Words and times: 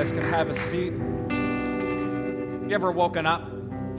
guys 0.00 0.12
can 0.12 0.22
have 0.22 0.48
a 0.48 0.54
seat. 0.54 0.94
You 0.94 2.74
ever 2.74 2.90
woken 2.90 3.26
up 3.26 3.46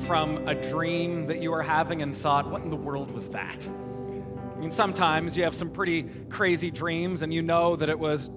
from 0.07 0.47
a 0.47 0.55
dream 0.55 1.27
that 1.27 1.43
you 1.43 1.51
were 1.51 1.61
having 1.61 2.01
and 2.01 2.17
thought, 2.17 2.49
what 2.49 2.63
in 2.63 2.71
the 2.71 2.75
world 2.75 3.11
was 3.11 3.29
that? 3.29 3.67
I 3.67 4.59
mean, 4.59 4.71
sometimes 4.71 5.37
you 5.37 5.43
have 5.43 5.53
some 5.53 5.69
pretty 5.69 6.09
crazy 6.27 6.71
dreams 6.71 7.21
and 7.21 7.31
you 7.31 7.43
know 7.43 7.75
that 7.75 7.87
it 7.87 7.99
was 7.99 8.31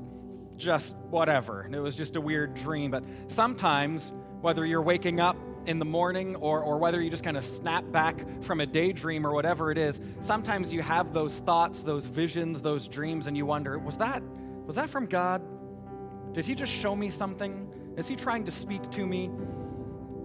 just 0.59 0.95
whatever. 1.09 1.67
It 1.73 1.79
was 1.79 1.97
just 1.97 2.17
a 2.17 2.21
weird 2.21 2.53
dream. 2.53 2.91
But 2.91 3.03
sometimes, 3.29 4.13
whether 4.43 4.67
you're 4.67 4.83
waking 4.83 5.19
up 5.19 5.39
in 5.65 5.79
the 5.79 5.87
morning 5.87 6.37
or, 6.37 6.61
or 6.61 6.77
whether 6.77 7.01
you 7.01 7.09
just 7.09 7.25
kind 7.25 7.39
of 7.39 7.45
snap 7.47 7.91
back 7.91 8.27
from 8.43 8.61
a 8.61 8.67
daydream 8.67 9.27
or 9.27 9.33
whatever 9.33 9.71
it 9.71 9.79
is, 9.79 10.01
sometimes 10.21 10.71
you 10.71 10.83
have 10.83 11.15
those 11.15 11.39
thoughts, 11.39 11.83
those 11.83 12.05
visions, 12.05 12.61
those 12.61 12.89
dreams, 12.89 13.27
and 13.27 13.39
you 13.39 13.47
wonder, 13.47 13.79
was 13.79 13.97
that, 13.97 14.23
was 14.67 14.77
that 14.77 14.91
from 14.91 15.07
God? 15.07 15.41
Did 16.35 16.45
he 16.45 16.55
just 16.55 16.73
show 16.73 16.95
me 16.95 17.11
something? 17.11 17.69
Is 17.97 18.09
he 18.09 18.17
trying 18.17 18.45
to 18.45 18.51
speak 18.51 18.91
to 18.91 19.07
me? 19.07 19.31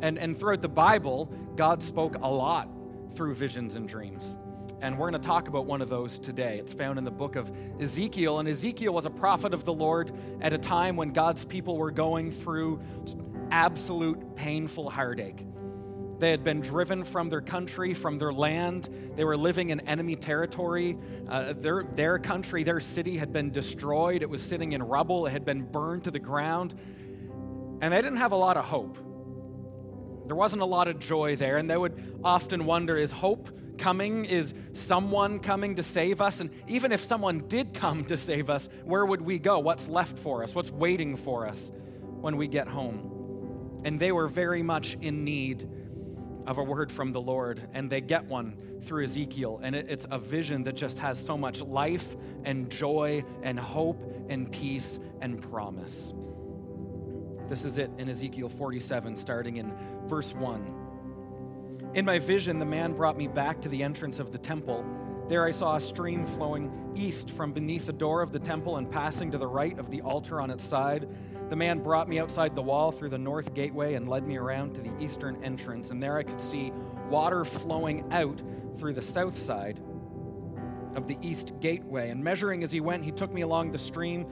And, 0.01 0.17
and 0.17 0.37
throughout 0.37 0.61
the 0.61 0.69
Bible, 0.69 1.31
God 1.55 1.83
spoke 1.83 2.15
a 2.21 2.29
lot 2.29 2.67
through 3.15 3.35
visions 3.35 3.75
and 3.75 3.87
dreams. 3.87 4.37
And 4.81 4.97
we're 4.97 5.09
going 5.09 5.21
to 5.21 5.27
talk 5.27 5.47
about 5.47 5.65
one 5.65 5.81
of 5.81 5.89
those 5.89 6.17
today. 6.17 6.57
It's 6.57 6.73
found 6.73 6.97
in 6.97 7.03
the 7.03 7.11
book 7.11 7.35
of 7.35 7.51
Ezekiel. 7.79 8.39
And 8.39 8.47
Ezekiel 8.47 8.93
was 8.93 9.05
a 9.05 9.09
prophet 9.09 9.53
of 9.53 9.65
the 9.65 9.73
Lord 9.73 10.11
at 10.41 10.53
a 10.53 10.57
time 10.57 10.95
when 10.95 11.11
God's 11.11 11.45
people 11.45 11.77
were 11.77 11.91
going 11.91 12.31
through 12.31 12.81
absolute 13.51 14.35
painful 14.35 14.89
heartache. 14.89 15.45
They 16.19 16.31
had 16.31 16.43
been 16.43 16.59
driven 16.59 17.05
from 17.05 17.29
their 17.29 17.41
country, 17.41 17.93
from 17.93 18.17
their 18.17 18.33
land. 18.33 18.89
They 19.15 19.23
were 19.23 19.37
living 19.37 19.69
in 19.69 19.79
enemy 19.81 20.17
territory. 20.17 20.97
Uh, 21.27 21.53
their, 21.53 21.83
their 21.95 22.19
country, 22.19 22.63
their 22.63 22.81
city 22.81 23.17
had 23.17 23.31
been 23.31 23.51
destroyed. 23.51 24.21
It 24.21 24.29
was 24.29 24.41
sitting 24.41 24.73
in 24.73 24.83
rubble. 24.83 25.25
It 25.27 25.31
had 25.31 25.45
been 25.45 25.63
burned 25.63 26.03
to 26.03 26.11
the 26.11 26.19
ground. 26.19 26.77
And 27.81 27.93
they 27.93 28.01
didn't 28.01 28.17
have 28.17 28.33
a 28.33 28.37
lot 28.37 28.57
of 28.57 28.65
hope. 28.65 28.97
There 30.27 30.35
wasn't 30.35 30.61
a 30.61 30.65
lot 30.65 30.89
of 30.89 30.99
joy 30.99 31.37
there. 31.37 31.55
And 31.55 31.69
they 31.69 31.77
would 31.77 32.19
often 32.21 32.65
wonder 32.65 32.97
is 32.97 33.11
hope 33.11 33.49
coming? 33.77 34.25
Is 34.25 34.53
someone 34.73 35.39
coming 35.39 35.75
to 35.75 35.83
save 35.83 36.19
us? 36.19 36.41
And 36.41 36.49
even 36.67 36.91
if 36.91 37.01
someone 37.01 37.47
did 37.47 37.73
come 37.73 38.03
to 38.05 38.17
save 38.17 38.49
us, 38.49 38.67
where 38.83 39.05
would 39.05 39.21
we 39.21 39.39
go? 39.39 39.59
What's 39.59 39.87
left 39.87 40.19
for 40.19 40.43
us? 40.43 40.53
What's 40.53 40.69
waiting 40.69 41.15
for 41.15 41.47
us 41.47 41.71
when 42.19 42.35
we 42.35 42.49
get 42.49 42.67
home? 42.67 43.81
And 43.85 43.97
they 43.97 44.11
were 44.11 44.27
very 44.27 44.61
much 44.61 44.97
in 44.99 45.23
need 45.23 45.69
of 46.47 46.57
a 46.57 46.63
word 46.63 46.91
from 46.91 47.11
the 47.11 47.21
Lord, 47.21 47.61
and 47.73 47.89
they 47.89 48.01
get 48.01 48.25
one 48.25 48.57
through 48.81 49.03
Ezekiel. 49.03 49.59
And 49.61 49.75
it, 49.75 49.87
it's 49.89 50.05
a 50.09 50.19
vision 50.19 50.63
that 50.63 50.75
just 50.75 50.99
has 50.99 51.23
so 51.23 51.37
much 51.37 51.61
life 51.61 52.15
and 52.43 52.69
joy 52.69 53.23
and 53.43 53.59
hope 53.59 54.01
and 54.29 54.51
peace 54.51 54.99
and 55.21 55.41
promise. 55.41 56.13
This 57.47 57.65
is 57.65 57.77
it 57.77 57.89
in 57.97 58.09
Ezekiel 58.09 58.49
47, 58.49 59.15
starting 59.15 59.57
in 59.57 59.73
verse 60.05 60.33
1. 60.33 61.91
In 61.95 62.05
my 62.05 62.19
vision, 62.19 62.59
the 62.59 62.65
man 62.65 62.93
brought 62.93 63.17
me 63.17 63.27
back 63.27 63.61
to 63.61 63.69
the 63.69 63.81
entrance 63.81 64.19
of 64.19 64.31
the 64.31 64.37
temple. 64.37 64.85
There 65.27 65.45
I 65.45 65.51
saw 65.51 65.75
a 65.75 65.81
stream 65.81 66.25
flowing 66.25 66.71
east 66.95 67.31
from 67.31 67.51
beneath 67.51 67.87
the 67.87 67.93
door 67.93 68.21
of 68.21 68.31
the 68.31 68.39
temple 68.39 68.77
and 68.77 68.89
passing 68.89 69.31
to 69.31 69.37
the 69.37 69.47
right 69.47 69.77
of 69.79 69.89
the 69.89 70.01
altar 70.01 70.39
on 70.39 70.51
its 70.51 70.63
side 70.63 71.07
the 71.49 71.55
man 71.55 71.79
brought 71.79 72.07
me 72.07 72.19
outside 72.19 72.55
the 72.55 72.61
wall 72.61 72.91
through 72.91 73.09
the 73.09 73.17
north 73.17 73.53
gateway 73.53 73.95
and 73.95 74.07
led 74.07 74.27
me 74.27 74.37
around 74.37 74.75
to 74.75 74.81
the 74.81 74.91
eastern 74.99 75.43
entrance, 75.43 75.89
and 75.89 76.01
there 76.01 76.17
I 76.17 76.23
could 76.23 76.41
see 76.41 76.71
water 77.09 77.43
flowing 77.45 78.11
out 78.11 78.41
through 78.77 78.93
the 78.93 79.01
south 79.01 79.37
side 79.37 79.79
of 80.95 81.07
the 81.07 81.17
east 81.21 81.53
gateway. 81.59 82.09
And 82.09 82.23
measuring 82.23 82.63
as 82.63 82.71
he 82.71 82.79
went, 82.79 83.03
he 83.03 83.11
took 83.11 83.33
me 83.33 83.41
along 83.41 83.71
the 83.71 83.77
stream 83.77 84.25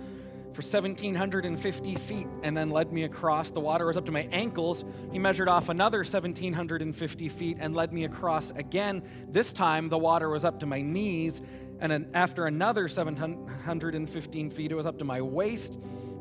for 0.53 0.61
1,750 0.63 1.95
feet 1.95 2.27
and 2.41 2.57
then 2.57 2.69
led 2.71 2.91
me 2.91 3.03
across. 3.03 3.51
The 3.51 3.59
water 3.59 3.85
was 3.85 3.95
up 3.95 4.05
to 4.07 4.11
my 4.11 4.27
ankles. 4.31 4.83
He 5.11 5.19
measured 5.19 5.49
off 5.49 5.69
another 5.69 5.99
1,750 5.99 7.29
feet 7.29 7.57
and 7.59 7.75
led 7.75 7.93
me 7.93 8.05
across 8.05 8.49
again. 8.51 9.03
This 9.29 9.53
time, 9.53 9.89
the 9.89 9.99
water 9.99 10.29
was 10.29 10.43
up 10.43 10.59
to 10.61 10.65
my 10.65 10.81
knees. 10.81 11.41
And 11.79 12.07
after 12.15 12.47
another 12.47 12.87
715 12.87 14.49
feet, 14.49 14.71
it 14.71 14.75
was 14.75 14.87
up 14.87 14.97
to 14.97 15.05
my 15.05 15.21
waist. 15.21 15.77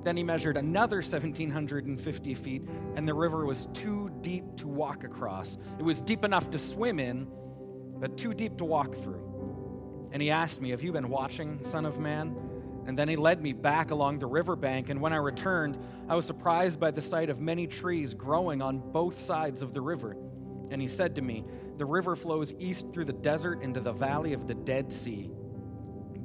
Then 0.06 0.16
he 0.16 0.22
measured 0.22 0.56
another 0.56 0.98
1,750 0.98 2.34
feet, 2.34 2.62
and 2.94 3.08
the 3.08 3.12
river 3.12 3.44
was 3.44 3.66
too 3.72 4.08
deep 4.20 4.44
to 4.58 4.68
walk 4.68 5.02
across. 5.02 5.58
It 5.80 5.82
was 5.82 6.00
deep 6.00 6.24
enough 6.24 6.48
to 6.50 6.60
swim 6.60 7.00
in, 7.00 7.26
but 7.98 8.16
too 8.16 8.32
deep 8.32 8.56
to 8.58 8.64
walk 8.64 8.94
through. 8.94 10.08
And 10.12 10.22
he 10.22 10.30
asked 10.30 10.60
me, 10.60 10.70
Have 10.70 10.84
you 10.84 10.92
been 10.92 11.08
watching, 11.08 11.64
Son 11.64 11.84
of 11.84 11.98
Man? 11.98 12.36
And 12.86 12.96
then 12.96 13.08
he 13.08 13.16
led 13.16 13.42
me 13.42 13.52
back 13.52 13.90
along 13.90 14.20
the 14.20 14.28
riverbank, 14.28 14.90
and 14.90 15.00
when 15.00 15.12
I 15.12 15.16
returned, 15.16 15.76
I 16.08 16.14
was 16.14 16.24
surprised 16.24 16.78
by 16.78 16.92
the 16.92 17.02
sight 17.02 17.28
of 17.28 17.40
many 17.40 17.66
trees 17.66 18.14
growing 18.14 18.62
on 18.62 18.78
both 18.78 19.20
sides 19.20 19.60
of 19.60 19.74
the 19.74 19.80
river. 19.80 20.16
And 20.70 20.80
he 20.80 20.86
said 20.86 21.16
to 21.16 21.20
me, 21.20 21.44
The 21.78 21.84
river 21.84 22.14
flows 22.14 22.54
east 22.60 22.92
through 22.92 23.06
the 23.06 23.12
desert 23.12 23.60
into 23.60 23.80
the 23.80 23.92
valley 23.92 24.34
of 24.34 24.46
the 24.46 24.54
Dead 24.54 24.92
Sea 24.92 25.32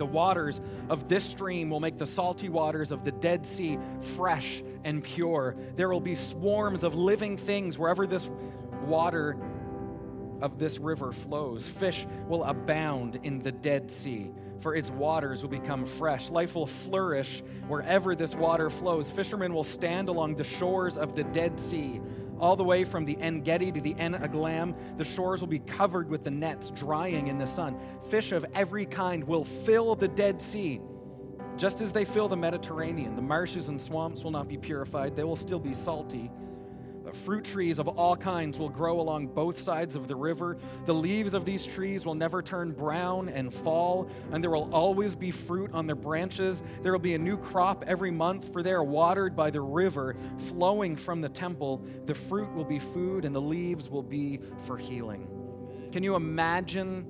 the 0.02 0.06
waters 0.08 0.60
of 0.90 1.08
this 1.08 1.24
stream 1.24 1.70
will 1.70 1.80
make 1.80 2.00
the 2.00 2.08
salty 2.08 2.50
waters 2.50 2.92
of 2.92 3.04
the 3.04 3.12
Dead 3.12 3.46
Sea 3.46 3.78
fresh 4.16 4.64
and 4.84 5.04
pure. 5.04 5.56
There 5.76 5.90
will 5.90 6.02
be 6.02 6.16
swarms 6.16 6.82
of 6.82 6.96
living 6.96 7.38
things 7.38 7.78
wherever 7.78 8.08
this 8.08 8.28
water 8.86 9.38
of 10.42 10.58
this 10.58 10.80
river 10.80 11.12
flows. 11.12 11.68
Fish 11.68 12.08
will 12.28 12.44
abound 12.46 13.20
in 13.22 13.38
the 13.38 13.52
Dead 13.52 13.92
Sea, 13.92 14.32
for 14.60 14.74
its 14.74 14.90
waters 14.90 15.44
will 15.44 15.52
become 15.52 15.86
fresh. 15.86 16.32
Life 16.32 16.56
will 16.56 16.66
flourish 16.66 17.44
wherever 17.68 18.16
this 18.16 18.34
water 18.34 18.72
flows. 18.72 19.12
Fishermen 19.12 19.54
will 19.54 19.64
stand 19.64 20.10
along 20.10 20.34
the 20.34 20.44
shores 20.44 20.98
of 20.98 21.14
the 21.14 21.26
Dead 21.26 21.60
Sea 21.60 22.02
all 22.42 22.56
the 22.56 22.64
way 22.64 22.84
from 22.84 23.06
the 23.06 23.18
En 23.22 23.42
Gedi 23.42 23.72
to 23.72 23.80
the 23.80 23.96
En 23.98 24.14
Eglaim. 24.16 24.76
The 24.98 25.06
shores 25.06 25.40
will 25.40 25.48
be 25.48 25.60
covered 25.60 26.10
with 26.10 26.24
the 26.24 26.32
nets 26.32 26.72
drying 26.72 27.28
in 27.28 27.38
the 27.38 27.48
sun. 27.48 27.80
Fish 28.10 28.32
of 28.32 28.46
every 28.54 28.86
kind 28.86 29.24
will 29.24 29.46
fill 29.46 29.96
the 29.96 30.08
Dead 30.08 30.42
Sea. 30.42 30.82
Just 31.56 31.80
as 31.80 31.94
they 31.94 32.06
fill 32.06 32.28
the 32.28 32.36
Mediterranean, 32.36 33.16
the 33.16 33.22
marshes 33.22 33.70
and 33.70 33.80
swamps 33.80 34.24
will 34.24 34.32
not 34.32 34.48
be 34.48 34.58
purified, 34.58 35.16
they 35.16 35.24
will 35.24 35.36
still 35.36 35.60
be 35.60 35.74
salty 35.74 36.32
Fruit 37.14 37.44
trees 37.44 37.80
of 37.80 37.88
all 37.88 38.16
kinds 38.16 38.58
will 38.58 38.70
grow 38.70 39.00
along 39.00 39.28
both 39.28 39.60
sides 39.60 39.96
of 39.96 40.08
the 40.08 40.16
river. 40.16 40.58
The 40.86 40.94
leaves 40.94 41.34
of 41.34 41.46
these 41.46 41.66
trees 41.66 42.06
will 42.06 42.16
never 42.16 42.42
turn 42.42 42.72
brown 42.72 43.30
and 43.30 43.54
fall, 43.54 44.10
and 44.32 44.44
there 44.44 44.52
will 44.52 44.74
always 44.74 45.16
be 45.16 45.32
fruit 45.32 45.72
on 45.74 45.88
their 45.88 45.96
branches. 45.96 46.62
There 46.82 46.92
will 46.92 47.00
be 47.00 47.14
a 47.14 47.20
new 47.20 47.38
crop 47.38 47.84
every 47.88 48.12
month, 48.12 48.52
for 48.52 48.64
they 48.64 48.72
are 48.72 48.84
watered 48.84 49.36
by 49.36 49.52
the 49.52 49.62
river 49.62 50.16
flowing 50.38 50.96
from 50.96 51.22
the 51.22 51.30
temple. 51.30 51.86
The 52.06 52.16
fruit 52.16 52.54
will 52.54 52.66
be 52.66 52.80
food, 52.80 53.26
and 53.26 53.36
the 53.36 53.42
leaves 53.42 53.90
will 53.90 54.04
be 54.04 54.40
for 54.66 54.78
healing. 54.78 55.28
Can 55.92 56.04
you 56.04 56.16
imagine 56.16 57.04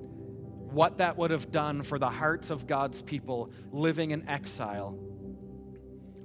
what 0.70 0.98
that 0.98 1.16
would 1.16 1.30
have 1.30 1.52
done 1.52 1.82
for 1.82 1.98
the 1.98 2.10
hearts 2.10 2.50
of 2.50 2.66
God's 2.66 3.02
people 3.02 3.50
living 3.70 4.10
in 4.10 4.28
exile? 4.28 4.98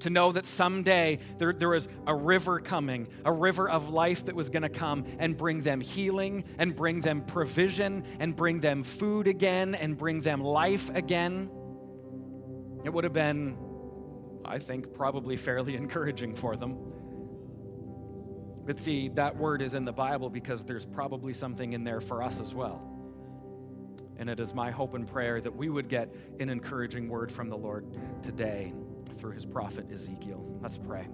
To 0.01 0.09
know 0.09 0.31
that 0.31 0.45
someday 0.45 1.19
there, 1.37 1.53
there 1.53 1.69
was 1.69 1.87
a 2.05 2.15
river 2.15 2.59
coming, 2.59 3.07
a 3.25 3.31
river 3.31 3.69
of 3.69 3.89
life 3.89 4.25
that 4.25 4.35
was 4.35 4.49
going 4.49 4.63
to 4.63 4.69
come 4.69 5.05
and 5.19 5.37
bring 5.37 5.61
them 5.61 5.81
healing 5.81 6.43
and 6.57 6.75
bring 6.75 7.01
them 7.01 7.21
provision 7.21 8.03
and 8.19 8.35
bring 8.35 8.59
them 8.59 8.83
food 8.83 9.27
again 9.27 9.75
and 9.75 9.97
bring 9.97 10.21
them 10.21 10.41
life 10.41 10.89
again. 10.95 11.49
It 12.83 12.93
would 12.93 13.03
have 13.03 13.13
been, 13.13 13.57
I 14.45 14.59
think, 14.59 14.93
probably 14.93 15.35
fairly 15.37 15.75
encouraging 15.77 16.35
for 16.35 16.55
them. 16.55 16.77
But 18.65 18.81
see, 18.81 19.07
that 19.09 19.37
word 19.37 19.61
is 19.61 19.73
in 19.73 19.85
the 19.85 19.93
Bible 19.93 20.29
because 20.29 20.65
there's 20.65 20.85
probably 20.85 21.33
something 21.33 21.73
in 21.73 21.83
there 21.83 22.01
for 22.01 22.21
us 22.21 22.41
as 22.41 22.53
well. 22.53 22.81
And 24.17 24.29
it 24.29 24.39
is 24.39 24.53
my 24.53 24.71
hope 24.71 24.93
and 24.93 25.07
prayer 25.07 25.39
that 25.39 25.55
we 25.55 25.69
would 25.69 25.87
get 25.87 26.13
an 26.39 26.49
encouraging 26.49 27.07
word 27.07 27.31
from 27.31 27.49
the 27.49 27.57
Lord 27.57 27.85
today 28.23 28.73
through 29.17 29.33
his 29.33 29.45
prophet 29.45 29.91
Ezekiel. 29.91 30.45
Let's 30.61 30.77
pray. 30.77 31.07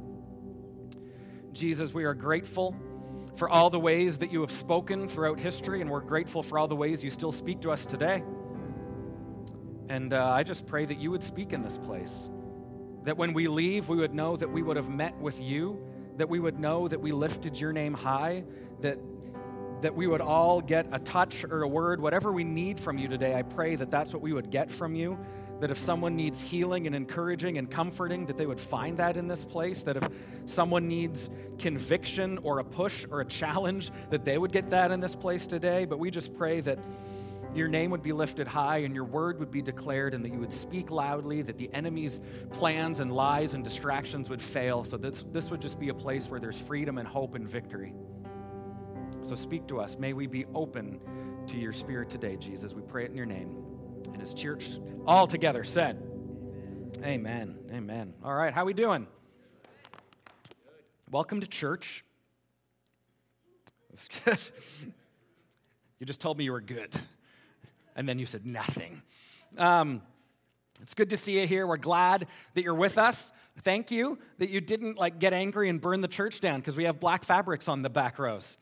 Jesus, 1.52 1.94
we 1.94 2.04
are 2.04 2.14
grateful 2.14 2.76
for 3.36 3.50
all 3.50 3.70
the 3.70 3.80
ways 3.80 4.20
that 4.20 4.32
you 4.32 4.42
have 4.42 4.52
spoken 4.52 5.08
throughout 5.08 5.40
history, 5.40 5.82
and 5.82 5.90
we're 5.90 6.02
grateful 6.02 6.44
for 6.44 6.58
all 6.58 6.68
the 6.68 6.76
ways 6.76 7.04
you 7.04 7.10
still 7.12 7.32
speak 7.32 7.62
to 7.62 7.72
us 7.72 7.86
today. 7.86 8.24
And 9.90 10.14
uh, 10.14 10.30
I 10.30 10.44
just 10.44 10.66
pray 10.66 10.86
that 10.86 10.98
you 11.00 11.12
would 11.12 11.24
speak 11.24 11.54
in 11.54 11.62
this 11.62 11.78
place. 11.78 12.30
That 13.04 13.18
when 13.18 13.34
we 13.34 13.48
leave, 13.48 13.90
we 13.90 13.98
would 13.98 14.14
know 14.14 14.38
that 14.38 14.50
we 14.50 14.62
would 14.62 14.78
have 14.78 14.90
met 14.90 15.18
with 15.20 15.40
you, 15.40 15.80
that 16.18 16.30
we 16.30 16.40
would 16.40 16.60
know 16.60 16.88
that 16.88 17.02
we 17.02 17.12
lifted 17.12 17.60
your 17.60 17.74
name 17.74 17.94
high, 17.94 18.44
that, 18.82 18.98
that 19.82 19.96
we 19.96 20.08
would 20.08 20.22
all 20.22 20.62
get 20.62 20.88
a 20.92 21.00
touch 21.00 21.44
or 21.44 21.64
a 21.64 21.68
word, 21.68 22.00
whatever 22.00 22.32
we 22.32 22.44
need 22.44 22.80
from 22.80 22.98
you 22.98 23.08
today. 23.08 23.36
I 23.36 23.42
pray 23.42 23.76
that 23.76 23.92
that's 23.92 24.14
what 24.14 24.22
we 24.22 24.32
would 24.32 24.50
get 24.50 24.72
from 24.72 24.96
you, 24.96 25.20
that 25.64 25.72
if 25.72 25.80
someone 25.80 26.18
needs 26.18 26.42
healing 26.42 26.88
and 26.88 26.94
encouraging 26.94 27.58
and 27.58 27.72
comforting, 27.72 28.26
that 28.26 28.36
they 28.36 28.46
would 28.46 28.60
find 28.60 28.98
that 28.98 29.16
in 29.16 29.30
this 29.30 29.46
place. 29.46 29.84
That 29.84 29.96
if 29.96 30.10
someone 30.46 30.90
needs 30.90 31.30
conviction 31.58 32.38
or 32.40 32.60
a 32.60 32.66
push 32.66 33.06
or 33.10 33.22
a 33.22 33.26
challenge, 33.26 33.90
that 34.10 34.26
they 34.26 34.38
would 34.38 34.52
get 34.52 34.72
that 34.72 34.92
in 34.92 35.00
this 35.00 35.16
place 35.16 35.48
today. 35.48 35.86
But 35.86 36.00
we 36.00 36.12
just 36.12 36.36
pray 36.36 36.60
that 36.60 36.80
your 37.56 37.70
name 37.70 37.92
would 37.92 38.04
be 38.04 38.12
lifted 38.12 38.46
high 38.46 38.80
and 38.80 38.94
your 38.94 39.06
word 39.06 39.40
would 39.40 39.52
be 39.52 39.62
declared, 39.62 40.14
and 40.14 40.26
that 40.26 40.34
you 40.34 40.40
would 40.40 40.52
speak 40.52 40.92
loudly, 40.92 41.42
that 41.44 41.58
the 41.58 41.70
enemy's 41.74 42.20
plans 42.52 43.00
and 43.00 43.16
lies 43.16 43.54
and 43.54 43.64
distractions 43.64 44.30
would 44.30 44.42
fail. 44.42 44.84
So 44.84 44.98
this, 44.98 45.24
this 45.32 45.50
would 45.50 45.62
just 45.62 45.80
be 45.80 45.88
a 45.88 45.94
place 45.94 46.28
where 46.28 46.42
there's 46.42 46.60
freedom 46.60 46.98
and 46.98 47.08
hope 47.08 47.36
and 47.36 47.48
victory. 47.48 47.94
So 49.22 49.34
speak 49.36 49.66
to 49.68 49.80
us. 49.80 49.98
May 49.98 50.12
we 50.12 50.28
be 50.28 50.46
open 50.54 51.00
to 51.48 51.56
your 51.56 51.72
spirit 51.72 52.10
today, 52.10 52.36
Jesus. 52.36 52.74
We 52.74 52.82
pray 52.82 53.06
it 53.06 53.12
in 53.12 53.16
your 53.16 53.26
name. 53.26 53.73
His 54.24 54.34
church 54.34 54.80
all 55.06 55.28
together 55.28 55.66
said, 55.66 56.02
Amen. 57.04 57.58
Amen. 57.74 58.14
All 58.24 58.34
right, 58.34 58.54
how 58.54 58.64
we 58.64 58.74
doing? 58.74 59.06
Welcome 61.12 61.42
to 61.42 61.48
church. 61.48 62.06
That's 63.90 64.08
good. 64.08 64.40
you 66.00 66.06
just 66.06 66.22
told 66.22 66.38
me 66.38 66.46
you 66.46 66.54
were 66.54 66.62
good, 66.62 66.90
and 67.98 68.08
then 68.08 68.18
you 68.18 68.26
said 68.26 68.46
nothing. 68.46 69.02
Um, 69.58 70.02
it's 70.82 70.94
good 70.94 71.10
to 71.10 71.18
see 71.18 71.42
you 71.42 71.46
here. 71.46 71.68
We're 71.68 71.76
glad 71.76 72.26
that 72.54 72.64
you're 72.64 72.74
with 72.74 72.98
us. 72.98 73.34
Thank 73.64 73.92
you 73.92 74.18
that 74.38 74.50
you 74.50 74.62
didn't 74.62 74.98
like 74.98 75.20
get 75.20 75.34
angry 75.34 75.68
and 75.68 75.82
burn 75.82 76.00
the 76.00 76.08
church 76.08 76.40
down 76.40 76.62
because 76.62 76.78
we 76.78 76.86
have 76.86 77.02
black 77.02 77.26
fabrics 77.26 77.68
on 77.68 77.82
the 77.82 77.90
back 77.90 78.18
rows. 78.20 78.58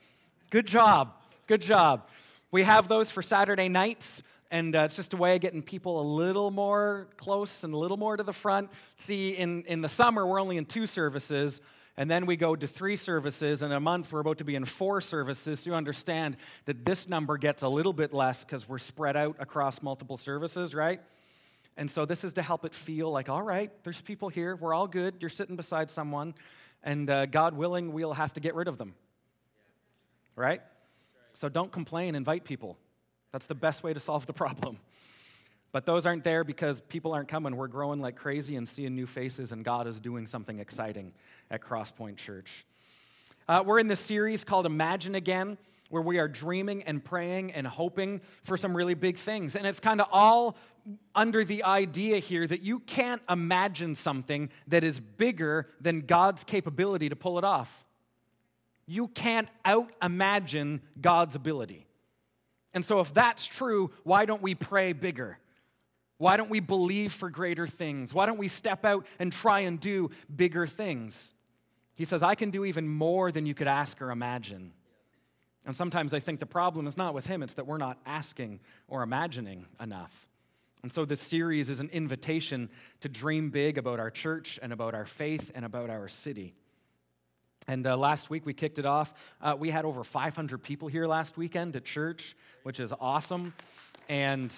Good 0.50 0.66
job. 0.66 1.14
Good 1.46 1.62
job. 1.62 2.10
We 2.50 2.64
have 2.64 2.88
those 2.88 3.12
for 3.12 3.22
Saturday 3.22 3.70
nights, 3.70 4.24
and 4.52 4.76
uh, 4.76 4.82
it's 4.82 4.96
just 4.96 5.14
a 5.14 5.18
way 5.18 5.36
of 5.36 5.42
getting 5.42 5.64
people 5.64 6.00
a 6.00 6.04
little 6.04 6.52
more 6.52 7.08
close 7.18 7.64
and 7.64 7.74
a 7.74 7.78
little 7.78 7.98
more 7.98 8.18
to 8.18 8.24
the 8.24 8.34
front. 8.34 8.70
See, 8.98 9.32
in, 9.32 9.64
in 9.64 9.82
the 9.82 9.90
summer, 9.90 10.28
we're 10.28 10.40
only 10.40 10.58
in 10.58 10.66
two 10.66 10.86
services, 10.86 11.62
and 11.98 12.12
then 12.12 12.28
we 12.28 12.36
go 12.36 12.56
to 12.56 12.68
three 12.68 12.98
services. 12.98 13.64
In 13.64 13.72
a 13.72 13.80
month, 13.80 14.12
we're 14.12 14.20
about 14.20 14.38
to 14.38 14.44
be 14.44 14.56
in 14.56 14.66
four 14.66 15.02
services. 15.02 15.62
So 15.62 15.72
you 15.72 15.76
understand 15.76 16.38
that 16.66 16.86
this 16.86 17.08
number 17.10 17.38
gets 17.38 17.64
a 17.64 17.70
little 17.70 17.94
bit 17.94 18.14
less 18.14 18.44
because 18.44 18.70
we're 18.70 18.78
spread 18.78 19.18
out 19.18 19.38
across 19.40 19.82
multiple 19.82 20.18
services, 20.18 20.76
right? 20.76 21.02
And 21.78 21.90
so 21.90 22.06
this 22.06 22.24
is 22.24 22.34
to 22.34 22.44
help 22.44 22.66
it 22.66 22.76
feel 22.76 23.10
like, 23.10 23.30
all 23.30 23.42
right, 23.42 23.72
there's 23.84 24.02
people 24.02 24.30
here. 24.30 24.56
We're 24.56 24.74
all 24.74 24.88
good. 24.88 25.16
You're 25.22 25.30
sitting 25.30 25.56
beside 25.56 25.90
someone, 25.90 26.36
and 26.84 27.10
uh, 27.10 27.26
God 27.26 27.56
willing, 27.56 27.94
we'll 27.94 28.14
have 28.14 28.34
to 28.34 28.40
get 28.40 28.54
rid 28.54 28.68
of 28.68 28.78
them 28.78 28.94
right? 30.36 30.62
So 31.34 31.50
don't 31.50 31.72
complain, 31.72 32.16
invite 32.16 32.44
people. 32.44 32.78
That's 33.32 33.48
the 33.48 33.56
best 33.56 33.84
way 33.84 33.94
to 33.94 34.00
solve 34.00 34.26
the 34.26 34.34
problem. 34.34 34.78
But 35.72 35.86
those 35.86 36.06
aren't 36.06 36.24
there 36.24 36.44
because 36.44 36.82
people 36.82 37.14
aren't 37.14 37.30
coming. 37.30 37.56
We're 37.56 37.68
growing 37.68 38.02
like 38.02 38.18
crazy 38.18 38.58
and 38.58 38.68
seeing 38.68 38.96
new 38.96 39.08
faces, 39.08 39.52
and 39.52 39.64
God 39.64 39.88
is 39.88 40.00
doing 40.00 40.28
something 40.28 40.60
exciting 40.60 41.14
at 41.50 41.62
Crosspoint 41.62 42.18
Church. 42.18 42.66
Uh, 43.48 43.64
we're 43.66 43.80
in 43.80 43.88
this 43.88 44.00
series 44.00 44.44
called 44.44 44.66
Imagine 44.66 45.16
Again, 45.16 45.58
where 45.90 46.02
we 46.02 46.20
are 46.20 46.28
dreaming 46.28 46.84
and 46.84 47.04
praying 47.04 47.52
and 47.54 47.66
hoping 47.66 48.22
for 48.44 48.58
some 48.58 48.76
really 48.76 48.94
big 48.94 49.18
things. 49.18 49.56
And 49.56 49.66
it's 49.66 49.80
kind 49.80 50.02
of 50.02 50.08
all 50.12 50.58
under 51.16 51.44
the 51.44 51.64
idea 51.64 52.20
here 52.20 52.48
that 52.48 52.62
you 52.62 52.80
can't 52.80 53.22
imagine 53.30 53.96
something 53.96 54.50
that 54.68 54.84
is 54.84 55.00
bigger 55.00 55.68
than 55.80 56.02
God's 56.02 56.44
capability 56.44 57.10
to 57.10 57.16
pull 57.16 57.38
it 57.38 57.44
off. 57.44 57.86
You 58.88 59.08
can't 59.10 59.48
out 59.64 59.92
imagine 60.02 60.82
God's 61.00 61.36
ability. 61.36 61.88
And 62.74 62.86
so, 62.86 63.00
if 63.00 63.14
that's 63.14 63.46
true, 63.46 63.92
why 64.04 64.26
don't 64.26 64.42
we 64.42 64.56
pray 64.56 64.94
bigger? 64.94 65.38
Why 66.18 66.38
don't 66.38 66.50
we 66.50 66.60
believe 66.60 67.12
for 67.12 67.30
greater 67.30 67.68
things? 67.68 68.14
Why 68.14 68.26
don't 68.26 68.38
we 68.38 68.48
step 68.48 68.86
out 68.86 69.08
and 69.18 69.34
try 69.34 69.62
and 69.62 69.80
do 69.80 70.12
bigger 70.34 70.68
things? 70.68 71.34
He 71.96 72.06
says, 72.06 72.24
I 72.24 72.36
can 72.36 72.52
do 72.52 72.64
even 72.64 72.88
more 72.88 73.32
than 73.32 73.46
you 73.46 73.54
could 73.54 73.68
ask 73.68 74.02
or 74.02 74.12
imagine. 74.12 74.74
And 75.66 75.76
sometimes 75.76 76.14
I 76.14 76.20
think 76.20 76.40
the 76.40 76.46
problem 76.46 76.88
is 76.88 76.98
not 76.98 77.14
with 77.14 77.28
him, 77.28 77.44
it's 77.44 77.56
that 77.56 77.68
we're 77.68 77.78
not 77.78 77.98
asking 78.06 78.60
or 78.88 79.04
imagining 79.04 79.66
enough. 79.80 80.28
And 80.84 80.92
so 80.92 81.06
this 81.06 81.22
series 81.22 81.70
is 81.70 81.80
an 81.80 81.90
invitation 81.90 82.70
to 83.02 83.10
dream 83.10 83.50
big 83.50 83.78
about 83.78 84.00
our 84.00 84.10
church 84.10 84.60
and 84.62 84.74
about 84.74 84.96
our 84.96 85.06
faith 85.06 85.52
and 85.54 85.64
about 85.64 85.90
our 85.90 86.08
city. 86.08 86.56
And 87.68 87.86
uh, 87.86 87.96
last 87.96 88.30
week 88.30 88.46
we 88.46 88.54
kicked 88.54 88.80
it 88.80 88.86
off. 88.86 89.14
Uh, 89.42 89.56
we 89.58 89.70
had 89.70 89.86
over 89.86 90.04
500 90.04 90.64
people 90.64 90.88
here 90.88 91.08
last 91.08 91.38
weekend 91.38 91.76
at 91.76 91.86
church, 91.86 92.36
which 92.64 92.80
is 92.80 92.94
awesome. 93.00 93.54
And 94.10 94.54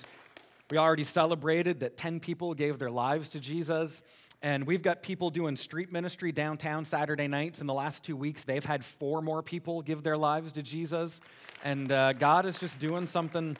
we 0.72 0.78
already 0.78 1.04
celebrated 1.04 1.82
that 1.82 1.98
10 1.98 2.20
people 2.20 2.54
gave 2.54 2.80
their 2.80 2.92
lives 2.92 3.30
to 3.30 3.40
Jesus. 3.40 4.04
And 4.42 4.66
we've 4.66 4.82
got 4.82 5.04
people 5.04 5.30
doing 5.30 5.56
street 5.56 5.92
ministry 5.92 6.32
downtown 6.32 6.86
Saturday 6.86 7.28
nights. 7.28 7.62
In 7.62 7.68
the 7.68 7.74
last 7.74 8.04
two 8.04 8.16
weeks, 8.16 8.44
they've 8.44 8.64
had 8.64 8.84
four 8.84 9.22
more 9.22 9.42
people 9.42 9.82
give 9.82 10.04
their 10.04 10.18
lives 10.18 10.52
to 10.54 10.62
Jesus. 10.62 11.22
And 11.64 11.92
uh, 11.92 12.14
God 12.14 12.46
is 12.46 12.60
just 12.60 12.80
doing 12.80 13.08
something 13.08 13.56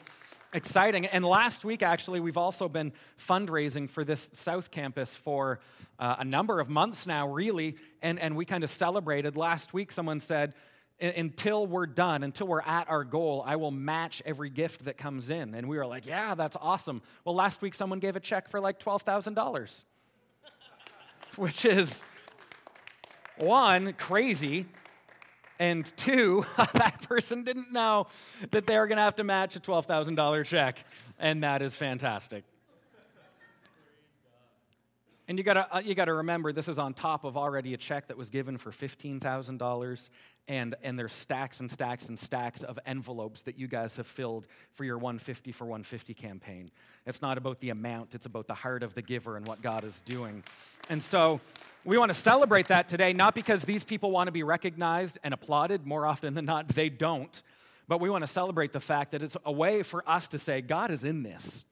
exciting. 0.54 1.04
And 1.06 1.24
last 1.24 1.64
week, 1.64 1.82
actually, 1.82 2.20
we've 2.20 2.38
also 2.38 2.68
been 2.68 2.92
fundraising 3.18 3.90
for 3.90 4.04
this 4.04 4.30
South 4.32 4.70
Campus 4.70 5.14
for 5.14 5.60
uh, 5.98 6.16
a 6.20 6.24
number 6.24 6.60
of 6.60 6.68
months 6.68 7.06
now, 7.06 7.28
really, 7.28 7.76
and, 8.00 8.18
and 8.18 8.36
we 8.36 8.44
kind 8.44 8.64
of 8.64 8.70
celebrated. 8.70 9.36
Last 9.36 9.74
week, 9.74 9.92
someone 9.92 10.20
said, 10.20 10.54
until 11.00 11.66
we're 11.66 11.86
done, 11.86 12.22
until 12.22 12.46
we're 12.46 12.62
at 12.62 12.88
our 12.88 13.04
goal, 13.04 13.42
I 13.44 13.56
will 13.56 13.72
match 13.72 14.22
every 14.24 14.48
gift 14.48 14.84
that 14.84 14.96
comes 14.96 15.28
in. 15.28 15.54
And 15.54 15.68
we 15.68 15.76
were 15.76 15.86
like, 15.86 16.06
yeah, 16.06 16.34
that's 16.34 16.56
awesome. 16.60 17.02
Well, 17.24 17.34
last 17.34 17.60
week, 17.60 17.74
someone 17.74 17.98
gave 17.98 18.14
a 18.14 18.20
check 18.20 18.48
for 18.48 18.60
like 18.60 18.78
$12,000, 18.78 19.84
which 21.36 21.64
is 21.64 22.04
one, 23.36 23.92
crazy. 23.94 24.66
And 25.58 25.84
two, 25.96 26.44
that 26.56 27.02
person 27.08 27.44
didn't 27.44 27.72
know 27.72 28.08
that 28.50 28.66
they 28.66 28.78
were 28.78 28.86
going 28.86 28.96
to 28.96 29.02
have 29.02 29.16
to 29.16 29.24
match 29.24 29.56
a 29.56 29.60
$12,000 29.60 30.44
check. 30.44 30.84
And 31.18 31.42
that 31.44 31.62
is 31.62 31.74
fantastic. 31.74 32.44
And 35.26 35.38
you 35.38 35.44
gotta, 35.44 35.74
uh, 35.74 35.80
you 35.82 35.94
gotta 35.94 36.12
remember, 36.12 36.52
this 36.52 36.68
is 36.68 36.78
on 36.78 36.92
top 36.92 37.24
of 37.24 37.36
already 37.36 37.72
a 37.72 37.78
check 37.78 38.08
that 38.08 38.16
was 38.18 38.28
given 38.28 38.58
for 38.58 38.70
$15,000. 38.70 40.10
And, 40.46 40.74
and 40.82 40.98
there's 40.98 41.14
stacks 41.14 41.60
and 41.60 41.70
stacks 41.70 42.10
and 42.10 42.18
stacks 42.18 42.62
of 42.62 42.78
envelopes 42.84 43.42
that 43.42 43.58
you 43.58 43.66
guys 43.66 43.96
have 43.96 44.06
filled 44.06 44.46
for 44.74 44.84
your 44.84 44.98
150 44.98 45.52
for 45.52 45.64
150 45.64 46.12
campaign. 46.12 46.70
It's 47.06 47.22
not 47.22 47.38
about 47.38 47.60
the 47.60 47.70
amount, 47.70 48.14
it's 48.14 48.26
about 48.26 48.46
the 48.46 48.54
heart 48.54 48.82
of 48.82 48.94
the 48.94 49.00
giver 49.00 49.38
and 49.38 49.46
what 49.46 49.62
God 49.62 49.84
is 49.84 50.00
doing. 50.00 50.44
And 50.90 51.02
so 51.02 51.40
we 51.84 51.98
want 51.98 52.10
to 52.10 52.14
celebrate 52.14 52.68
that 52.68 52.88
today, 52.88 53.12
not 53.12 53.34
because 53.34 53.64
these 53.64 53.84
people 53.84 54.10
want 54.10 54.28
to 54.28 54.32
be 54.32 54.42
recognized 54.42 55.18
and 55.22 55.34
applauded. 55.34 55.86
More 55.86 56.06
often 56.06 56.34
than 56.34 56.46
not, 56.46 56.68
they 56.68 56.88
don't. 56.88 57.42
But 57.86 58.00
we 58.00 58.08
want 58.08 58.22
to 58.22 58.28
celebrate 58.28 58.72
the 58.72 58.80
fact 58.80 59.12
that 59.12 59.22
it's 59.22 59.36
a 59.44 59.52
way 59.52 59.82
for 59.82 60.02
us 60.08 60.28
to 60.28 60.38
say, 60.38 60.62
God 60.62 60.90
is 60.90 61.04
in 61.04 61.22
this. 61.22 61.66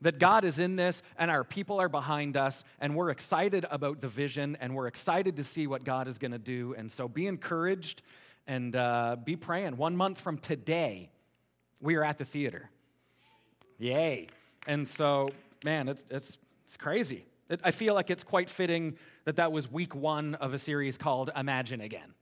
That 0.00 0.18
God 0.18 0.44
is 0.44 0.58
in 0.58 0.76
this 0.76 1.02
and 1.16 1.30
our 1.30 1.44
people 1.44 1.80
are 1.80 1.88
behind 1.88 2.36
us, 2.36 2.64
and 2.80 2.96
we're 2.96 3.10
excited 3.10 3.64
about 3.70 4.00
the 4.00 4.08
vision 4.08 4.56
and 4.60 4.74
we're 4.74 4.88
excited 4.88 5.36
to 5.36 5.44
see 5.44 5.66
what 5.66 5.84
God 5.84 6.08
is 6.08 6.18
going 6.18 6.32
to 6.32 6.38
do. 6.38 6.74
And 6.76 6.90
so 6.90 7.08
be 7.08 7.26
encouraged 7.26 8.02
and 8.46 8.74
uh, 8.74 9.16
be 9.22 9.36
praying. 9.36 9.76
One 9.76 9.96
month 9.96 10.20
from 10.20 10.38
today, 10.38 11.10
we 11.80 11.94
are 11.94 12.04
at 12.04 12.18
the 12.18 12.24
theater. 12.24 12.68
Yay. 13.78 14.26
And 14.66 14.88
so, 14.88 15.30
man, 15.64 15.88
it's, 15.88 16.04
it's, 16.10 16.38
it's 16.64 16.76
crazy. 16.76 17.24
It, 17.48 17.60
I 17.62 17.70
feel 17.70 17.94
like 17.94 18.10
it's 18.10 18.24
quite 18.24 18.50
fitting 18.50 18.96
that 19.24 19.36
that 19.36 19.52
was 19.52 19.70
week 19.70 19.94
one 19.94 20.34
of 20.36 20.54
a 20.54 20.58
series 20.58 20.98
called 20.98 21.30
Imagine 21.36 21.80
Again 21.80 22.14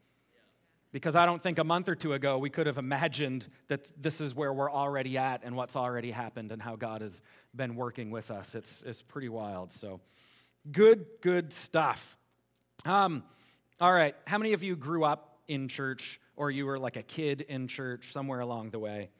because 0.94 1.16
I 1.16 1.26
don't 1.26 1.42
think 1.42 1.58
a 1.58 1.64
month 1.64 1.88
or 1.88 1.96
two 1.96 2.12
ago 2.12 2.38
we 2.38 2.50
could 2.50 2.68
have 2.68 2.78
imagined 2.78 3.48
that 3.66 4.00
this 4.00 4.20
is 4.20 4.32
where 4.32 4.52
we're 4.52 4.70
already 4.70 5.18
at 5.18 5.42
and 5.42 5.56
what's 5.56 5.74
already 5.74 6.12
happened 6.12 6.52
and 6.52 6.62
how 6.62 6.76
God 6.76 7.00
has 7.02 7.20
been 7.54 7.74
working 7.74 8.12
with 8.12 8.30
us. 8.30 8.54
It's, 8.54 8.80
it's 8.86 9.02
pretty 9.02 9.28
wild. 9.28 9.72
So, 9.72 10.00
good, 10.70 11.04
good 11.20 11.52
stuff. 11.52 12.16
Um, 12.84 13.24
all 13.80 13.92
right, 13.92 14.14
how 14.24 14.38
many 14.38 14.52
of 14.52 14.62
you 14.62 14.76
grew 14.76 15.02
up 15.02 15.40
in 15.48 15.66
church 15.66 16.20
or 16.36 16.52
you 16.52 16.64
were 16.64 16.78
like 16.78 16.94
a 16.94 17.02
kid 17.02 17.40
in 17.40 17.66
church 17.66 18.12
somewhere 18.12 18.38
along 18.38 18.70
the 18.70 18.78
way? 18.78 19.10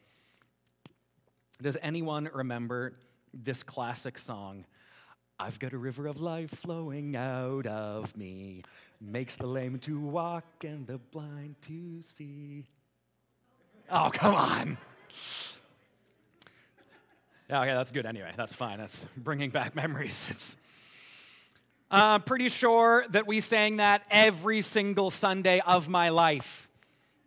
Does 1.60 1.76
anyone 1.82 2.30
remember 2.32 2.94
this 3.32 3.64
classic 3.64 4.16
song? 4.18 4.64
I've 5.38 5.58
got 5.58 5.72
a 5.72 5.78
river 5.78 6.06
of 6.06 6.20
life 6.20 6.50
flowing 6.50 7.16
out 7.16 7.66
of 7.66 8.16
me, 8.16 8.62
makes 9.00 9.36
the 9.36 9.46
lame 9.46 9.78
to 9.80 9.98
walk 9.98 10.44
and 10.62 10.86
the 10.86 10.98
blind 10.98 11.56
to 11.62 12.00
see. 12.02 12.64
Oh, 13.90 14.10
come 14.12 14.34
on. 14.34 14.78
Yeah, 17.50 17.62
okay, 17.62 17.74
that's 17.74 17.90
good 17.90 18.06
anyway. 18.06 18.32
That's 18.36 18.54
fine. 18.54 18.78
That's 18.78 19.06
bringing 19.16 19.50
back 19.50 19.74
memories. 19.74 20.26
It's, 20.30 20.56
uh, 21.90 22.14
I'm 22.14 22.22
pretty 22.22 22.48
sure 22.48 23.04
that 23.10 23.26
we 23.26 23.40
sang 23.40 23.78
that 23.78 24.02
every 24.10 24.62
single 24.62 25.10
Sunday 25.10 25.60
of 25.66 25.88
my 25.88 26.10
life. 26.10 26.68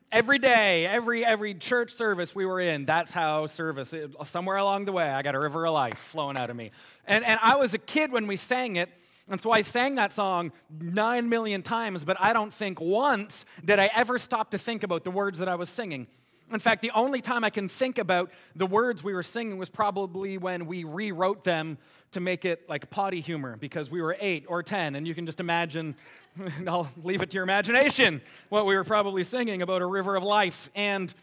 Every 0.10 0.40
day, 0.40 0.86
every 0.86 1.26
every 1.26 1.54
church 1.54 1.94
service 1.94 2.34
we 2.34 2.46
were 2.46 2.62
in, 2.62 2.86
that's 2.86 3.12
how 3.12 3.46
service. 3.48 3.94
Somewhere 4.24 4.56
along 4.56 4.86
the 4.86 4.94
way, 4.94 5.10
I 5.10 5.22
got 5.22 5.36
a 5.36 5.40
river 5.40 5.66
of 5.66 5.74
life 5.74 5.98
flowing 5.98 6.38
out 6.38 6.50
of 6.50 6.56
me. 6.56 6.72
And 7.06 7.26
and 7.26 7.38
I 7.44 7.58
was 7.58 7.74
a 7.74 7.78
kid 7.78 8.14
when 8.14 8.26
we 8.26 8.38
sang 8.38 8.78
it, 8.78 8.90
and 9.30 9.42
so 9.42 9.52
I 9.52 9.62
sang 9.62 9.96
that 9.96 10.14
song 10.14 10.54
nine 10.80 11.28
million 11.28 11.62
times. 11.62 12.06
But 12.06 12.16
I 12.22 12.32
don't 12.32 12.54
think 12.54 12.80
once 12.80 13.44
did 13.66 13.80
I 13.80 13.90
ever 13.94 14.18
stop 14.18 14.52
to 14.52 14.58
think 14.58 14.84
about 14.84 15.04
the 15.04 15.12
words 15.12 15.40
that 15.40 15.50
I 15.50 15.56
was 15.56 15.70
singing. 15.70 16.08
In 16.52 16.60
fact, 16.60 16.82
the 16.82 16.92
only 16.92 17.20
time 17.20 17.44
I 17.44 17.50
can 17.50 17.68
think 17.68 17.98
about 17.98 18.32
the 18.56 18.66
words 18.66 19.04
we 19.04 19.14
were 19.14 19.24
singing 19.24 19.58
was 19.58 19.70
probably 19.70 20.38
when 20.38 20.66
we 20.66 20.86
rewrote 20.86 21.44
them 21.44 21.78
to 22.12 22.22
make 22.22 22.46
it 22.46 22.70
like 22.70 22.90
potty 22.90 23.20
humor 23.20 23.58
because 23.58 23.92
we 23.92 24.02
were 24.02 24.16
eight 24.20 24.46
or 24.48 24.64
10, 24.64 24.96
and 24.96 25.06
you 25.06 25.14
can 25.14 25.26
just 25.26 25.42
imagine, 25.42 25.96
I'll 26.68 26.90
leave 27.04 27.22
it 27.22 27.32
to 27.32 27.34
your 27.36 27.44
imagination, 27.44 28.22
what 28.48 28.66
we 28.66 28.76
were 28.76 28.86
probably 28.86 29.26
singing 29.26 29.62
about 29.62 29.82
a 29.82 29.86
river 29.86 30.16
of 30.16 30.24
life. 30.24 30.70
And 30.74 31.14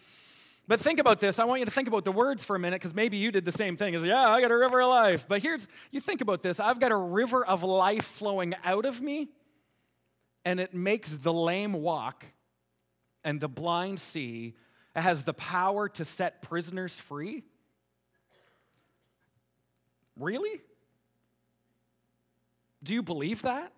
but 0.67 0.81
think 0.81 0.99
about 0.99 1.21
this. 1.21 1.39
I 1.39 1.45
want 1.45 1.61
you 1.61 1.67
to 1.67 1.71
think 1.71 1.89
about 1.89 2.05
the 2.05 2.13
words 2.13 2.43
for 2.43 2.57
a 2.57 2.59
minute 2.59 2.81
because 2.81 2.95
maybe 2.95 3.19
you 3.19 3.31
did 3.31 3.45
the 3.45 3.53
same 3.53 3.77
thing. 3.77 3.93
Is 3.95 4.05
yeah, 4.05 4.29
I 4.29 4.41
got 4.41 4.51
a 4.51 4.57
river 4.57 4.81
of 4.81 4.89
life. 4.89 5.27
But 5.29 5.43
here's 5.43 5.69
you 5.91 6.01
think 6.01 6.21
about 6.21 6.43
this. 6.43 6.59
I've 6.59 6.81
got 6.81 6.91
a 6.91 6.97
river 6.97 7.45
of 7.45 7.63
life 7.63 8.05
flowing 8.05 8.55
out 8.65 8.87
of 8.87 9.01
me, 9.01 9.29
and 10.45 10.61
it 10.61 10.73
makes 10.73 11.11
the 11.11 11.33
lame 11.33 11.75
walk 11.75 12.25
and 13.25 13.41
the 13.41 13.49
blind 13.49 14.01
see 14.01 14.55
has 15.03 15.23
the 15.25 15.35
power 15.35 15.89
to 15.91 16.05
set 16.05 16.43
prisoners 16.43 16.99
free? 16.99 17.43
Really? 20.17 20.61
Do 22.83 22.95
you 22.95 23.03
believe 23.03 23.43
that? 23.43 23.73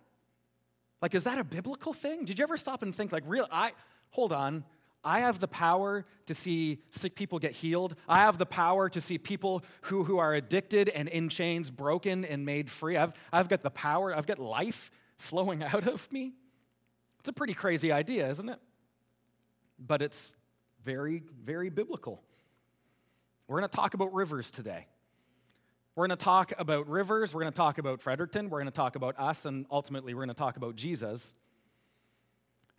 Like, 1.00 1.14
is 1.14 1.24
that 1.24 1.38
a 1.38 1.44
biblical 1.44 1.92
thing? 1.92 2.24
Did 2.24 2.38
you 2.38 2.42
ever 2.42 2.56
stop 2.56 2.82
and 2.82 2.94
think, 2.94 3.12
like, 3.12 3.24
real? 3.26 3.46
I 3.50 3.72
hold 4.10 4.32
on. 4.32 4.64
I 5.04 5.20
have 5.20 5.38
the 5.38 5.46
power 5.46 6.04
to 6.26 6.34
see 6.34 6.82
sick 6.90 7.14
people 7.14 7.38
get 7.38 7.52
healed. 7.52 7.94
I 8.08 8.18
have 8.18 8.38
the 8.38 8.46
power 8.46 8.88
to 8.88 9.00
see 9.00 9.18
people 9.18 9.62
who, 9.82 10.02
who 10.02 10.18
are 10.18 10.34
addicted 10.34 10.88
and 10.88 11.08
in 11.08 11.28
chains 11.28 11.70
broken 11.70 12.24
and 12.24 12.44
made 12.44 12.68
free. 12.68 12.96
I've, 12.96 13.12
I've 13.32 13.48
got 13.48 13.62
the 13.62 13.70
power, 13.70 14.14
I've 14.14 14.26
got 14.26 14.40
life 14.40 14.90
flowing 15.16 15.62
out 15.62 15.86
of 15.86 16.10
me. 16.10 16.32
It's 17.20 17.28
a 17.28 17.32
pretty 17.32 17.54
crazy 17.54 17.92
idea, 17.92 18.28
isn't 18.28 18.48
it? 18.48 18.58
But 19.78 20.02
it's 20.02 20.34
very, 20.86 21.24
very 21.44 21.68
biblical. 21.68 22.22
We're 23.48 23.58
going 23.58 23.68
to 23.68 23.76
talk 23.76 23.94
about 23.94 24.14
rivers 24.14 24.50
today. 24.50 24.86
We're 25.96 26.06
going 26.06 26.16
to 26.16 26.24
talk 26.24 26.52
about 26.58 26.88
rivers. 26.88 27.34
We're 27.34 27.40
going 27.40 27.52
to 27.52 27.56
talk 27.56 27.78
about 27.78 28.00
Fredericton. 28.00 28.48
We're 28.48 28.60
going 28.60 28.70
to 28.70 28.76
talk 28.76 28.94
about 28.94 29.18
us. 29.18 29.46
And 29.46 29.66
ultimately, 29.70 30.14
we're 30.14 30.24
going 30.24 30.34
to 30.34 30.34
talk 30.34 30.56
about 30.56 30.76
Jesus. 30.76 31.34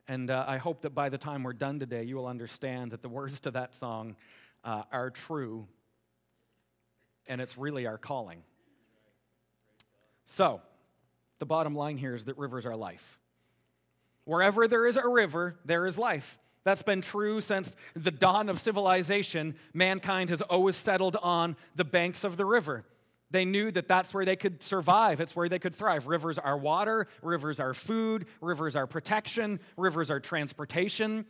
And 0.08 0.32
uh, 0.32 0.46
I 0.48 0.58
hope 0.58 0.84
that 0.84 0.96
by 0.96 1.10
the 1.10 1.18
time 1.18 1.44
we're 1.44 1.52
done 1.52 1.80
today, 1.80 2.04
you 2.04 2.16
will 2.16 2.28
understand 2.28 2.92
that 2.92 3.02
the 3.02 3.10
words 3.10 3.42
to 3.42 3.52
that 3.52 3.76
song 3.76 4.16
uh, 4.64 4.84
are 4.90 5.10
true. 5.10 5.68
And 7.28 7.42
it's 7.42 7.58
really 7.58 7.88
our 7.88 7.98
calling. 7.98 8.42
So, 10.26 10.62
the 11.40 11.46
bottom 11.46 11.76
line 11.76 11.98
here 11.98 12.16
is 12.16 12.24
that 12.26 12.38
rivers 12.38 12.66
are 12.66 12.76
life. 12.76 13.20
Wherever 14.24 14.66
there 14.66 14.88
is 14.88 14.96
a 14.96 15.08
river, 15.08 15.58
there 15.66 15.86
is 15.86 15.98
life. 15.98 16.40
That's 16.68 16.82
been 16.82 17.00
true 17.00 17.40
since 17.40 17.78
the 17.96 18.12
dawn 18.12 18.50
of 18.50 18.60
civilization. 18.60 19.56
Mankind 19.74 20.30
has 20.32 20.42
always 20.42 20.76
settled 20.76 21.16
on 21.24 21.56
the 21.76 21.86
banks 21.86 22.26
of 22.26 22.36
the 22.36 22.44
river. 22.44 22.84
They 23.32 23.46
knew 23.46 23.72
that 23.72 23.88
that's 23.88 24.14
where 24.14 24.26
they 24.26 24.36
could 24.36 24.62
survive. 24.62 25.22
It's 25.22 25.34
where 25.34 25.48
they 25.48 25.60
could 25.60 25.74
thrive. 25.74 26.08
Rivers 26.08 26.38
are 26.38 26.58
water, 26.58 27.08
rivers 27.22 27.62
are 27.62 27.74
food, 27.74 28.26
rivers 28.42 28.76
are 28.76 28.86
protection, 28.86 29.62
rivers 29.78 30.12
are 30.12 30.20
transportation. 30.20 31.26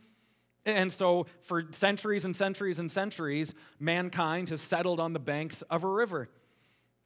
And 0.66 0.90
so, 0.90 1.26
for 1.42 1.68
centuries 1.70 2.24
and 2.24 2.34
centuries 2.34 2.80
and 2.80 2.90
centuries, 2.90 3.54
mankind 3.78 4.48
has 4.48 4.60
settled 4.60 4.98
on 4.98 5.12
the 5.12 5.20
banks 5.20 5.62
of 5.62 5.84
a 5.84 5.88
river. 5.88 6.30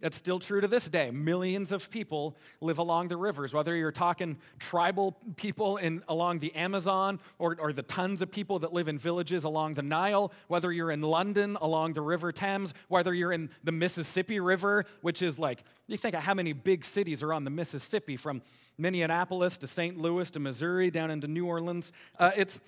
It's 0.02 0.16
still 0.16 0.40
true 0.40 0.60
to 0.60 0.66
this 0.66 0.88
day. 0.88 1.12
Millions 1.12 1.70
of 1.70 1.88
people 1.88 2.36
live 2.60 2.78
along 2.78 3.06
the 3.06 3.16
rivers, 3.16 3.54
whether 3.54 3.76
you're 3.76 3.92
talking 3.92 4.36
tribal 4.58 5.16
people 5.36 5.76
in, 5.76 6.02
along 6.08 6.40
the 6.40 6.52
Amazon 6.56 7.20
or, 7.38 7.56
or 7.60 7.72
the 7.72 7.84
tons 7.84 8.20
of 8.20 8.32
people 8.32 8.58
that 8.58 8.72
live 8.72 8.88
in 8.88 8.98
villages 8.98 9.44
along 9.44 9.74
the 9.74 9.82
Nile, 9.82 10.32
whether 10.48 10.72
you're 10.72 10.90
in 10.90 11.02
London 11.02 11.56
along 11.60 11.92
the 11.92 12.00
River 12.00 12.32
Thames, 12.32 12.74
whether 12.88 13.14
you're 13.14 13.32
in 13.32 13.48
the 13.62 13.70
Mississippi 13.70 14.40
River, 14.40 14.86
which 15.02 15.22
is 15.22 15.38
like, 15.38 15.62
you 15.86 15.96
think 15.96 16.16
of 16.16 16.22
how 16.24 16.34
many 16.34 16.52
big 16.52 16.84
cities 16.84 17.22
are 17.22 17.32
on 17.32 17.44
the 17.44 17.50
Mississippi 17.50 18.16
from 18.16 18.42
Minneapolis 18.76 19.56
to 19.58 19.68
St. 19.68 19.96
Louis 19.96 20.28
to 20.32 20.40
Missouri 20.40 20.90
down 20.90 21.12
into 21.12 21.28
New 21.28 21.46
Orleans. 21.46 21.92
Uh, 22.18 22.32
it's 22.36 22.60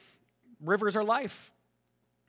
rivers 0.60 0.94
are 0.94 1.02
life. 1.02 1.50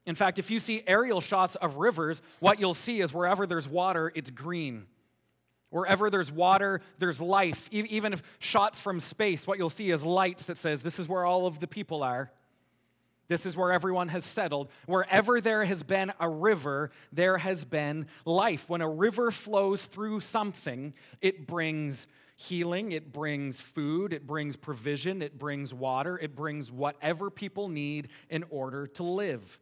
In 0.07 0.15
fact, 0.15 0.39
if 0.39 0.49
you 0.49 0.59
see 0.59 0.83
aerial 0.87 1.21
shots 1.21 1.55
of 1.55 1.77
rivers, 1.77 2.23
what 2.39 2.59
you'll 2.59 2.73
see 2.73 3.01
is 3.01 3.13
wherever 3.13 3.45
there's 3.45 3.67
water, 3.67 4.11
it's 4.15 4.31
green. 4.31 4.87
Wherever 5.75 6.09
there's 6.09 6.31
water, 6.31 6.79
there's 6.99 7.19
life. 7.19 7.67
Even 7.69 8.13
if 8.13 8.23
shots 8.39 8.79
from 8.79 9.01
space, 9.01 9.45
what 9.45 9.57
you'll 9.57 9.69
see 9.69 9.91
is 9.91 10.05
lights 10.05 10.45
that 10.45 10.57
says, 10.57 10.81
This 10.81 10.99
is 10.99 11.09
where 11.09 11.25
all 11.25 11.47
of 11.47 11.59
the 11.59 11.67
people 11.67 12.01
are. 12.01 12.31
This 13.27 13.45
is 13.45 13.57
where 13.57 13.73
everyone 13.73 14.07
has 14.07 14.23
settled. 14.23 14.69
Wherever 14.85 15.41
there 15.41 15.65
has 15.65 15.83
been 15.83 16.13
a 16.17 16.29
river, 16.29 16.91
there 17.11 17.37
has 17.37 17.65
been 17.65 18.07
life. 18.23 18.69
When 18.69 18.79
a 18.79 18.87
river 18.87 19.31
flows 19.31 19.83
through 19.83 20.21
something, 20.21 20.93
it 21.19 21.45
brings 21.45 22.07
healing, 22.37 22.93
it 22.93 23.11
brings 23.11 23.59
food, 23.59 24.13
it 24.13 24.25
brings 24.25 24.55
provision, 24.55 25.21
it 25.21 25.37
brings 25.37 25.73
water, 25.73 26.17
it 26.17 26.37
brings 26.37 26.71
whatever 26.71 27.29
people 27.29 27.67
need 27.67 28.07
in 28.29 28.45
order 28.49 28.87
to 28.87 29.03
live. 29.03 29.59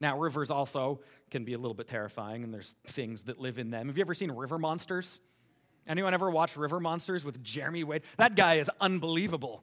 Now, 0.00 0.18
rivers 0.18 0.52
also 0.52 1.00
can 1.30 1.44
be 1.44 1.52
a 1.52 1.58
little 1.58 1.74
bit 1.74 1.88
terrifying, 1.88 2.44
and 2.44 2.52
there's 2.54 2.74
things 2.86 3.22
that 3.24 3.40
live 3.40 3.58
in 3.58 3.70
them. 3.70 3.88
Have 3.88 3.96
you 3.96 4.02
ever 4.02 4.14
seen 4.14 4.30
river 4.30 4.58
monsters? 4.58 5.20
Anyone 5.88 6.14
ever 6.14 6.30
watched 6.30 6.56
River 6.56 6.80
Monsters 6.80 7.24
with 7.24 7.42
Jeremy 7.44 7.84
Wade? 7.84 8.02
That 8.16 8.34
guy 8.34 8.54
is 8.54 8.68
unbelievable. 8.80 9.62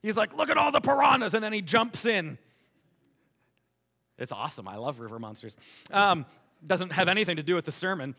He's 0.00 0.16
like, 0.16 0.36
look 0.36 0.48
at 0.48 0.56
all 0.56 0.70
the 0.70 0.80
piranhas, 0.80 1.34
and 1.34 1.42
then 1.42 1.52
he 1.52 1.60
jumps 1.60 2.04
in. 2.04 2.38
It's 4.18 4.32
awesome. 4.32 4.68
I 4.68 4.76
love 4.76 5.00
River 5.00 5.18
Monsters. 5.18 5.56
Um, 5.90 6.24
doesn't 6.64 6.92
have 6.92 7.08
anything 7.08 7.36
to 7.36 7.42
do 7.42 7.54
with 7.54 7.64
the 7.64 7.72
sermon. 7.72 8.14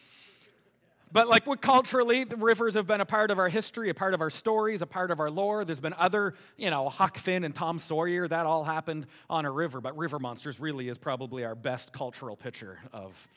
But 1.12 1.30
like 1.30 1.48
what 1.48 1.62
culturally, 1.62 2.26
the 2.26 2.36
rivers 2.36 2.74
have 2.74 2.86
been 2.86 3.00
a 3.00 3.06
part 3.06 3.32
of 3.32 3.40
our 3.40 3.48
history, 3.48 3.90
a 3.90 3.94
part 3.94 4.14
of 4.14 4.22
our 4.22 4.30
stories, 4.30 4.82
a 4.82 4.86
part 4.86 5.10
of 5.10 5.20
our 5.20 5.30
lore. 5.32 5.64
There's 5.64 5.80
been 5.80 5.94
other, 5.94 6.34
you 6.58 6.70
know, 6.70 6.90
Huck 6.90 7.18
Finn 7.18 7.44
and 7.44 7.56
Tom 7.56 7.80
Sawyer. 7.80 8.28
That 8.28 8.46
all 8.46 8.66
happened 8.66 9.08
on 9.30 9.46
a 9.46 9.52
river. 9.52 9.80
But 9.80 9.98
River 9.98 10.20
Monsters 10.20 10.60
really 10.60 10.90
is 10.90 10.98
probably 10.98 11.46
our 11.46 11.56
best 11.56 11.94
cultural 11.94 12.36
picture 12.36 12.80
of. 12.92 13.28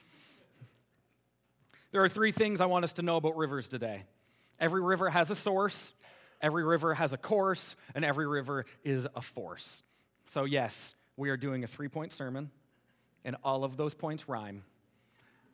There 1.93 2.03
are 2.03 2.09
three 2.09 2.33
things 2.33 2.61
I 2.61 2.67
want 2.67 2.85
us 2.85 2.95
to 2.95 3.03
know 3.03 3.17
about 3.17 3.37
rivers 3.37 3.69
today. 3.69 4.05
Every 4.59 4.83
river 4.83 5.09
has 5.09 5.31
a 5.31 5.37
source, 5.37 5.95
every 6.41 6.65
river 6.65 6.95
has 6.95 7.13
a 7.13 7.17
course, 7.17 7.77
and 7.95 8.05
every 8.05 8.27
river 8.27 8.65
is 8.85 9.07
a 9.15 9.23
force. 9.23 9.83
So, 10.27 10.45
yes, 10.45 10.95
we 11.17 11.31
are 11.31 11.37
doing 11.37 11.65
a 11.65 11.67
three 11.67 11.89
point 11.89 12.13
sermon, 12.13 12.51
and 13.25 13.37
all 13.43 13.65
of 13.65 13.77
those 13.77 13.95
points 13.95 14.29
rhyme. 14.29 14.65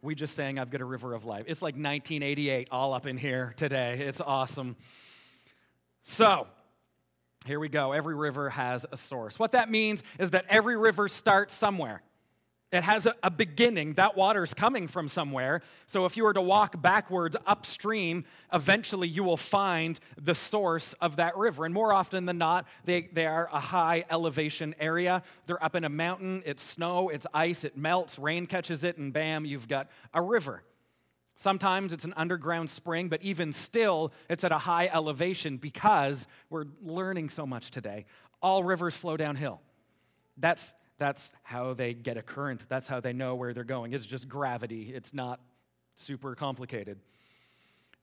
We 0.06 0.14
just 0.14 0.36
sang, 0.36 0.60
I've 0.60 0.70
got 0.70 0.80
a 0.80 0.84
river 0.84 1.14
of 1.14 1.24
life. 1.24 1.46
It's 1.48 1.60
like 1.60 1.74
1988 1.74 2.68
all 2.70 2.94
up 2.94 3.08
in 3.08 3.18
here 3.18 3.54
today. 3.56 3.98
It's 3.98 4.20
awesome. 4.20 4.76
So, 6.04 6.46
here 7.44 7.58
we 7.58 7.68
go. 7.68 7.90
Every 7.90 8.14
river 8.14 8.48
has 8.50 8.86
a 8.92 8.96
source. 8.96 9.36
What 9.36 9.50
that 9.52 9.68
means 9.68 10.04
is 10.20 10.30
that 10.30 10.44
every 10.48 10.76
river 10.76 11.08
starts 11.08 11.54
somewhere. 11.54 12.02
It 12.72 12.82
has 12.82 13.06
a, 13.06 13.14
a, 13.22 13.30
beginning. 13.30 13.94
That 13.94 14.16
water 14.16 14.42
is 14.42 14.52
coming 14.52 14.88
from 14.88 15.08
somewhere. 15.08 15.62
So 15.86 16.04
if 16.04 16.16
you 16.16 16.24
were 16.24 16.32
to 16.32 16.42
walk 16.42 16.82
backwards 16.82 17.36
upstream, 17.46 18.24
eventually 18.52 19.06
you 19.06 19.22
will 19.22 19.36
find 19.36 20.00
the 20.20 20.34
source 20.34 20.92
of 20.94 21.16
that 21.16 21.36
river. 21.36 21.64
And 21.64 21.72
more 21.72 21.92
often 21.92 22.26
than 22.26 22.38
not, 22.38 22.66
they, 22.84 23.02
they 23.12 23.26
are 23.26 23.48
a 23.52 23.60
high 23.60 24.04
elevation 24.10 24.74
area. 24.80 25.22
They're 25.46 25.62
up 25.62 25.76
in 25.76 25.84
a 25.84 25.88
mountain. 25.88 26.42
It's 26.44 26.62
snow, 26.62 27.08
it's 27.08 27.26
ice, 27.32 27.62
it 27.62 27.76
melts, 27.76 28.18
rain 28.18 28.46
catches 28.46 28.82
it, 28.82 28.96
and 28.96 29.12
bam, 29.12 29.44
you've 29.44 29.68
got 29.68 29.88
a 30.12 30.20
river. 30.20 30.64
Sometimes 31.36 31.92
it's 31.92 32.04
an 32.04 32.14
underground 32.16 32.68
spring, 32.68 33.08
but 33.08 33.22
even 33.22 33.52
still, 33.52 34.12
it's 34.28 34.42
at 34.42 34.50
a 34.50 34.58
high 34.58 34.88
elevation 34.92 35.56
because 35.56 36.26
we're 36.50 36.64
learning 36.82 37.28
so 37.28 37.46
much 37.46 37.70
today. 37.70 38.06
All 38.42 38.64
rivers 38.64 38.96
flow 38.96 39.16
downhill. 39.16 39.60
That's 40.38 40.74
that's 40.98 41.32
how 41.42 41.74
they 41.74 41.94
get 41.94 42.16
a 42.16 42.22
current. 42.22 42.62
That's 42.68 42.88
how 42.88 43.00
they 43.00 43.12
know 43.12 43.34
where 43.34 43.52
they're 43.52 43.64
going. 43.64 43.92
It's 43.92 44.06
just 44.06 44.28
gravity, 44.28 44.92
it's 44.94 45.12
not 45.12 45.40
super 45.94 46.34
complicated. 46.34 46.98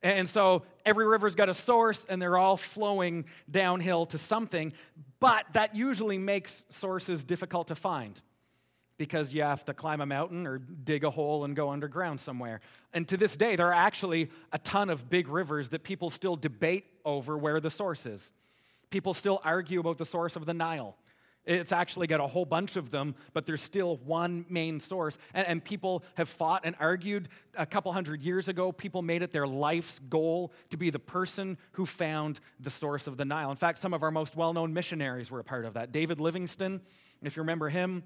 And 0.01 0.27
so 0.27 0.63
every 0.85 1.07
river's 1.07 1.33
got 1.33 1.47
a 1.47 1.53
source 1.53 2.05
and 2.09 2.21
they're 2.21 2.37
all 2.37 2.57
flowing 2.57 3.25
downhill 3.49 4.05
to 4.07 4.17
something, 4.17 4.73
but 5.21 5.45
that 5.53 5.75
usually 5.75 6.17
makes 6.17 6.65
sources 6.69 7.23
difficult 7.23 7.69
to 7.69 7.75
find 7.75 8.21
because 8.97 9.33
you 9.33 9.41
have 9.41 9.63
to 9.65 9.73
climb 9.73 10.01
a 10.01 10.05
mountain 10.05 10.45
or 10.45 10.57
dig 10.57 11.05
a 11.05 11.09
hole 11.09 11.45
and 11.45 11.55
go 11.55 11.69
underground 11.69 12.19
somewhere. 12.19 12.59
And 12.93 13.07
to 13.07 13.17
this 13.17 13.37
day, 13.37 13.55
there 13.55 13.67
are 13.67 13.73
actually 13.73 14.29
a 14.51 14.59
ton 14.59 14.89
of 14.89 15.09
big 15.09 15.29
rivers 15.29 15.69
that 15.69 15.83
people 15.83 16.09
still 16.09 16.35
debate 16.35 16.85
over 17.05 17.37
where 17.37 17.61
the 17.61 17.71
source 17.71 18.05
is. 18.05 18.33
People 18.89 19.13
still 19.13 19.41
argue 19.43 19.79
about 19.79 19.97
the 19.97 20.05
source 20.05 20.35
of 20.35 20.45
the 20.45 20.53
Nile. 20.53 20.97
It's 21.45 21.73
actually 21.73 22.07
got 22.07 22.21
a 22.21 22.27
whole 22.27 22.45
bunch 22.45 22.77
of 22.77 22.89
them, 22.89 23.15
but 23.33 23.45
there's 23.45 23.61
still 23.61 23.97
one 23.97 24.45
main 24.49 24.79
source. 24.79 25.17
And, 25.33 25.45
and, 25.45 25.63
people 25.63 26.03
have 26.15 26.29
fought 26.29 26.61
and 26.63 26.73
argued. 26.79 27.27
A 27.57 27.65
couple 27.65 27.91
hundred 27.91 28.21
years 28.21 28.47
ago, 28.47 28.71
people 28.71 29.01
made 29.01 29.21
it 29.21 29.33
their 29.33 29.45
life's 29.45 29.99
goal 29.99 30.53
to 30.69 30.77
be 30.77 30.89
the 30.89 30.99
person 30.99 31.57
who 31.73 31.85
found 31.85 32.39
the 32.61 32.71
source 32.71 33.07
of 33.07 33.17
the 33.17 33.25
Nile. 33.25 33.51
In 33.51 33.57
fact, 33.57 33.79
some 33.79 33.93
of 33.93 34.03
our 34.03 34.11
most 34.11 34.37
well 34.37 34.53
known 34.53 34.73
missionaries 34.73 35.29
were 35.29 35.39
a 35.39 35.43
part 35.43 35.65
of 35.65 35.73
that. 35.73 35.91
David 35.91 36.21
Livingstone, 36.21 36.79
if 37.21 37.35
you 37.35 37.41
remember 37.41 37.67
him, 37.67 38.03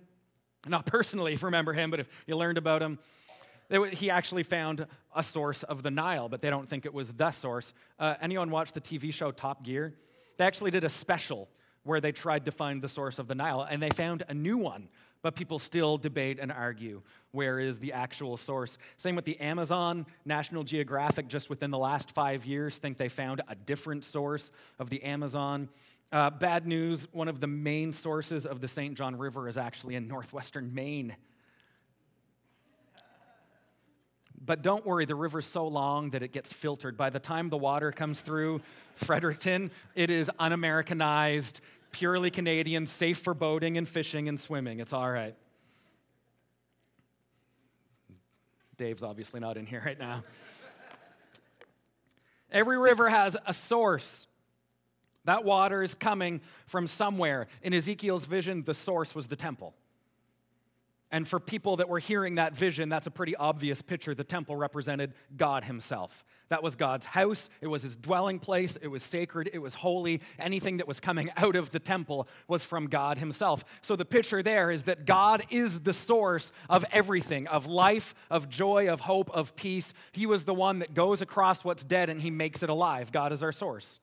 Not 0.67 0.87
personally, 0.87 1.33
if 1.33 1.41
you 1.43 1.45
remember 1.45 1.73
him, 1.73 1.91
but 1.91 1.99
if 1.99 2.07
you 2.25 2.35
learned 2.35 2.57
about 2.57 2.81
him, 2.81 2.97
he 3.91 4.09
actually 4.09 4.43
found 4.43 4.87
a 5.15 5.21
source 5.21 5.61
of 5.63 5.83
the 5.83 5.91
Nile, 5.91 6.27
but 6.27 6.41
they 6.41 6.49
don't 6.49 6.67
think 6.67 6.85
it 6.85 6.93
was 6.93 7.11
the 7.11 7.31
source. 7.31 7.73
Uh, 7.99 8.15
anyone 8.21 8.49
watch 8.49 8.71
the 8.71 8.81
TV 8.81 9.13
show 9.13 9.31
Top 9.31 9.63
Gear? 9.63 9.93
They 10.37 10.45
actually 10.45 10.71
did 10.71 10.83
a 10.83 10.89
special 10.89 11.49
where 11.87 12.01
they 12.01 12.11
tried 12.11 12.45
to 12.45 12.51
find 12.51 12.81
the 12.81 12.87
source 12.87 13.19
of 13.19 13.27
the 13.27 13.35
Nile, 13.35 13.65
and 13.69 13.81
they 13.81 13.89
found 13.89 14.23
a 14.27 14.33
new 14.33 14.57
one, 14.57 14.89
but 15.21 15.35
people 15.35 15.57
still 15.57 15.97
debate 15.97 16.37
and 16.39 16.51
argue 16.51 17.01
where 17.31 17.59
is 17.59 17.79
the 17.79 17.93
actual 17.93 18.37
source. 18.37 18.77
Same 18.97 19.15
with 19.15 19.25
the 19.25 19.39
Amazon. 19.39 20.05
National 20.25 20.63
Geographic, 20.63 21.27
just 21.27 21.49
within 21.49 21.71
the 21.71 21.77
last 21.77 22.11
five 22.11 22.45
years, 22.45 22.77
think 22.77 22.97
they 22.97 23.09
found 23.09 23.41
a 23.47 23.55
different 23.55 24.05
source 24.05 24.51
of 24.79 24.89
the 24.89 25.01
Amazon. 25.03 25.69
Uh, 26.11 26.29
bad 26.29 26.65
news 26.65 27.07
one 27.11 27.27
of 27.27 27.41
the 27.41 27.47
main 27.47 27.91
sources 27.91 28.45
of 28.45 28.61
the 28.61 28.67
St. 28.67 28.95
John 28.95 29.17
River 29.17 29.47
is 29.47 29.57
actually 29.57 29.95
in 29.95 30.07
northwestern 30.07 30.73
Maine. 30.73 31.15
But 34.47 34.61
don't 34.61 34.85
worry, 34.85 35.03
the 35.03 35.15
river's 35.15 35.45
so 35.45 35.67
long 35.67 36.11
that 36.11 36.23
it 36.23 36.31
gets 36.31 36.53
filtered. 36.53 36.95
By 36.95 37.09
the 37.09 37.19
time 37.19 37.49
the 37.49 37.57
water 37.57 37.91
comes 37.91 38.21
through 38.21 38.61
Fredericton, 38.95 39.71
it 39.93 40.09
is 40.09 40.31
un 40.39 40.53
Americanized, 40.53 41.59
purely 41.97 42.29
Canadian, 42.29 42.85
safe 42.85 43.17
for 43.17 43.33
boating 43.33 43.75
and 43.75 43.89
fishing 43.89 44.29
and 44.29 44.39
swimming. 44.39 44.79
It's 44.79 44.93
all 44.93 45.09
right. 45.09 45.33
Dave's 48.77 49.01
obviously 49.01 49.39
not 49.39 49.57
in 49.57 49.65
here 49.65 49.81
right 49.83 49.97
now. 49.97 50.23
Every 52.51 52.77
river 52.77 53.09
has 53.09 53.35
a 53.47 53.53
source. 53.53 54.27
That 55.25 55.43
water 55.43 55.81
is 55.81 55.95
coming 55.95 56.41
from 56.67 56.85
somewhere. 56.85 57.47
In 57.63 57.73
Ezekiel's 57.73 58.25
vision, 58.25 58.63
the 58.63 58.75
source 58.75 59.15
was 59.15 59.25
the 59.25 59.35
temple. 59.35 59.73
And 61.09 61.25
for 61.25 61.39
people 61.39 61.77
that 61.77 61.87
were 61.87 61.99
hearing 61.99 62.35
that 62.35 62.53
vision, 62.53 62.89
that's 62.89 63.07
a 63.07 63.11
pretty 63.11 63.35
obvious 63.35 63.81
picture. 63.81 64.13
The 64.13 64.25
temple 64.25 64.57
represented 64.57 65.13
God 65.37 65.63
Himself. 65.63 66.25
That 66.49 66.63
was 66.63 66.75
God's 66.75 67.05
house, 67.05 67.49
it 67.61 67.67
was 67.67 67.83
His 67.83 67.95
dwelling 67.95 68.39
place, 68.39 68.77
it 68.81 68.87
was 68.87 69.03
sacred, 69.03 69.49
it 69.53 69.59
was 69.59 69.75
holy. 69.75 70.21
Anything 70.37 70.77
that 70.77 70.87
was 70.87 70.99
coming 70.99 71.29
out 71.37 71.55
of 71.55 71.71
the 71.71 71.79
temple 71.79 72.27
was 72.47 72.63
from 72.63 72.87
God 72.87 73.17
Himself. 73.17 73.63
So 73.81 73.95
the 73.95 74.05
picture 74.05 74.43
there 74.43 74.69
is 74.69 74.83
that 74.83 75.05
God 75.05 75.43
is 75.49 75.81
the 75.81 75.93
source 75.93 76.51
of 76.69 76.83
everything 76.91 77.47
of 77.47 77.67
life, 77.67 78.13
of 78.29 78.49
joy, 78.49 78.91
of 78.91 79.01
hope, 79.01 79.29
of 79.31 79.55
peace. 79.55 79.93
He 80.11 80.25
was 80.25 80.43
the 80.43 80.53
one 80.53 80.79
that 80.79 80.93
goes 80.93 81.21
across 81.21 81.63
what's 81.63 81.83
dead 81.83 82.09
and 82.09 82.21
He 82.21 82.31
makes 82.31 82.63
it 82.63 82.69
alive. 82.69 83.11
God 83.11 83.31
is 83.31 83.43
our 83.43 83.53
source. 83.53 84.01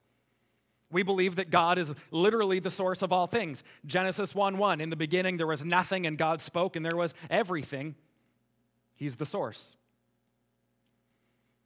We 0.95 1.03
believe 1.03 1.37
that 1.37 1.51
God 1.51 1.77
is 1.77 1.93
literally 2.13 2.61
the 2.61 2.71
source 2.71 3.03
of 3.03 3.13
all 3.13 3.27
things. 3.27 3.65
Genesis 3.85 4.33
1 4.33 4.59
1, 4.59 4.81
in 4.81 4.91
the 4.91 4.97
beginning 4.97 5.37
there 5.37 5.47
was 5.47 5.65
nothing, 5.65 6.07
and 6.07 6.17
God 6.17 6.41
spoke, 6.41 6.77
and 6.77 6.87
there 6.87 6.97
was 6.97 7.13
everything. 7.29 7.97
He's 8.95 9.17
the 9.17 9.27
source. 9.27 9.75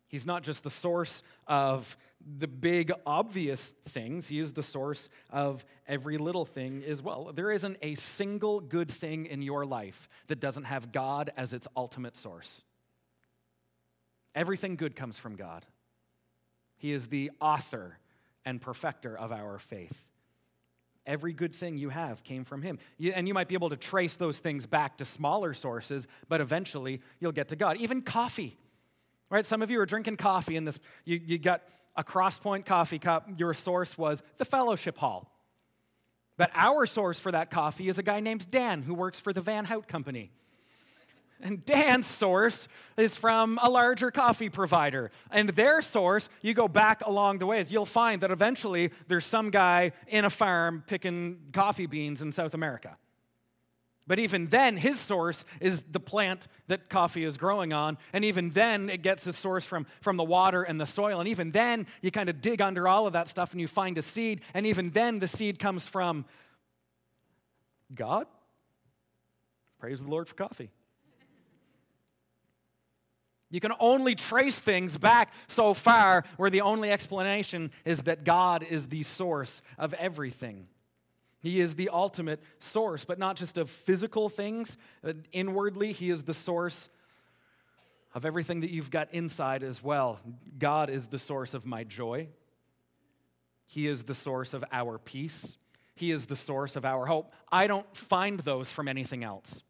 He's 0.09 0.25
not 0.25 0.43
just 0.43 0.63
the 0.65 0.71
source 0.71 1.23
of 1.47 1.99
the 2.39 2.49
big, 2.49 2.91
obvious 3.05 3.75
things, 3.85 4.29
He 4.29 4.39
is 4.41 4.55
the 4.55 4.63
source 4.63 5.11
of 5.29 5.63
every 5.87 6.17
little 6.17 6.47
thing 6.47 6.83
as 6.89 7.03
well. 7.03 7.31
There 7.35 7.51
isn't 7.51 7.77
a 7.83 7.97
single 7.97 8.61
good 8.61 8.91
thing 8.91 9.27
in 9.27 9.43
your 9.43 9.67
life 9.67 10.09
that 10.29 10.41
doesn't 10.41 10.65
have 10.65 10.91
God 10.91 11.31
as 11.37 11.53
its 11.53 11.69
ultimate 11.77 12.17
source. 12.17 12.65
Everything 14.35 14.77
good 14.77 14.97
comes 14.97 15.19
from 15.19 15.37
God. 15.37 15.67
He 16.79 16.93
is 16.93 17.09
the 17.09 17.31
author 17.43 17.99
and 18.49 18.63
perfecter 18.63 19.15
of 19.15 19.31
our 19.31 19.59
faith. 19.59 20.09
Every 21.05 21.35
good 21.35 21.55
thing 21.55 21.77
you 21.77 21.91
have 21.91 22.25
came 22.25 22.45
from 22.45 22.63
him. 22.63 22.79
and 23.15 23.29
you 23.29 23.35
might 23.35 23.47
be 23.47 23.55
able 23.55 23.69
to 23.69 23.77
trace 23.77 24.17
those 24.17 24.39
things 24.39 24.65
back 24.65 24.97
to 24.99 25.05
smaller 25.05 25.53
sources, 25.53 26.07
but 26.31 26.41
eventually 26.41 27.03
you'll 27.21 27.33
get 27.33 27.49
to 27.49 27.57
God. 27.57 27.77
Even 27.77 28.01
coffee, 28.01 28.57
right? 29.29 29.45
Some 29.45 29.61
of 29.61 29.71
you 29.71 29.81
are 29.81 29.87
drinking 29.87 30.17
coffee, 30.17 30.57
and 30.57 30.67
this 30.67 30.79
you, 31.05 31.21
you 31.23 31.39
got 31.39 31.63
a 31.95 32.03
Crosspoint 32.03 32.65
coffee 32.65 32.99
cup. 32.99 33.29
Your 33.37 33.53
source 33.53 33.99
was 33.99 34.23
the 34.39 34.47
fellowship 34.47 34.97
hall. 34.97 35.31
But 36.39 36.51
our 36.55 36.87
source 36.87 37.19
for 37.19 37.33
that 37.33 37.51
coffee 37.51 37.89
is 37.89 37.99
a 37.99 38.03
guy 38.03 38.21
named 38.21 38.51
Dan 38.51 38.83
who 38.83 38.95
works 38.95 39.21
for 39.21 39.35
the 39.35 39.43
Van 39.43 39.67
Houtte 39.67 39.89
Company. 39.89 40.31
And 41.41 41.65
Dan's 41.65 42.07
source 42.07 42.67
is 42.97 43.17
from 43.17 43.61
a 43.63 43.71
larger 43.71 44.11
coffee 44.11 44.49
provider. 44.49 45.11
And 45.31 45.51
their 45.51 45.81
source, 45.83 46.29
you 46.43 46.53
go 46.53 46.67
back 46.67 47.07
along 47.07 47.39
the 47.39 47.47
ways, 47.47 47.71
you'll 47.71 47.87
find 47.87 48.21
that 48.23 48.31
eventually 48.31 48.91
there's 49.07 49.27
some 49.27 49.51
guy 49.51 49.93
in 50.09 50.25
a 50.25 50.31
farm 50.31 50.83
picking 50.87 51.39
coffee 51.53 51.87
beans 51.87 52.23
in 52.23 52.33
South 52.33 52.55
America. 52.55 52.97
But 54.09 54.19
even 54.19 54.47
then, 54.47 54.79
his 54.79 54.99
source 54.99 55.45
is 55.61 55.83
the 55.83 56.01
plant 56.01 56.49
that 56.67 56.89
coffee 56.89 57.25
is 57.25 57.37
growing 57.37 57.75
on. 57.75 57.99
And 58.15 58.25
even 58.25 58.51
then, 58.51 58.89
it 58.89 59.03
gets 59.03 59.27
its 59.27 59.39
source 59.39 59.67
from, 59.67 59.87
from 60.01 60.17
the 60.17 60.25
water 60.25 60.63
and 60.63 60.81
the 60.81 60.87
soil. 60.87 61.21
And 61.21 61.29
even 61.29 61.51
then, 61.51 61.87
you 62.01 62.11
kind 62.11 62.31
of 62.31 62.41
dig 62.41 62.63
under 62.63 62.89
all 62.89 63.07
of 63.07 63.13
that 63.13 63.29
stuff 63.29 63.53
and 63.53 63.61
you 63.61 63.69
find 63.69 63.99
a 63.99 64.03
seed. 64.03 64.41
And 64.55 64.65
even 64.65 64.91
then, 64.91 65.19
the 65.19 65.29
seed 65.29 65.59
comes 65.59 65.87
from 65.87 66.25
God. 67.95 68.27
Praise 69.79 70.01
the 70.01 70.09
Lord 70.09 70.27
for 70.27 70.35
coffee. 70.35 70.71
You 73.51 73.61
can 73.61 73.73
only 73.81 74.15
trace 74.15 74.59
things 74.59 74.99
back 74.99 75.33
so 75.49 75.73
far 75.73 76.25
where 76.37 76.51
the 76.51 76.61
only 76.61 76.91
explanation 76.91 77.71
is 77.85 78.03
that 78.03 78.25
God 78.25 78.63
is 78.63 78.89
the 78.89 79.03
source 79.03 79.63
of 79.79 79.95
everything. 79.95 80.69
He 81.41 81.61
is 81.61 81.77
the 81.77 81.89
ultimate 81.89 82.43
source, 82.59 83.05
but 83.05 83.19
not 83.19 83.37
just 83.37 83.57
of 83.57 83.71
physical 83.71 84.29
things. 84.29 84.77
Inwardly, 85.33 85.93
He 85.93 86.11
is 86.11 86.25
the 86.25 86.35
source 86.35 86.89
of 88.15 88.27
everything 88.27 88.61
that 88.61 88.71
you've 88.71 88.91
got 88.91 89.09
inside 89.13 89.63
as 89.63 89.83
well. 89.83 90.19
God 90.59 90.91
is 90.91 91.07
the 91.07 91.19
source 91.19 91.55
of 91.55 91.65
my 91.65 91.85
joy, 91.85 92.29
He 93.65 93.87
is 93.87 94.03
the 94.03 94.15
source 94.15 94.53
of 94.53 94.65
our 94.73 94.99
peace, 94.99 95.57
He 95.95 96.11
is 96.11 96.27
the 96.27 96.37
source 96.37 96.77
of 96.77 96.85
our 96.85 97.07
hope. 97.07 97.33
I 97.51 97.67
don't 97.67 97.97
find 97.97 98.41
those 98.41 98.71
from 98.71 98.89
anything 98.89 99.25
else. 99.25 99.63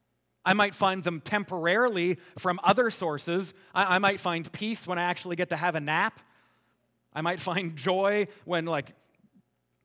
I 0.44 0.54
might 0.54 0.74
find 0.74 1.04
them 1.04 1.20
temporarily 1.20 2.18
from 2.38 2.60
other 2.62 2.90
sources. 2.90 3.52
I, 3.74 3.96
I, 3.96 3.98
might 3.98 4.20
find 4.20 4.50
peace 4.50 4.86
when 4.86 4.98
I 4.98 5.02
actually 5.02 5.36
get 5.36 5.50
to 5.50 5.56
have 5.56 5.74
a 5.74 5.80
nap. 5.80 6.20
I 7.12 7.20
might 7.20 7.40
find 7.40 7.76
joy 7.76 8.28
when, 8.44 8.64
like, 8.64 8.92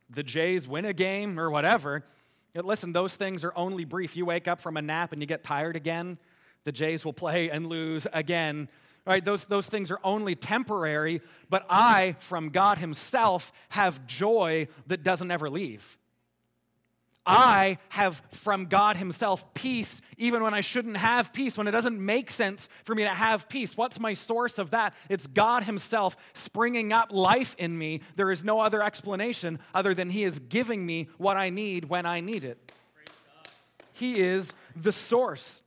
the 0.09 0.23
Jays 0.23 0.67
win 0.67 0.85
a 0.85 0.93
game 0.93 1.39
or 1.39 1.49
whatever. 1.49 2.03
Listen, 2.55 2.93
those 2.93 3.15
things 3.15 3.43
are 3.43 3.53
only 3.55 3.83
brief. 3.83 4.15
You 4.15 4.25
wake 4.25 4.47
up 4.47 4.61
from 4.61 4.77
a 4.77 4.81
nap 4.81 5.11
and 5.11 5.21
you 5.21 5.25
get 5.25 5.43
tired 5.43 5.75
again. 5.75 6.17
The 6.65 6.71
Jays 6.71 7.03
will 7.03 7.13
play 7.13 7.49
and 7.49 7.67
lose 7.67 8.05
again. 8.13 8.69
Right? 9.05 9.25
Those, 9.25 9.43
those 9.45 9.65
things 9.65 9.91
are 9.91 9.99
only 10.03 10.35
temporary, 10.35 11.21
but 11.49 11.65
I, 11.69 12.15
from 12.19 12.49
God 12.49 12.77
Himself, 12.77 13.51
have 13.69 14.05
joy 14.07 14.67
that 14.87 15.03
doesn't 15.03 15.29
ever 15.29 15.49
leave. 15.49 15.97
I 17.25 17.77
have 17.89 18.21
from 18.31 18.65
God 18.65 18.97
Himself 18.97 19.53
peace 19.53 20.01
even 20.17 20.43
when 20.43 20.53
I 20.53 20.61
shouldn't 20.61 20.97
have 20.97 21.31
peace, 21.31 21.57
when 21.57 21.67
it 21.67 21.71
doesn't 21.71 22.03
make 22.03 22.31
sense 22.31 22.67
for 22.83 22.95
me 22.95 23.03
to 23.03 23.09
have 23.09 23.47
peace. 23.47 23.77
What's 23.77 23.99
my 23.99 24.13
source 24.13 24.57
of 24.57 24.71
that? 24.71 24.93
It's 25.09 25.27
God 25.27 25.63
Himself 25.63 26.17
springing 26.33 26.91
up 26.91 27.11
life 27.11 27.55
in 27.57 27.77
me. 27.77 28.01
There 28.15 28.31
is 28.31 28.43
no 28.43 28.59
other 28.59 28.83
explanation 28.83 29.59
other 29.73 29.93
than 29.93 30.09
He 30.09 30.23
is 30.23 30.39
giving 30.39 30.85
me 30.85 31.07
what 31.17 31.37
I 31.37 31.49
need 31.49 31.85
when 31.85 32.05
I 32.05 32.19
need 32.19 32.43
it. 32.43 32.71
He 33.93 34.19
is 34.19 34.51
the 34.75 34.91
source. 34.91 35.61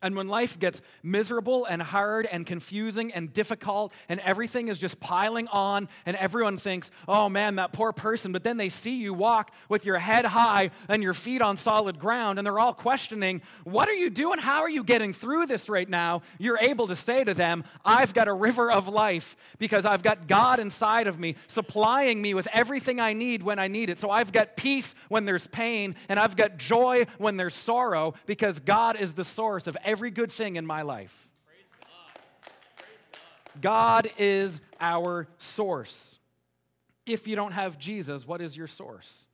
And 0.00 0.14
when 0.14 0.28
life 0.28 0.60
gets 0.60 0.80
miserable 1.02 1.64
and 1.64 1.82
hard 1.82 2.26
and 2.26 2.46
confusing 2.46 3.12
and 3.12 3.32
difficult 3.32 3.92
and 4.08 4.20
everything 4.20 4.68
is 4.68 4.78
just 4.78 5.00
piling 5.00 5.48
on 5.48 5.88
and 6.06 6.16
everyone 6.16 6.56
thinks, 6.56 6.92
oh 7.08 7.28
man, 7.28 7.56
that 7.56 7.72
poor 7.72 7.92
person, 7.92 8.30
but 8.30 8.44
then 8.44 8.58
they 8.58 8.68
see 8.68 8.96
you 8.96 9.12
walk 9.12 9.50
with 9.68 9.84
your 9.84 9.98
head 9.98 10.24
high 10.24 10.70
and 10.88 11.02
your 11.02 11.14
feet 11.14 11.42
on 11.42 11.56
solid 11.56 11.98
ground 11.98 12.38
and 12.38 12.46
they're 12.46 12.60
all 12.60 12.74
questioning, 12.74 13.42
what 13.64 13.88
are 13.88 13.94
you 13.94 14.08
doing? 14.08 14.38
How 14.38 14.60
are 14.62 14.70
you 14.70 14.84
getting 14.84 15.12
through 15.12 15.46
this 15.46 15.68
right 15.68 15.88
now? 15.88 16.22
You're 16.38 16.58
able 16.58 16.86
to 16.86 16.96
say 16.96 17.24
to 17.24 17.34
them, 17.34 17.64
I've 17.84 18.14
got 18.14 18.28
a 18.28 18.32
river 18.32 18.70
of 18.70 18.86
life 18.86 19.36
because 19.58 19.84
I've 19.84 20.04
got 20.04 20.28
God 20.28 20.60
inside 20.60 21.08
of 21.08 21.18
me 21.18 21.34
supplying 21.48 22.22
me 22.22 22.34
with 22.34 22.46
everything 22.52 23.00
I 23.00 23.14
need 23.14 23.42
when 23.42 23.58
I 23.58 23.66
need 23.66 23.90
it. 23.90 23.98
So 23.98 24.10
I've 24.10 24.30
got 24.30 24.56
peace 24.56 24.94
when 25.08 25.24
there's 25.24 25.48
pain 25.48 25.96
and 26.08 26.20
I've 26.20 26.36
got 26.36 26.56
joy 26.56 27.06
when 27.18 27.36
there's 27.36 27.54
sorrow 27.54 28.14
because 28.26 28.60
God 28.60 28.94
is 28.94 29.14
the 29.14 29.24
source 29.24 29.66
of 29.66 29.76
every 29.88 30.10
good 30.10 30.30
thing 30.30 30.56
in 30.56 30.66
my 30.66 30.82
life. 30.82 31.28
God 33.60 34.08
is 34.18 34.60
our 34.78 35.26
source. 35.38 36.20
If 37.06 37.26
you 37.26 37.34
don't 37.34 37.52
have 37.52 37.78
Jesus, 37.78 38.26
what 38.26 38.42
is 38.42 38.54
your 38.56 38.66
source? 38.66 39.26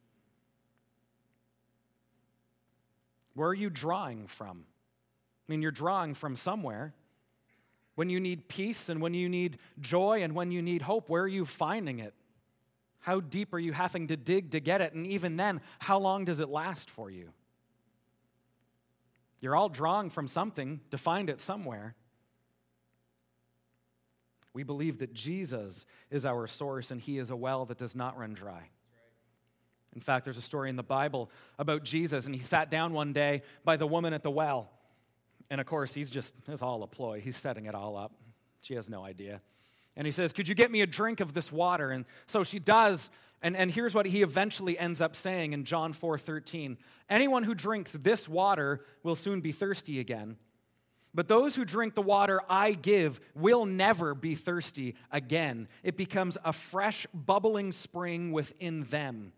Where 3.35 3.49
are 3.49 3.55
you 3.55 3.69
drawing 3.69 4.29
from? 4.29 4.64
I 5.47 5.53
mean, 5.53 5.61
you're 5.61 5.73
drawing 5.73 6.14
from 6.14 6.37
somewhere. 6.37 6.95
When 7.97 8.09
you 8.09 8.21
need 8.21 8.49
peace 8.49 8.88
and 8.88 9.03
when 9.03 9.12
you 9.12 9.29
need 9.29 9.59
joy 9.81 10.23
and 10.23 10.35
when 10.35 10.53
you 10.53 10.62
need 10.62 10.83
hope, 10.83 11.11
where 11.11 11.25
are 11.25 11.29
you 11.29 11.45
finding 11.45 11.99
it? 11.99 12.14
How 13.01 13.19
deep 13.19 13.53
are 13.53 13.59
you 13.59 13.73
having 13.73 14.07
to 14.07 14.17
dig 14.17 14.53
to 14.53 14.61
get 14.61 14.81
it? 14.81 14.95
And 14.95 15.05
even 15.07 15.37
then, 15.37 15.61
how 15.81 15.99
long 15.99 16.25
does 16.25 16.38
it 16.38 16.49
last 16.49 16.88
for 16.88 17.11
you? 17.11 17.33
You're 19.44 19.57
all 19.57 19.68
drawing 19.68 20.09
from 20.09 20.26
something 20.26 20.80
to 20.90 20.96
find 20.96 21.28
it 21.28 21.38
somewhere. 21.38 21.94
We 24.54 24.62
believe 24.62 25.00
that 25.00 25.12
Jesus 25.12 25.85
is 26.11 26.24
our 26.24 26.46
source 26.46 26.90
and 26.90 26.98
he 26.98 27.18
is 27.18 27.28
a 27.28 27.37
well 27.37 27.66
that 27.66 27.76
does 27.76 27.94
not 27.94 28.18
run 28.18 28.33
dry. 28.33 28.70
In 29.94 30.00
fact, 30.00 30.24
there's 30.24 30.38
a 30.38 30.42
story 30.42 30.70
in 30.70 30.76
the 30.76 30.83
Bible 30.83 31.30
about 31.59 31.85
Jesus, 31.85 32.24
and 32.24 32.35
he 32.35 32.40
sat 32.40 32.70
down 32.70 32.94
one 32.94 33.12
day 33.12 33.42
by 33.66 33.76
the 33.76 33.87
woman 33.87 34.14
at 34.14 34.22
the 34.22 34.30
well. 34.30 34.70
And 35.50 35.61
of 35.61 35.66
course, 35.66 35.92
he's 35.92 36.09
just, 36.09 36.33
it's 36.48 36.62
all 36.62 36.83
a 36.83 36.87
ploy. 36.87 37.20
He's 37.20 37.37
setting 37.37 37.66
it 37.66 37.74
all 37.74 37.98
up. 37.98 38.14
She 38.62 38.72
has 38.76 38.88
no 38.88 39.04
idea. 39.04 39.42
And 39.94 40.07
he 40.07 40.11
says, 40.11 40.33
Could 40.33 40.48
you 40.48 40.54
get 40.54 40.70
me 40.70 40.80
a 40.80 40.87
drink 40.87 41.20
of 41.20 41.35
this 41.35 41.52
water? 41.52 41.90
And 41.90 42.07
so 42.26 42.44
she 42.44 42.61
does. 42.61 43.11
And, 43.44 43.59
and 43.59 43.70
here's 43.70 43.92
what 43.92 44.07
he 44.07 44.22
eventually 44.22 44.78
ends 44.78 45.02
up 45.02 45.14
saying 45.14 45.52
in 45.52 45.64
John 45.66 45.92
4 45.92 46.16
13. 46.16 46.78
Anyone 47.11 47.42
who 47.42 47.54
drinks 47.54 47.92
this 47.92 48.26
water 48.26 48.80
will 49.02 49.14
soon 49.14 49.42
be 49.42 49.52
thirsty 49.52 50.00
again. 50.00 50.38
But 51.12 51.28
those 51.28 51.54
who 51.54 51.66
drink 51.66 51.94
the 51.94 52.00
water 52.00 52.40
I 52.48 52.72
give 52.72 53.20
will 53.35 53.66
never 53.66 54.14
be 54.14 54.35
thirsty 54.35 54.96
again. 55.12 55.68
It 55.83 55.98
becomes 55.98 56.38
a 56.42 56.54
fresh, 56.54 57.07
bubbling 57.12 57.72
spring 57.72 58.33
within 58.33 58.85
them, 58.85 59.35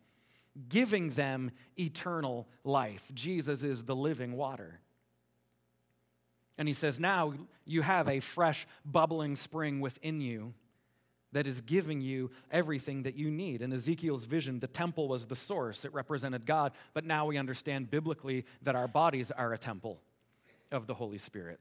giving 0.69 1.11
them 1.11 1.51
eternal 1.77 2.47
life. 2.63 3.03
Jesus 3.13 3.65
is 3.65 3.83
the 3.83 3.97
living 3.97 4.37
water. 4.37 4.81
And 6.57 6.69
he 6.69 6.75
says, 6.75 7.01
Now 7.01 7.35
you 7.65 7.83
have 7.83 8.09
a 8.09 8.21
fresh, 8.21 8.69
bubbling 8.85 9.35
spring 9.35 9.81
within 9.81 10.21
you 10.21 10.55
that 11.33 11.47
is 11.47 11.61
giving 11.61 12.01
you 12.01 12.31
everything 12.51 13.03
that 13.03 13.17
you 13.17 13.31
need. 13.31 13.63
In 13.63 13.73
Ezekiel's 13.73 14.25
vision, 14.25 14.61
the 14.61 14.67
temple 14.67 15.09
was 15.09 15.27
the 15.27 15.37
source, 15.37 15.85
it 15.85 15.93
represented 15.93 16.47
God. 16.47 16.73
But 16.95 17.05
now 17.05 17.27
we 17.27 17.37
understand 17.37 17.91
biblically 17.91 18.45
that 18.63 18.77
our 18.77 18.89
bodies 18.89 19.31
are 19.31 19.53
a 19.53 19.59
temple 19.59 20.01
of 20.71 20.87
the 20.87 20.95
Holy 20.95 21.19
Spirit 21.19 21.61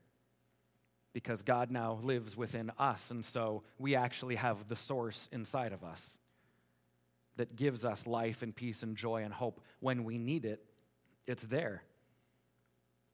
because 1.14 1.44
God 1.44 1.72
now 1.72 2.00
lives 2.04 2.36
within 2.36 2.72
us. 2.78 3.10
And 3.10 3.24
so 3.24 3.64
we 3.80 3.96
actually 3.96 4.36
have 4.36 4.68
the 4.68 4.76
source 4.76 5.30
inside 5.32 5.72
of 5.72 5.84
us 5.84 6.20
that 7.38 7.56
gives 7.56 7.86
us 7.86 8.08
life 8.08 8.42
and 8.42 8.56
peace 8.56 8.84
and 8.84 8.96
joy 8.96 9.24
and 9.24 9.34
hope. 9.34 9.62
When 9.80 10.04
we 10.04 10.18
need 10.18 10.46
it, 10.46 10.64
it's 11.28 11.44
there. 11.44 11.84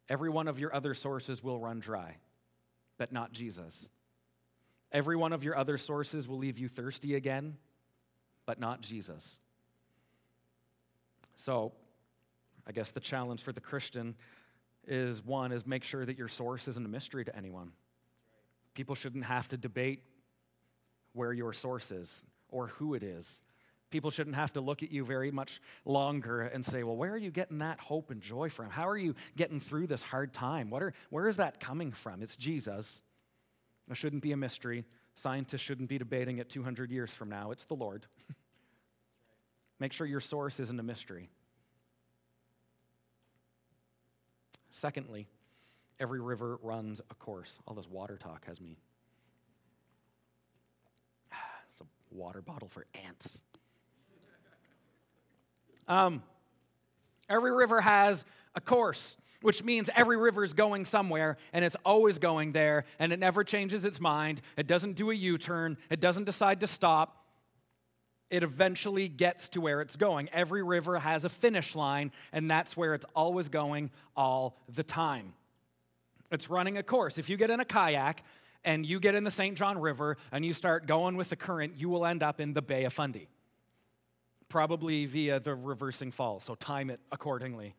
Every 0.09 0.29
one 0.29 0.47
of 0.47 0.59
your 0.59 0.75
other 0.75 0.93
sources 0.93 1.43
will 1.43 1.59
run 1.59 1.79
dry, 1.79 2.17
but 2.97 3.11
not 3.11 3.31
Jesus. 3.31 3.89
Every 4.91 5.15
one 5.15 5.33
of 5.33 5.43
your 5.43 5.57
other 5.57 5.77
sources 5.77 6.27
will 6.27 6.37
leave 6.37 6.57
you 6.57 6.67
thirsty 6.67 7.15
again, 7.15 7.57
but 8.45 8.59
not 8.59 8.81
Jesus. 8.81 9.39
So, 11.37 11.71
I 12.67 12.71
guess 12.71 12.91
the 12.91 12.99
challenge 12.99 13.41
for 13.41 13.53
the 13.53 13.61
Christian 13.61 14.15
is 14.87 15.23
one 15.23 15.51
is 15.51 15.65
make 15.65 15.83
sure 15.83 16.05
that 16.05 16.17
your 16.17 16.27
source 16.27 16.67
isn't 16.67 16.85
a 16.85 16.89
mystery 16.89 17.25
to 17.25 17.35
anyone. 17.35 17.71
People 18.73 18.95
shouldn't 18.95 19.25
have 19.25 19.47
to 19.49 19.57
debate 19.57 20.03
where 21.13 21.33
your 21.33 21.53
source 21.53 21.91
is 21.91 22.23
or 22.49 22.67
who 22.67 22.93
it 22.93 23.03
is. 23.03 23.41
People 23.89 24.09
shouldn't 24.09 24.37
have 24.37 24.53
to 24.53 24.61
look 24.61 24.83
at 24.83 24.91
you 24.91 25.03
very 25.03 25.31
much 25.31 25.61
longer 25.83 26.41
and 26.41 26.63
say, 26.63 26.83
Well, 26.83 26.95
where 26.95 27.11
are 27.11 27.17
you 27.17 27.29
getting 27.31 27.57
that 27.57 27.79
hope 27.79 28.09
and 28.09 28.21
joy 28.21 28.49
from? 28.49 28.69
How 28.69 28.87
are 28.87 28.97
you 28.97 29.15
getting 29.35 29.59
through 29.59 29.87
this 29.87 30.01
hard 30.01 30.31
time? 30.31 30.69
What 30.69 30.81
are, 30.81 30.93
where 31.09 31.27
is 31.27 31.37
that 31.37 31.59
coming 31.59 31.91
from? 31.91 32.21
It's 32.21 32.37
Jesus. 32.37 33.01
Shouldn't 33.93 34.23
be 34.23 34.31
a 34.31 34.37
mystery. 34.37 34.85
Scientists 35.15 35.61
shouldn't 35.61 35.89
be 35.89 35.97
debating 35.97 36.37
it 36.37 36.49
200 36.49 36.91
years 36.91 37.13
from 37.13 37.29
now. 37.29 37.51
It's 37.51 37.65
the 37.65 37.73
Lord. 37.75 38.05
Make 39.79 39.93
sure 39.93 40.07
your 40.07 40.21
source 40.21 40.59
isn't 40.59 40.79
a 40.79 40.83
mystery. 40.83 41.29
Secondly, 44.69 45.27
Every 46.01 46.19
river 46.19 46.57
runs 46.63 46.99
a 47.11 47.15
course. 47.15 47.59
All 47.67 47.75
this 47.75 47.87
water 47.87 48.17
talk 48.17 48.45
has 48.47 48.59
me. 48.59 48.79
It's 51.69 51.79
a 51.79 51.85
water 52.09 52.41
bottle 52.41 52.67
for 52.67 52.87
ants. 53.05 53.39
Um, 55.87 56.23
every 57.29 57.51
river 57.51 57.79
has 57.81 58.25
a 58.55 58.61
course, 58.61 59.15
which 59.41 59.63
means 59.63 59.89
every 59.95 60.17
river 60.17 60.43
is 60.43 60.53
going 60.53 60.85
somewhere 60.85 61.37
and 61.53 61.65
it's 61.65 61.75
always 61.83 62.19
going 62.19 62.51
there 62.51 62.85
and 62.99 63.11
it 63.11 63.19
never 63.19 63.43
changes 63.43 63.85
its 63.85 63.99
mind. 63.99 64.41
It 64.57 64.67
doesn't 64.67 64.93
do 64.93 65.11
a 65.11 65.15
U 65.15 65.37
turn, 65.37 65.77
it 65.89 65.99
doesn't 65.99 66.25
decide 66.25 66.59
to 66.61 66.67
stop. 66.67 67.17
It 68.29 68.43
eventually 68.43 69.09
gets 69.09 69.49
to 69.49 69.59
where 69.59 69.81
it's 69.81 69.97
going. 69.97 70.29
Every 70.31 70.63
river 70.63 70.97
has 70.97 71.25
a 71.25 71.29
finish 71.29 71.75
line, 71.75 72.13
and 72.31 72.49
that's 72.49 72.77
where 72.77 72.93
it's 72.93 73.05
always 73.13 73.49
going 73.49 73.91
all 74.15 74.57
the 74.73 74.83
time. 74.83 75.33
It's 76.31 76.49
running 76.49 76.77
a 76.77 76.83
course. 76.83 77.17
If 77.17 77.29
you 77.29 77.35
get 77.35 77.49
in 77.49 77.59
a 77.59 77.65
kayak 77.65 78.23
and 78.63 78.85
you 78.85 79.01
get 79.01 79.15
in 79.15 79.25
the 79.25 79.31
St. 79.31 79.57
John 79.57 79.77
River 79.77 80.15
and 80.31 80.45
you 80.45 80.53
start 80.53 80.87
going 80.87 81.17
with 81.17 81.27
the 81.27 81.35
current, 81.35 81.73
you 81.75 81.89
will 81.89 82.05
end 82.05 82.23
up 82.23 82.39
in 82.39 82.53
the 82.53 82.61
Bay 82.61 82.85
of 82.85 82.93
Fundy, 82.93 83.27
probably 84.47 85.05
via 85.05 85.41
the 85.41 85.53
reversing 85.53 86.11
falls. 86.11 86.45
So 86.45 86.55
time 86.55 86.89
it 86.89 87.01
accordingly. 87.11 87.75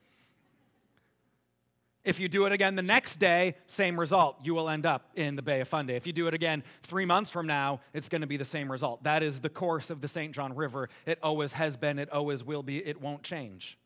If 2.05 2.19
you 2.19 2.29
do 2.29 2.47
it 2.47 2.53
again 2.53 2.75
the 2.75 2.83
next 2.83 3.17
day, 3.17 3.55
same 3.67 3.99
result. 3.99 4.39
You 4.43 4.55
will 4.55 4.69
end 4.69 4.87
up 4.87 5.11
in 5.15 5.37
the 5.37 5.43
Bay 5.43 5.61
of 5.61 5.69
Fundy. 5.69 5.95
If 5.95 6.07
you 6.07 6.13
do 6.13 6.27
it 6.27 6.35
again 6.35 6.65
three 6.83 7.05
months 7.05 7.31
from 7.31 7.47
now, 7.47 7.81
it's 7.95 8.09
going 8.09 8.23
to 8.23 8.27
be 8.27 8.37
the 8.37 8.45
same 8.45 8.71
result. 8.71 9.05
That 9.05 9.23
is 9.23 9.41
the 9.41 9.49
course 9.49 9.89
of 9.89 10.01
the 10.01 10.09
St. 10.09 10.35
John 10.35 10.57
River. 10.57 10.89
It 11.07 11.19
always 11.23 11.53
has 11.53 11.77
been, 11.77 12.01
it 12.01 12.11
always 12.11 12.43
will 12.43 12.65
be, 12.65 12.85
it 12.85 13.01
won't 13.01 13.23
change. 13.23 13.79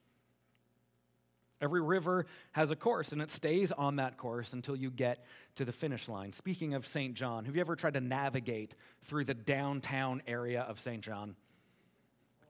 Every 1.60 1.80
river 1.80 2.26
has 2.52 2.70
a 2.70 2.76
course, 2.76 3.12
and 3.12 3.22
it 3.22 3.30
stays 3.30 3.72
on 3.72 3.96
that 3.96 4.18
course 4.18 4.52
until 4.52 4.76
you 4.76 4.90
get 4.90 5.24
to 5.56 5.64
the 5.64 5.72
finish 5.72 6.08
line. 6.08 6.32
Speaking 6.32 6.74
of 6.74 6.86
St. 6.86 7.14
John, 7.14 7.46
have 7.46 7.54
you 7.54 7.60
ever 7.60 7.76
tried 7.76 7.94
to 7.94 8.00
navigate 8.00 8.74
through 9.02 9.24
the 9.24 9.34
downtown 9.34 10.22
area 10.26 10.62
of 10.62 10.78
St. 10.78 11.02
John? 11.02 11.34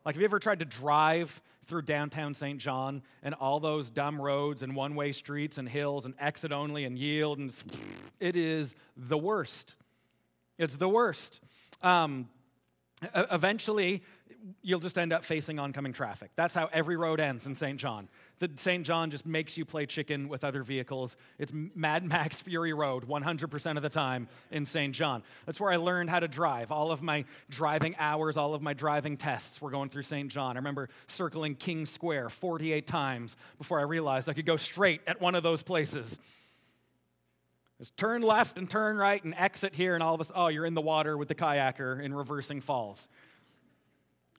Like, 0.04 0.14
have 0.14 0.20
you 0.20 0.26
ever 0.26 0.38
tried 0.38 0.60
to 0.60 0.64
drive 0.64 1.40
through 1.66 1.82
downtown 1.82 2.34
St. 2.34 2.58
John 2.58 3.02
and 3.22 3.34
all 3.34 3.60
those 3.60 3.90
dumb 3.90 4.20
roads 4.20 4.62
and 4.62 4.74
one 4.76 4.94
way 4.94 5.12
streets 5.12 5.58
and 5.58 5.68
hills 5.68 6.06
and 6.06 6.14
exit 6.18 6.52
only 6.52 6.84
and 6.84 6.98
yield? 6.98 7.38
And 7.38 7.52
it 8.20 8.36
is 8.36 8.74
the 8.96 9.18
worst. 9.18 9.74
It's 10.58 10.76
the 10.76 10.88
worst. 10.88 11.40
Um, 11.82 12.28
eventually, 13.14 14.02
you'll 14.62 14.80
just 14.80 14.98
end 14.98 15.12
up 15.12 15.24
facing 15.24 15.58
oncoming 15.58 15.92
traffic. 15.92 16.30
That's 16.36 16.54
how 16.54 16.68
every 16.72 16.96
road 16.96 17.20
ends 17.20 17.46
in 17.46 17.56
St. 17.56 17.78
John. 17.78 18.08
The 18.38 18.50
St. 18.56 18.84
John 18.84 19.10
just 19.10 19.24
makes 19.24 19.56
you 19.56 19.64
play 19.64 19.86
chicken 19.86 20.28
with 20.28 20.44
other 20.44 20.62
vehicles. 20.62 21.16
It's 21.38 21.52
Mad 21.54 22.04
Max 22.04 22.42
Fury 22.42 22.74
Road 22.74 23.08
100% 23.08 23.76
of 23.76 23.82
the 23.82 23.88
time 23.88 24.28
in 24.50 24.66
St. 24.66 24.94
John. 24.94 25.22
That's 25.46 25.58
where 25.58 25.72
I 25.72 25.76
learned 25.76 26.10
how 26.10 26.20
to 26.20 26.28
drive. 26.28 26.70
All 26.70 26.90
of 26.90 27.00
my 27.00 27.24
driving 27.48 27.96
hours, 27.98 28.36
all 28.36 28.52
of 28.52 28.60
my 28.60 28.74
driving 28.74 29.16
tests 29.16 29.62
were 29.62 29.70
going 29.70 29.88
through 29.88 30.02
St. 30.02 30.30
John. 30.30 30.56
I 30.56 30.58
remember 30.58 30.90
circling 31.06 31.54
King 31.54 31.86
Square 31.86 32.28
48 32.28 32.86
times 32.86 33.36
before 33.56 33.78
I 33.80 33.84
realized 33.84 34.28
I 34.28 34.34
could 34.34 34.46
go 34.46 34.58
straight 34.58 35.00
at 35.06 35.18
one 35.18 35.34
of 35.34 35.42
those 35.42 35.62
places. 35.62 36.18
Just 37.78 37.96
turn 37.96 38.20
left 38.20 38.58
and 38.58 38.68
turn 38.68 38.98
right 38.98 39.22
and 39.22 39.34
exit 39.34 39.74
here, 39.74 39.94
and 39.94 40.02
all 40.02 40.14
of 40.14 40.20
us, 40.20 40.30
oh, 40.34 40.48
you're 40.48 40.66
in 40.66 40.74
the 40.74 40.82
water 40.82 41.16
with 41.16 41.28
the 41.28 41.34
kayaker 41.34 42.02
in 42.02 42.12
reversing 42.12 42.60
falls. 42.60 43.08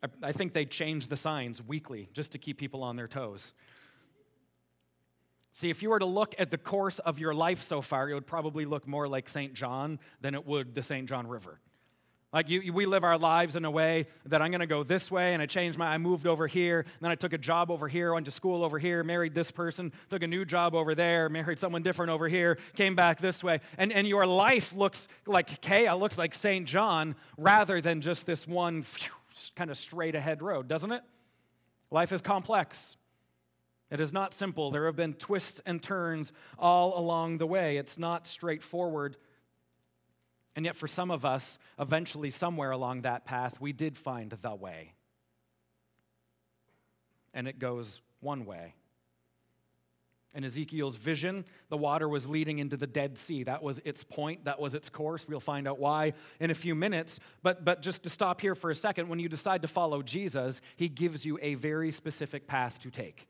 I, 0.03 0.07
I 0.21 0.31
think 0.31 0.53
they 0.53 0.65
change 0.65 1.07
the 1.07 1.17
signs 1.17 1.63
weekly 1.63 2.09
just 2.13 2.31
to 2.33 2.37
keep 2.37 2.57
people 2.57 2.83
on 2.83 2.95
their 2.95 3.07
toes. 3.07 3.53
See, 5.57 5.71
if 5.71 5.81
you 5.81 5.89
were 5.89 5.97
to 5.97 6.05
look 6.05 6.35
at 6.37 6.51
the 6.51 6.57
course 6.59 6.99
of 6.99 7.17
your 7.17 7.33
life 7.33 7.63
so 7.63 7.81
far, 7.81 8.07
it 8.07 8.13
would 8.13 8.27
probably 8.27 8.65
look 8.65 8.87
more 8.87 9.07
like 9.07 9.27
St. 9.27 9.55
John 9.55 9.97
than 10.21 10.35
it 10.35 10.45
would 10.45 10.75
the 10.75 10.83
St. 10.83 11.09
John 11.09 11.25
River. 11.25 11.59
Like 12.31 12.47
you, 12.47 12.71
we 12.71 12.85
live 12.85 13.03
our 13.03 13.17
lives 13.17 13.55
in 13.55 13.65
a 13.65 13.71
way 13.71 14.05
that 14.27 14.39
I'm 14.39 14.51
going 14.51 14.59
to 14.59 14.67
go 14.67 14.83
this 14.83 15.09
way, 15.09 15.33
and 15.33 15.41
I 15.41 15.47
changed 15.47 15.79
my. 15.79 15.87
I 15.87 15.97
moved 15.97 16.27
over 16.27 16.45
here, 16.45 16.85
then 17.01 17.09
I 17.09 17.15
took 17.15 17.33
a 17.33 17.39
job 17.39 17.71
over 17.71 17.87
here, 17.87 18.13
went 18.13 18.27
to 18.27 18.31
school 18.31 18.63
over 18.63 18.77
here, 18.77 19.03
married 19.03 19.33
this 19.33 19.49
person, 19.49 19.91
took 20.11 20.21
a 20.21 20.27
new 20.27 20.45
job 20.45 20.75
over 20.75 20.93
there, 20.93 21.27
married 21.27 21.57
someone 21.57 21.81
different 21.81 22.11
over 22.11 22.27
here, 22.27 22.59
came 22.75 22.93
back 22.93 23.19
this 23.19 23.43
way, 23.43 23.59
and 23.79 23.91
and 23.91 24.07
your 24.07 24.27
life 24.27 24.75
looks 24.75 25.07
like 25.25 25.59
chaos, 25.61 25.99
looks 25.99 26.19
like 26.19 26.35
Saint 26.35 26.67
John, 26.67 27.15
rather 27.35 27.81
than 27.81 28.01
just 28.01 28.27
this 28.27 28.47
one 28.47 28.85
kind 29.55 29.71
of 29.71 29.77
straight 29.77 30.13
ahead 30.13 30.43
road, 30.43 30.67
doesn't 30.67 30.91
it? 30.91 31.01
Life 31.89 32.11
is 32.11 32.21
complex. 32.21 32.95
It 33.89 34.01
is 34.01 34.11
not 34.11 34.33
simple. 34.33 34.69
There 34.69 34.85
have 34.85 34.95
been 34.95 35.13
twists 35.13 35.61
and 35.65 35.81
turns 35.81 36.33
all 36.59 36.99
along 36.99 37.37
the 37.37 37.47
way. 37.47 37.77
It's 37.77 37.97
not 37.97 38.27
straightforward. 38.27 39.15
And 40.55 40.65
yet, 40.65 40.75
for 40.75 40.87
some 40.87 41.11
of 41.11 41.23
us, 41.23 41.57
eventually, 41.79 42.31
somewhere 42.31 42.71
along 42.71 43.01
that 43.01 43.25
path, 43.25 43.61
we 43.61 43.71
did 43.71 43.97
find 43.97 44.31
the 44.31 44.55
way. 44.55 44.93
And 47.33 47.47
it 47.47 47.59
goes 47.59 48.01
one 48.19 48.45
way. 48.45 48.73
In 50.33 50.43
Ezekiel's 50.43 50.97
vision, 50.97 51.45
the 51.69 51.77
water 51.77 52.09
was 52.09 52.27
leading 52.27 52.59
into 52.59 52.75
the 52.75 52.85
Dead 52.87 53.17
Sea. 53.17 53.43
That 53.43 53.63
was 53.63 53.79
its 53.85 54.03
point, 54.03 54.45
that 54.45 54.59
was 54.59 54.73
its 54.73 54.89
course. 54.89 55.27
We'll 55.27 55.39
find 55.39 55.67
out 55.67 55.79
why 55.79 56.13
in 56.39 56.51
a 56.51 56.55
few 56.55 56.75
minutes. 56.75 57.19
But, 57.41 57.63
but 57.63 57.81
just 57.81 58.03
to 58.03 58.09
stop 58.09 58.41
here 58.41 58.53
for 58.53 58.69
a 58.69 58.75
second, 58.75 59.07
when 59.07 59.19
you 59.19 59.29
decide 59.29 59.61
to 59.61 59.67
follow 59.67 60.01
Jesus, 60.01 60.59
he 60.75 60.89
gives 60.89 61.25
you 61.25 61.39
a 61.41 61.55
very 61.55 61.91
specific 61.91 62.47
path 62.47 62.79
to 62.81 62.91
take. 62.91 63.27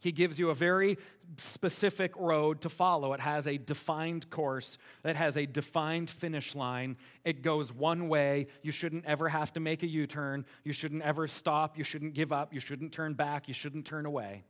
He 0.00 0.12
gives 0.12 0.38
you 0.38 0.50
a 0.50 0.54
very 0.54 0.96
specific 1.38 2.16
road 2.16 2.60
to 2.60 2.68
follow. 2.68 3.12
It 3.14 3.20
has 3.20 3.46
a 3.46 3.58
defined 3.58 4.30
course, 4.30 4.78
it 5.04 5.16
has 5.16 5.36
a 5.36 5.46
defined 5.46 6.08
finish 6.08 6.54
line. 6.54 6.96
It 7.24 7.42
goes 7.42 7.72
one 7.72 8.08
way. 8.08 8.46
You 8.62 8.72
shouldn't 8.72 9.04
ever 9.06 9.28
have 9.28 9.52
to 9.54 9.60
make 9.60 9.82
a 9.82 9.88
U 9.88 10.06
turn. 10.06 10.44
You 10.64 10.72
shouldn't 10.72 11.02
ever 11.02 11.26
stop. 11.26 11.76
You 11.76 11.84
shouldn't 11.84 12.14
give 12.14 12.32
up. 12.32 12.54
You 12.54 12.60
shouldn't 12.60 12.92
turn 12.92 13.14
back. 13.14 13.48
You 13.48 13.54
shouldn't 13.54 13.86
turn 13.86 14.06
away. 14.06 14.44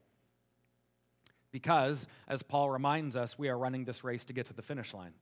Because, 1.51 2.07
as 2.29 2.43
Paul 2.43 2.71
reminds 2.71 3.17
us, 3.17 3.39
we 3.39 3.49
are 3.49 3.57
running 3.57 3.85
this 3.85 4.05
race 4.05 4.25
to 4.27 4.35
get 4.35 4.47
to 4.47 4.53
the 4.53 4.63
finish 4.63 4.93
line. 4.93 5.15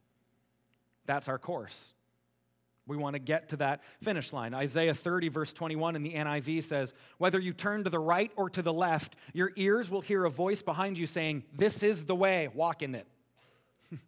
That's 1.07 1.29
our 1.29 1.39
course. 1.39 1.93
We 2.87 2.96
want 2.96 3.14
to 3.14 3.18
get 3.18 3.49
to 3.49 3.57
that 3.57 3.83
finish 4.03 4.33
line. 4.33 4.55
Isaiah 4.55 4.94
30, 4.94 5.29
verse 5.29 5.53
21 5.53 5.96
in 5.96 6.03
the 6.03 6.12
NIV 6.12 6.62
says, 6.64 6.92
Whether 7.18 7.40
you 7.40 7.53
turn 7.53 7.85
to 7.85 7.90
the 7.90 7.99
right 7.99 8.31
or 8.37 8.49
to 8.51 8.62
the 8.62 8.72
left, 8.72 9.16
your 9.33 9.53
ears 9.57 9.90
will 9.90 10.01
hear 10.01 10.25
a 10.25 10.31
voice 10.31 10.62
behind 10.62 10.96
you 10.96 11.07
saying, 11.07 11.44
This 11.53 11.83
is 11.83 12.05
the 12.05 12.14
way, 12.14 12.49
walk 12.55 12.83
in 12.83 12.94
it. 12.94 13.07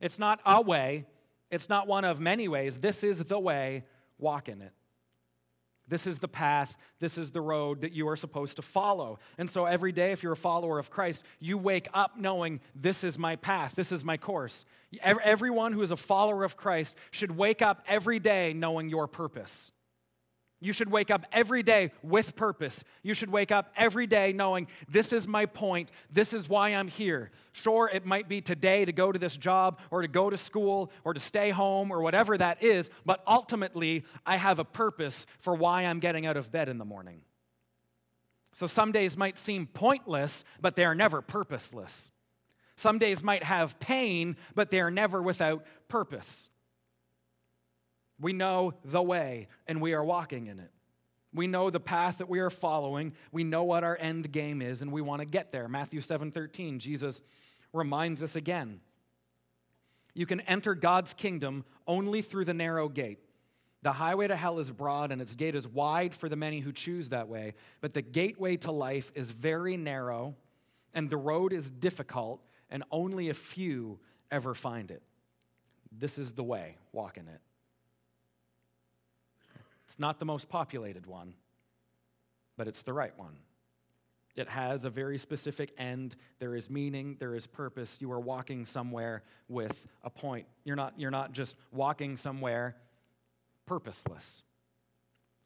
it's 0.00 0.18
not 0.18 0.40
a 0.46 0.62
way, 0.62 1.04
it's 1.50 1.68
not 1.68 1.86
one 1.86 2.04
of 2.04 2.18
many 2.18 2.48
ways. 2.48 2.78
This 2.78 3.04
is 3.04 3.18
the 3.18 3.38
way, 3.38 3.84
walk 4.18 4.48
in 4.48 4.62
it. 4.62 4.72
This 5.88 6.06
is 6.06 6.18
the 6.18 6.28
path, 6.28 6.76
this 6.98 7.16
is 7.16 7.30
the 7.30 7.40
road 7.40 7.82
that 7.82 7.92
you 7.92 8.08
are 8.08 8.16
supposed 8.16 8.56
to 8.56 8.62
follow. 8.62 9.18
And 9.38 9.48
so 9.48 9.66
every 9.66 9.92
day, 9.92 10.12
if 10.12 10.22
you're 10.22 10.32
a 10.32 10.36
follower 10.36 10.78
of 10.78 10.90
Christ, 10.90 11.22
you 11.38 11.58
wake 11.58 11.88
up 11.94 12.18
knowing 12.18 12.60
this 12.74 13.04
is 13.04 13.18
my 13.18 13.36
path, 13.36 13.74
this 13.74 13.92
is 13.92 14.04
my 14.04 14.16
course. 14.16 14.64
Everyone 15.02 15.72
who 15.72 15.82
is 15.82 15.90
a 15.90 15.96
follower 15.96 16.42
of 16.42 16.56
Christ 16.56 16.94
should 17.10 17.36
wake 17.36 17.62
up 17.62 17.84
every 17.86 18.18
day 18.18 18.52
knowing 18.52 18.88
your 18.88 19.06
purpose. 19.06 19.70
You 20.58 20.72
should 20.72 20.90
wake 20.90 21.10
up 21.10 21.26
every 21.32 21.62
day 21.62 21.92
with 22.02 22.34
purpose. 22.34 22.82
You 23.02 23.12
should 23.12 23.30
wake 23.30 23.52
up 23.52 23.72
every 23.76 24.06
day 24.06 24.32
knowing 24.32 24.68
this 24.88 25.12
is 25.12 25.26
my 25.26 25.44
point, 25.44 25.90
this 26.10 26.32
is 26.32 26.48
why 26.48 26.70
I'm 26.70 26.88
here. 26.88 27.30
Sure, 27.52 27.90
it 27.92 28.06
might 28.06 28.26
be 28.26 28.40
today 28.40 28.84
to 28.84 28.92
go 28.92 29.12
to 29.12 29.18
this 29.18 29.36
job 29.36 29.78
or 29.90 30.00
to 30.02 30.08
go 30.08 30.30
to 30.30 30.36
school 30.36 30.90
or 31.04 31.12
to 31.12 31.20
stay 31.20 31.50
home 31.50 31.90
or 31.90 32.00
whatever 32.00 32.38
that 32.38 32.62
is, 32.62 32.88
but 33.04 33.22
ultimately, 33.26 34.04
I 34.24 34.36
have 34.36 34.58
a 34.58 34.64
purpose 34.64 35.26
for 35.40 35.54
why 35.54 35.82
I'm 35.82 36.00
getting 36.00 36.24
out 36.24 36.38
of 36.38 36.50
bed 36.50 36.70
in 36.70 36.78
the 36.78 36.84
morning. 36.86 37.20
So 38.54 38.66
some 38.66 38.92
days 38.92 39.18
might 39.18 39.36
seem 39.36 39.66
pointless, 39.66 40.42
but 40.58 40.76
they 40.76 40.86
are 40.86 40.94
never 40.94 41.20
purposeless. 41.20 42.10
Some 42.76 42.98
days 42.98 43.22
might 43.22 43.42
have 43.42 43.78
pain, 43.78 44.36
but 44.54 44.70
they 44.70 44.80
are 44.80 44.90
never 44.90 45.20
without 45.20 45.66
purpose. 45.88 46.48
We 48.20 48.32
know 48.32 48.74
the 48.84 49.02
way, 49.02 49.48
and 49.66 49.80
we 49.80 49.94
are 49.94 50.04
walking 50.04 50.46
in 50.46 50.58
it. 50.58 50.70
We 51.34 51.46
know 51.46 51.68
the 51.68 51.80
path 51.80 52.18
that 52.18 52.30
we 52.30 52.38
are 52.38 52.50
following. 52.50 53.12
We 53.30 53.44
know 53.44 53.64
what 53.64 53.84
our 53.84 53.96
end 54.00 54.32
game 54.32 54.62
is, 54.62 54.80
and 54.80 54.90
we 54.90 55.02
want 55.02 55.20
to 55.20 55.26
get 55.26 55.52
there. 55.52 55.68
Matthew 55.68 56.00
7 56.00 56.32
13, 56.32 56.78
Jesus 56.78 57.20
reminds 57.72 58.22
us 58.22 58.36
again. 58.36 58.80
You 60.14 60.24
can 60.24 60.40
enter 60.40 60.74
God's 60.74 61.12
kingdom 61.12 61.66
only 61.86 62.22
through 62.22 62.46
the 62.46 62.54
narrow 62.54 62.88
gate. 62.88 63.18
The 63.82 63.92
highway 63.92 64.26
to 64.28 64.34
hell 64.34 64.58
is 64.58 64.70
broad, 64.70 65.12
and 65.12 65.20
its 65.20 65.34
gate 65.34 65.54
is 65.54 65.68
wide 65.68 66.14
for 66.14 66.30
the 66.30 66.36
many 66.36 66.60
who 66.60 66.72
choose 66.72 67.10
that 67.10 67.28
way. 67.28 67.54
But 67.82 67.92
the 67.92 68.02
gateway 68.02 68.56
to 68.58 68.72
life 68.72 69.12
is 69.14 69.30
very 69.30 69.76
narrow, 69.76 70.34
and 70.94 71.10
the 71.10 71.18
road 71.18 71.52
is 71.52 71.68
difficult, 71.70 72.40
and 72.70 72.82
only 72.90 73.28
a 73.28 73.34
few 73.34 73.98
ever 74.30 74.54
find 74.54 74.90
it. 74.90 75.02
This 75.92 76.18
is 76.18 76.32
the 76.32 76.42
way, 76.42 76.78
walk 76.92 77.18
in 77.18 77.28
it. 77.28 77.40
It's 79.96 80.00
not 80.02 80.18
the 80.18 80.26
most 80.26 80.50
populated 80.50 81.06
one, 81.06 81.32
but 82.58 82.68
it's 82.68 82.82
the 82.82 82.92
right 82.92 83.18
one. 83.18 83.38
It 84.34 84.46
has 84.50 84.84
a 84.84 84.90
very 84.90 85.16
specific 85.16 85.72
end. 85.78 86.16
There 86.38 86.54
is 86.54 86.68
meaning, 86.68 87.16
there 87.18 87.34
is 87.34 87.46
purpose. 87.46 87.96
You 87.98 88.12
are 88.12 88.20
walking 88.20 88.66
somewhere 88.66 89.22
with 89.48 89.86
a 90.04 90.10
point. 90.10 90.48
You're 90.64 90.76
not, 90.76 90.92
you're 90.98 91.10
not 91.10 91.32
just 91.32 91.56
walking 91.72 92.18
somewhere 92.18 92.76
purposeless, 93.64 94.42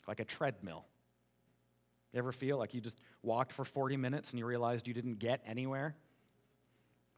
like 0.09 0.19
a 0.19 0.25
treadmill. 0.25 0.85
You 2.13 2.19
ever 2.19 2.33
feel 2.33 2.59
like 2.59 2.75
you 2.75 2.81
just 2.81 2.99
walked 3.23 3.53
for 3.53 3.65
40 3.65 3.97
minutes 3.99 4.31
and 4.31 4.41
you 4.41 4.47
realized 4.47 4.89
you 4.89 4.95
didn't 4.95 5.21
get 5.21 5.43
anywhere? 5.47 5.95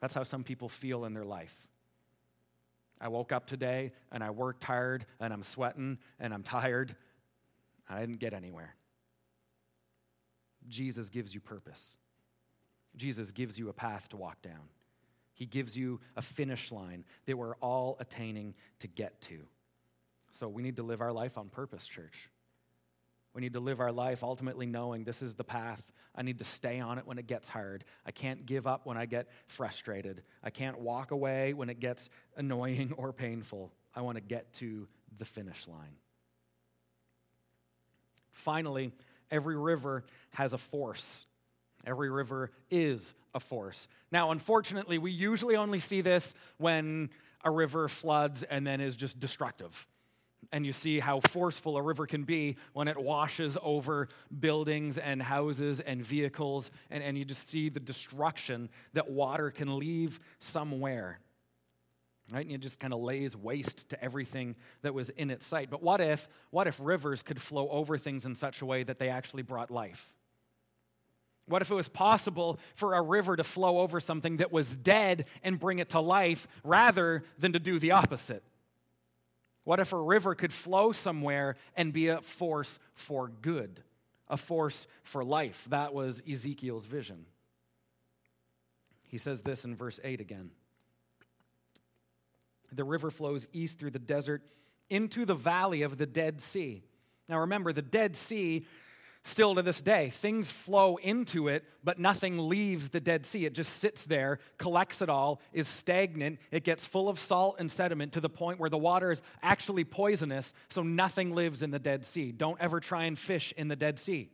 That's 0.03 0.13
how 0.13 0.25
some 0.25 0.45
people 0.45 0.69
feel 0.69 1.07
in 1.07 1.15
their 1.15 1.25
life. 1.25 1.67
I 3.01 3.09
woke 3.09 3.33
up 3.33 3.47
today 3.47 3.93
and 4.13 4.23
I 4.23 4.29
worked 4.29 4.65
hard 4.65 5.07
and 5.19 5.33
I'm 5.33 5.43
sweating 5.43 5.97
and 6.21 6.35
I'm 6.35 6.43
tired 6.43 6.95
I 7.89 8.01
didn't 8.01 8.19
get 8.19 8.33
anywhere. 8.33 8.75
Jesus 10.69 11.09
gives 11.09 11.35
you 11.35 11.41
purpose. 11.41 11.99
Jesus 12.97 13.33
gives 13.33 13.59
you 13.59 13.69
a 13.69 13.73
path 13.73 14.09
to 14.11 14.17
walk 14.17 14.43
down. 14.43 14.69
He 15.35 15.47
gives 15.47 15.77
you 15.77 16.01
a 16.15 16.23
finish 16.23 16.71
line 16.71 17.05
that 17.27 17.37
we're 17.37 17.57
all 17.57 17.97
attaining 18.01 18.55
to 18.81 18.87
get 18.87 19.21
to. 19.23 19.39
So 20.31 20.49
we 20.49 20.63
need 20.63 20.77
to 20.77 20.83
live 20.83 21.01
our 21.01 21.13
life 21.13 21.37
on 21.37 21.49
purpose, 21.49 21.87
church. 21.87 22.31
We 23.35 23.41
need 23.41 23.55
to 23.55 23.61
live 23.61 23.81
our 23.81 23.93
life 23.93 24.23
ultimately 24.23 24.67
knowing 24.67 25.05
this 25.05 25.23
is 25.23 25.35
the 25.35 25.45
path. 25.45 25.83
I 26.15 26.23
need 26.23 26.39
to 26.39 26.45
stay 26.45 26.81
on 26.81 26.99
it 26.99 27.07
when 27.07 27.19
it 27.19 27.27
gets 27.27 27.49
hard. 27.49 27.85
I 28.05 28.11
can't 28.11 28.45
give 28.45 28.67
up 28.67 28.85
when 28.85 28.99
I 28.99 29.07
get 29.07 29.29
frustrated. 29.47 30.23
I 30.43 30.51
can't 30.51 30.79
walk 30.79 31.11
away 31.11 31.55
when 31.55 31.71
it 31.71 31.81
gets 31.81 32.11
annoying 32.37 32.93
or 32.97 33.13
painful. 33.13 33.73
I 33.95 34.03
want 34.03 34.17
to 34.17 34.23
get 34.23 34.53
to 34.55 34.87
the 35.19 35.25
finish 35.25 35.67
line. 35.67 35.97
Finally, 38.33 38.93
every 39.31 39.57
river 39.57 40.05
has 40.31 40.53
a 40.53 40.59
force. 40.59 41.27
Every 41.87 42.11
river 42.11 42.51
is 42.71 43.15
a 43.35 43.41
force. 43.41 43.89
Now, 44.11 44.31
unfortunately, 44.31 44.99
we 44.99 45.11
usually 45.11 45.57
only 45.57 45.81
see 45.81 46.01
this 46.01 46.35
when 46.59 47.11
a 47.45 47.51
river 47.51 47.89
floods 47.89 48.43
and 48.43 48.67
then 48.67 48.81
is 48.81 48.97
just 48.97 49.19
destructive. 49.19 49.87
And 50.53 50.67
you 50.67 50.73
see 50.73 51.01
how 51.01 51.21
forceful 51.21 51.77
a 51.77 51.83
river 51.83 52.07
can 52.07 52.25
be 52.25 52.57
when 52.73 52.89
it 52.89 52.99
washes 52.99 53.57
over 53.63 54.09
buildings 54.39 54.99
and 54.99 55.23
houses 55.23 55.81
and 55.81 56.05
vehicles, 56.05 56.71
and, 56.91 57.03
and 57.03 57.17
you 57.17 57.25
just 57.25 57.49
see 57.49 57.69
the 57.69 57.81
destruction 57.81 58.69
that 58.93 59.11
water 59.11 59.51
can 59.51 59.79
leave 59.79 60.21
somewhere 60.41 61.21
right? 62.31 62.45
And 62.45 62.55
it 62.55 62.61
just 62.61 62.79
kind 62.79 62.93
of 62.93 63.01
lays 63.01 63.37
waste 63.37 63.89
to 63.91 64.03
everything 64.03 64.57
that 64.83 64.95
was 64.95 65.11
in 65.11 65.31
its 65.31 65.47
sight. 65.47 65.71
But 65.71 65.83
what 65.83 66.01
if, 66.01 66.29
what 66.51 66.67
if 66.67 66.79
rivers 66.81 67.23
could 67.23 67.41
flow 67.41 67.69
over 67.69 67.99
things 67.99 68.25
in 68.25 68.35
such 68.35 68.61
a 68.63 68.67
way 68.67 68.83
that 68.83 68.99
they 68.99 69.09
actually 69.09 69.43
brought 69.43 69.71
life? 69.71 70.15
What 71.47 71.63
if 71.63 71.71
it 71.71 71.75
was 71.75 71.89
possible 71.89 72.61
for 72.75 72.95
a 72.95 73.03
river 73.03 73.37
to 73.37 73.45
flow 73.45 73.79
over 73.79 73.99
something 73.99 74.37
that 74.37 74.53
was 74.53 74.77
dead 74.77 75.27
and 75.43 75.59
bring 75.59 75.81
it 75.81 75.91
to 75.91 76.01
life 76.01 76.47
rather 76.63 77.25
than 77.39 77.53
to 77.55 77.59
do 77.59 77.79
the 77.79 77.91
opposite? 77.91 78.45
What 79.65 79.81
if 79.81 79.93
a 79.93 80.01
river 80.01 80.35
could 80.35 80.53
flow 80.53 80.93
somewhere 80.93 81.57
and 81.77 81.93
be 81.93 82.09
a 82.09 82.21
force 82.21 82.79
for 82.95 83.29
good, 83.29 83.83
a 84.29 84.37
force 84.37 84.87
for 85.03 85.25
life? 85.25 85.67
That 85.69 85.93
was 85.95 86.23
Ezekiel's 86.29 86.87
vision. 86.87 87.27
He 89.09 89.19
says 89.19 89.43
this 89.43 89.65
in 89.65 89.77
verse 89.77 90.01
8 90.03 90.21
again 90.21 90.53
the 92.77 92.85
river 92.85 93.11
flows 93.11 93.47
east 93.53 93.79
through 93.79 93.91
the 93.91 93.99
desert 93.99 94.43
into 94.91 95.25
the 95.25 95.35
valley 95.35 95.83
of 95.83 95.97
the 95.97 96.07
Dead 96.07 96.41
Sea. 96.41 96.83
Now 97.29 97.41
remember, 97.41 97.73
the 97.73 97.83
Dead 97.83 98.15
Sea, 98.15 98.67
still 99.25 99.55
to 99.55 99.63
this 99.63 99.81
day, 99.81 100.11
things 100.11 100.51
flow 100.51 100.97
into 100.97 101.49
it, 101.49 101.65
but 101.83 101.99
nothing 101.99 102.49
leaves 102.49 102.91
the 102.91 103.01
Dead 103.01 103.25
Sea. 103.25 103.47
It 103.47 103.55
just 103.55 103.75
sits 103.79 104.05
there, 104.05 104.39
collects 104.59 105.01
it 105.01 105.09
all, 105.09 105.41
is 105.53 105.69
stagnant. 105.69 106.41
It 106.51 106.65
gets 106.65 106.87
full 106.87 107.09
of 107.09 107.19
salt 107.19 107.57
and 107.59 107.71
sediment 107.71 108.13
to 108.13 108.21
the 108.21 108.29
point 108.29 108.59
where 108.59 108.71
the 108.71 108.79
water 108.79 109.11
is 109.11 109.23
actually 109.43 109.85
poisonous, 109.85 110.53
so 110.69 110.83
nothing 110.83 111.35
lives 111.35 111.63
in 111.63 111.71
the 111.71 111.79
Dead 111.79 112.05
Sea. 112.05 112.33
Don't 112.33 112.61
ever 112.61 112.81
try 112.81 113.05
and 113.05 113.19
fish 113.19 113.55
in 113.57 113.69
the 113.69 113.77
Dead 113.77 113.99
Sea 113.99 114.31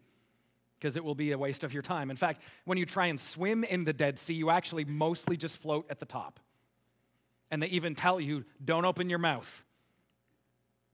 because 0.78 0.96
it 0.96 1.04
will 1.04 1.14
be 1.14 1.32
a 1.32 1.38
waste 1.38 1.64
of 1.64 1.72
your 1.72 1.82
time. 1.82 2.10
In 2.10 2.16
fact, 2.16 2.42
when 2.64 2.78
you 2.78 2.86
try 2.86 3.06
and 3.06 3.18
swim 3.18 3.64
in 3.64 3.84
the 3.84 3.92
Dead 3.92 4.18
Sea, 4.18 4.34
you 4.34 4.50
actually 4.50 4.84
mostly 4.84 5.36
just 5.36 5.58
float 5.58 5.86
at 5.90 5.98
the 5.98 6.06
top. 6.06 6.40
And 7.50 7.62
they 7.62 7.68
even 7.68 7.94
tell 7.94 8.20
you, 8.20 8.44
don't 8.64 8.84
open 8.84 9.08
your 9.08 9.18
mouth 9.18 9.64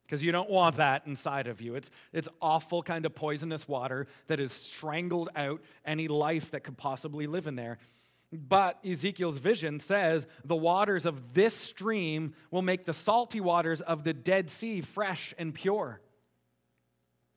because 0.06 0.22
you 0.22 0.32
don't 0.32 0.50
want 0.50 0.76
that 0.76 1.06
inside 1.06 1.46
of 1.46 1.60
you. 1.60 1.74
It's, 1.74 1.90
it's 2.12 2.28
awful, 2.40 2.82
kind 2.82 3.06
of 3.06 3.14
poisonous 3.14 3.66
water 3.66 4.06
that 4.26 4.38
has 4.38 4.52
strangled 4.52 5.30
out 5.34 5.62
any 5.84 6.08
life 6.08 6.50
that 6.50 6.60
could 6.60 6.76
possibly 6.76 7.26
live 7.26 7.46
in 7.46 7.56
there. 7.56 7.78
But 8.32 8.84
Ezekiel's 8.84 9.38
vision 9.38 9.80
says 9.80 10.26
the 10.44 10.56
waters 10.56 11.06
of 11.06 11.34
this 11.34 11.54
stream 11.54 12.34
will 12.50 12.62
make 12.62 12.84
the 12.84 12.92
salty 12.92 13.40
waters 13.40 13.80
of 13.80 14.04
the 14.04 14.12
Dead 14.12 14.50
Sea 14.50 14.80
fresh 14.80 15.34
and 15.38 15.54
pure. 15.54 16.00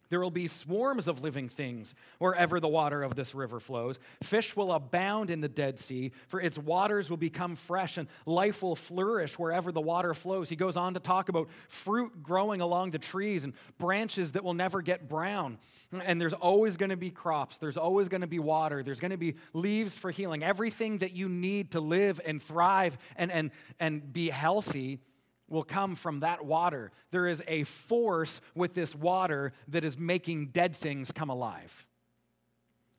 There 0.09 0.19
will 0.19 0.31
be 0.31 0.47
swarms 0.47 1.07
of 1.07 1.21
living 1.21 1.49
things 1.49 1.93
wherever 2.19 2.59
the 2.59 2.67
water 2.67 3.03
of 3.03 3.15
this 3.15 3.35
river 3.35 3.59
flows. 3.59 3.99
Fish 4.23 4.55
will 4.55 4.71
abound 4.71 5.29
in 5.29 5.41
the 5.41 5.49
Dead 5.49 5.79
Sea, 5.79 6.11
for 6.27 6.39
its 6.39 6.57
waters 6.57 7.09
will 7.09 7.17
become 7.17 7.55
fresh, 7.55 7.97
and 7.97 8.07
life 8.25 8.61
will 8.61 8.75
flourish 8.75 9.37
wherever 9.37 9.71
the 9.71 9.81
water 9.81 10.13
flows. 10.13 10.49
He 10.49 10.55
goes 10.55 10.77
on 10.77 10.93
to 10.93 10.99
talk 10.99 11.29
about 11.29 11.49
fruit 11.67 12.23
growing 12.23 12.61
along 12.61 12.91
the 12.91 12.99
trees 12.99 13.43
and 13.43 13.53
branches 13.77 14.33
that 14.33 14.43
will 14.43 14.53
never 14.53 14.81
get 14.81 15.09
brown. 15.09 15.57
And 16.03 16.19
there's 16.19 16.33
always 16.33 16.75
going 16.75 16.89
to 16.89 16.97
be 16.97 17.09
crops, 17.09 17.57
there's 17.57 17.77
always 17.77 18.09
going 18.09 18.21
to 18.21 18.27
be 18.27 18.39
water, 18.39 18.83
there's 18.83 18.99
going 18.99 19.11
to 19.11 19.17
be 19.17 19.35
leaves 19.53 19.97
for 19.97 20.11
healing. 20.11 20.43
Everything 20.43 20.97
that 20.97 21.13
you 21.13 21.29
need 21.29 21.71
to 21.71 21.79
live 21.79 22.19
and 22.25 22.41
thrive 22.41 22.97
and, 23.15 23.31
and, 23.31 23.51
and 23.79 24.11
be 24.11 24.29
healthy 24.29 24.99
will 25.49 25.63
come 25.63 25.95
from 25.95 26.19
that 26.21 26.45
water. 26.45 26.91
There 27.11 27.27
is 27.27 27.43
a 27.47 27.63
force 27.63 28.41
with 28.55 28.73
this 28.73 28.93
water 28.95 29.53
that 29.69 29.83
is 29.83 29.97
making 29.97 30.47
dead 30.47 30.75
things 30.75 31.11
come 31.11 31.29
alive. 31.29 31.85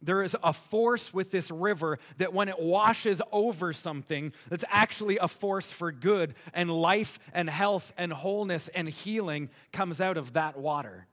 There 0.01 0.23
is 0.23 0.37
a 0.45 0.53
force 0.53 1.13
with 1.13 1.31
this 1.31 1.51
river 1.51 1.99
that 2.19 2.33
when 2.33 2.49
it 2.49 2.61
washes 2.61 3.21
over 3.33 3.73
something, 3.73 4.33
that's 4.49 4.65
actually 4.69 5.19
a 5.19 5.27
force 5.27 5.73
for 5.73 5.91
good, 5.91 6.35
and 6.55 6.71
life 6.71 7.19
and 7.33 7.51
health 7.51 7.93
and 7.99 8.13
wholeness 8.13 8.69
and 8.69 8.89
healing 8.89 9.51
comes 9.73 10.01
out 10.01 10.17
of 10.17 10.35
that 10.35 10.57
water. 10.57 11.09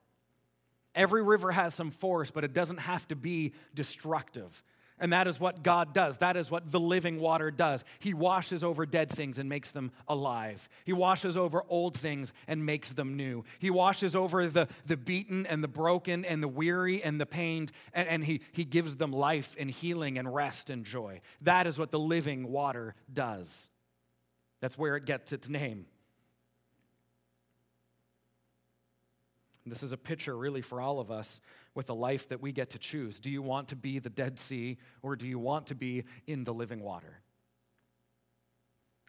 Every 0.93 1.23
river 1.23 1.51
has 1.51 1.73
some 1.73 1.89
force, 1.91 2.29
but 2.29 2.43
it 2.43 2.53
doesn't 2.53 2.77
have 2.77 3.07
to 3.07 3.15
be 3.15 3.53
destructive. 3.73 4.63
And 4.97 5.12
that 5.12 5.27
is 5.27 5.39
what 5.39 5.62
God 5.62 5.93
does. 5.93 6.17
That 6.17 6.38
is 6.38 6.49
what 6.49 6.71
the 6.71 6.79
living 6.79 7.19
water 7.19 7.51
does. 7.51 7.84
He 7.99 8.13
washes 8.13 8.63
over 8.63 8.86
dead 8.86 9.10
things 9.10 9.38
and 9.38 9.49
makes 9.49 9.71
them 9.71 9.91
alive. 10.08 10.69
He 10.86 10.93
washes 10.93 11.36
over 11.36 11.65
old 11.67 11.97
things 11.97 12.31
and 12.47 12.65
makes 12.65 12.93
them 12.93 13.17
new. 13.17 13.43
He 13.60 13.69
washes 13.69 14.15
over 14.15 14.47
the, 14.47 14.69
the 14.86 14.95
beaten 14.95 15.45
and 15.47 15.62
the 15.62 15.67
broken 15.67 16.23
and 16.23 16.41
the 16.41 16.47
weary 16.47 17.03
and 17.03 17.19
the 17.19 17.25
pained, 17.25 17.73
and, 17.93 18.08
and 18.08 18.23
he, 18.23 18.39
he 18.53 18.63
gives 18.63 18.95
them 18.95 19.12
life 19.12 19.53
and 19.60 19.69
healing 19.69 20.17
and 20.17 20.34
rest 20.34 20.69
and 20.69 20.86
joy. 20.86 21.19
That 21.41 21.67
is 21.67 21.77
what 21.77 21.91
the 21.91 21.99
living 21.99 22.49
water 22.49 22.95
does. 23.12 23.69
That's 24.62 24.77
where 24.77 24.95
it 24.95 25.05
gets 25.05 25.34
its 25.34 25.49
name. 25.49 25.88
This 29.65 29.82
is 29.82 29.91
a 29.91 29.97
picture, 29.97 30.38
really, 30.38 30.62
for 30.62 30.80
all 30.80 30.99
of 30.99 31.10
us 31.10 31.41
with 31.73 31.89
a 31.89 31.93
life 31.93 32.30
that 32.30 32.41
we 32.41 32.51
get 32.51 32.69
to 32.71 32.80
choose. 32.80 33.19
Do 33.19 33.30
you 33.32 33.41
want 33.41 33.69
to 33.69 33.75
be 33.75 33.99
the 33.99 34.12
Dead 34.12 34.38
Sea 34.38 34.78
or 35.01 35.15
do 35.15 35.28
you 35.28 35.39
want 35.39 35.67
to 35.67 35.75
be 35.75 36.04
in 36.28 36.43
the 36.43 36.54
living 36.54 36.82
water? 36.82 37.21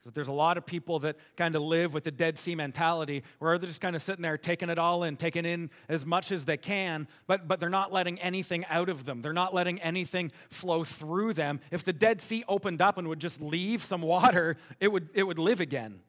So 0.03 0.11
there's 0.11 0.29
a 0.29 0.33
lot 0.33 0.57
of 0.57 0.64
people 0.64 1.01
that 1.01 1.16
kind 1.37 1.57
of 1.57 1.62
live 1.62 1.92
with 1.92 2.05
the 2.05 2.12
Dead 2.12 2.38
Sea 2.38 2.55
mentality 2.55 3.25
where 3.40 3.59
they're 3.59 3.66
just 3.66 3.81
kind 3.81 3.97
of 3.97 4.03
sitting 4.03 4.23
there 4.23 4.38
taking 4.38 4.71
it 4.71 4.79
all 4.79 5.03
in, 5.03 5.16
taking 5.16 5.45
in 5.45 5.69
as 5.88 6.07
much 6.07 6.31
as 6.31 6.45
they 6.45 6.57
can, 6.57 7.09
but, 7.27 7.49
but 7.49 7.59
they're 7.59 7.69
not 7.69 7.92
letting 7.92 8.19
anything 8.21 8.64
out 8.66 8.88
of 8.88 9.05
them. 9.05 9.21
They're 9.21 9.33
not 9.33 9.53
letting 9.53 9.81
anything 9.83 10.31
flow 10.49 10.85
through 10.85 11.35
them. 11.35 11.59
If 11.73 11.83
the 11.83 11.92
Dead 11.92 12.21
Sea 12.21 12.45
opened 12.49 12.81
up 12.81 12.99
and 12.99 13.09
would 13.09 13.19
just 13.19 13.40
leave 13.40 13.83
some 13.83 14.01
water, 14.01 14.57
it 14.79 14.92
would, 14.92 15.09
it 15.12 15.25
would 15.25 15.40
live 15.40 15.61
again 15.61 16.01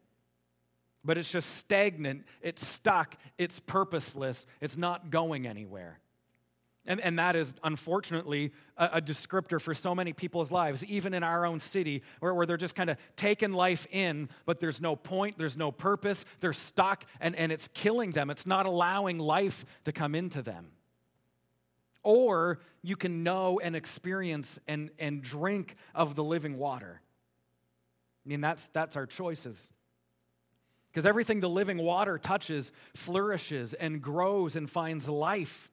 but 1.08 1.18
it's 1.18 1.32
just 1.32 1.56
stagnant, 1.56 2.26
it's 2.42 2.68
stuck, 2.68 3.16
it's 3.38 3.62
purposeless, 3.62 4.46
it's 4.60 4.76
not 4.76 5.10
going 5.10 5.48
anywhere. 5.48 6.00
And, 6.86 7.00
and 7.00 7.18
that 7.18 7.36
is 7.36 7.54
unfortunately 7.64 8.52
a, 8.76 8.90
a, 8.94 9.02
descriptor 9.02 9.60
for 9.60 9.74
so 9.74 9.96
many 9.96 10.12
people's 10.12 10.52
lives, 10.52 10.84
even 10.86 11.14
in 11.14 11.24
our 11.24 11.46
own 11.46 11.60
city, 11.62 12.04
where, 12.20 12.34
where 12.34 12.46
they're 12.46 12.58
just 12.58 12.76
kind 12.76 12.90
of 12.90 12.98
taking 13.16 13.54
life 13.54 13.88
in, 13.90 14.30
but 14.46 14.60
there's 14.60 14.82
no 14.82 14.96
point, 14.96 15.38
there's 15.38 15.58
no 15.58 15.72
purpose, 15.72 16.26
they're 16.42 16.54
stuck, 16.54 17.06
and, 17.20 17.36
and 17.36 17.52
it's 17.52 17.70
killing 17.70 18.12
them. 18.12 18.30
It's 18.30 18.46
not 18.46 18.66
allowing 18.66 19.18
life 19.18 19.66
to 19.86 19.92
come 19.94 20.14
into 20.14 20.42
them. 20.42 20.68
Or 22.04 22.60
you 22.82 22.96
can 22.98 23.24
know 23.24 23.60
and 23.62 23.76
experience 23.76 24.60
and, 24.68 24.90
and 25.00 25.22
drink 25.22 25.76
of 25.96 26.16
the 26.16 26.24
living 26.24 26.58
water. 26.58 27.02
I 28.26 28.30
mean, 28.30 28.42
that's, 28.42 28.68
that's 28.70 28.98
our 28.98 29.06
choices. 29.06 29.72
Because 30.98 31.06
everything 31.06 31.42
the 31.42 31.48
living 31.48 31.78
water 31.78 32.18
touches 32.18 32.72
flourishes 32.96 33.76
and 33.76 34.02
grows 34.02 34.56
and 34.56 34.68
finds 34.68 35.08
life. 35.08 35.70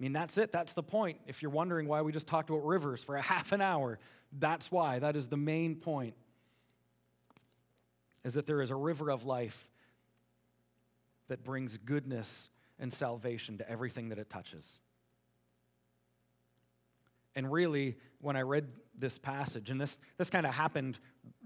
I 0.00 0.02
mean, 0.02 0.12
that's 0.12 0.36
it. 0.36 0.50
That's 0.50 0.72
the 0.72 0.82
point. 0.82 1.20
If 1.28 1.42
you're 1.42 1.52
wondering 1.52 1.86
why 1.86 2.02
we 2.02 2.10
just 2.10 2.26
talked 2.26 2.50
about 2.50 2.66
rivers 2.66 3.04
for 3.04 3.14
a 3.14 3.22
half 3.22 3.52
an 3.52 3.60
hour, 3.60 4.00
that's 4.36 4.72
why. 4.72 4.98
That 4.98 5.14
is 5.14 5.28
the 5.28 5.36
main 5.36 5.76
point. 5.76 6.14
Is 8.24 8.34
that 8.34 8.48
there 8.48 8.62
is 8.62 8.72
a 8.72 8.74
river 8.74 9.12
of 9.12 9.26
life 9.26 9.70
that 11.28 11.44
brings 11.44 11.76
goodness 11.76 12.50
and 12.80 12.92
salvation 12.92 13.58
to 13.58 13.70
everything 13.70 14.08
that 14.08 14.18
it 14.18 14.28
touches. 14.28 14.80
And 17.36 17.52
really, 17.52 17.96
when 18.20 18.34
I 18.34 18.40
read 18.40 18.66
this 18.98 19.18
passage, 19.18 19.70
and 19.70 19.80
this, 19.80 19.98
this 20.18 20.30
kind 20.30 20.46
of 20.46 20.52
happened 20.52 20.98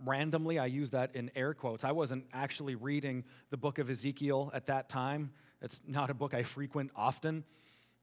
randomly. 0.05 0.59
I 0.59 0.67
use 0.67 0.91
that 0.91 1.15
in 1.15 1.31
air 1.35 1.55
quotes. 1.55 1.85
I 1.85 1.93
wasn't 1.93 2.27
actually 2.33 2.75
reading 2.75 3.25
the 3.51 3.57
book 3.57 3.79
of 3.79 3.91
Ezekiel 3.91 4.51
at 4.55 4.67
that 4.67 4.89
time. 4.89 5.31
It's 5.63 5.81
not 5.87 6.11
a 6.11 6.15
book 6.15 6.35
I 6.35 6.43
frequent 6.43 6.91
often. 6.95 7.45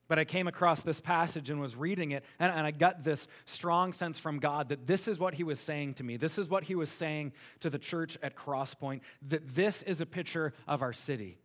But 0.09 0.19
I 0.19 0.25
came 0.25 0.47
across 0.47 0.81
this 0.81 0.99
passage 0.99 1.49
and 1.49 1.61
was 1.61 1.75
reading 1.75 2.11
it, 2.11 2.25
and, 2.37 2.51
and, 2.51 2.67
I 2.67 2.71
got 2.71 3.05
this 3.05 3.25
strong 3.45 3.93
sense 3.93 4.19
from 4.19 4.39
God 4.39 4.69
that 4.69 4.85
this 4.85 5.07
is 5.07 5.17
what 5.17 5.33
He 5.33 5.43
was 5.43 5.61
saying 5.61 5.93
to 5.95 6.03
me. 6.03 6.17
This 6.17 6.37
is 6.37 6.49
what 6.49 6.65
He 6.65 6.75
was 6.75 6.89
saying 6.89 7.31
to 7.61 7.69
the 7.69 7.79
church 7.79 8.17
at 8.21 8.35
Crosspoint 8.35 8.99
that 9.29 9.55
this 9.55 9.81
is 9.83 10.01
a 10.01 10.05
picture 10.05 10.53
of 10.67 10.81
our 10.81 10.91
city. 10.91 11.37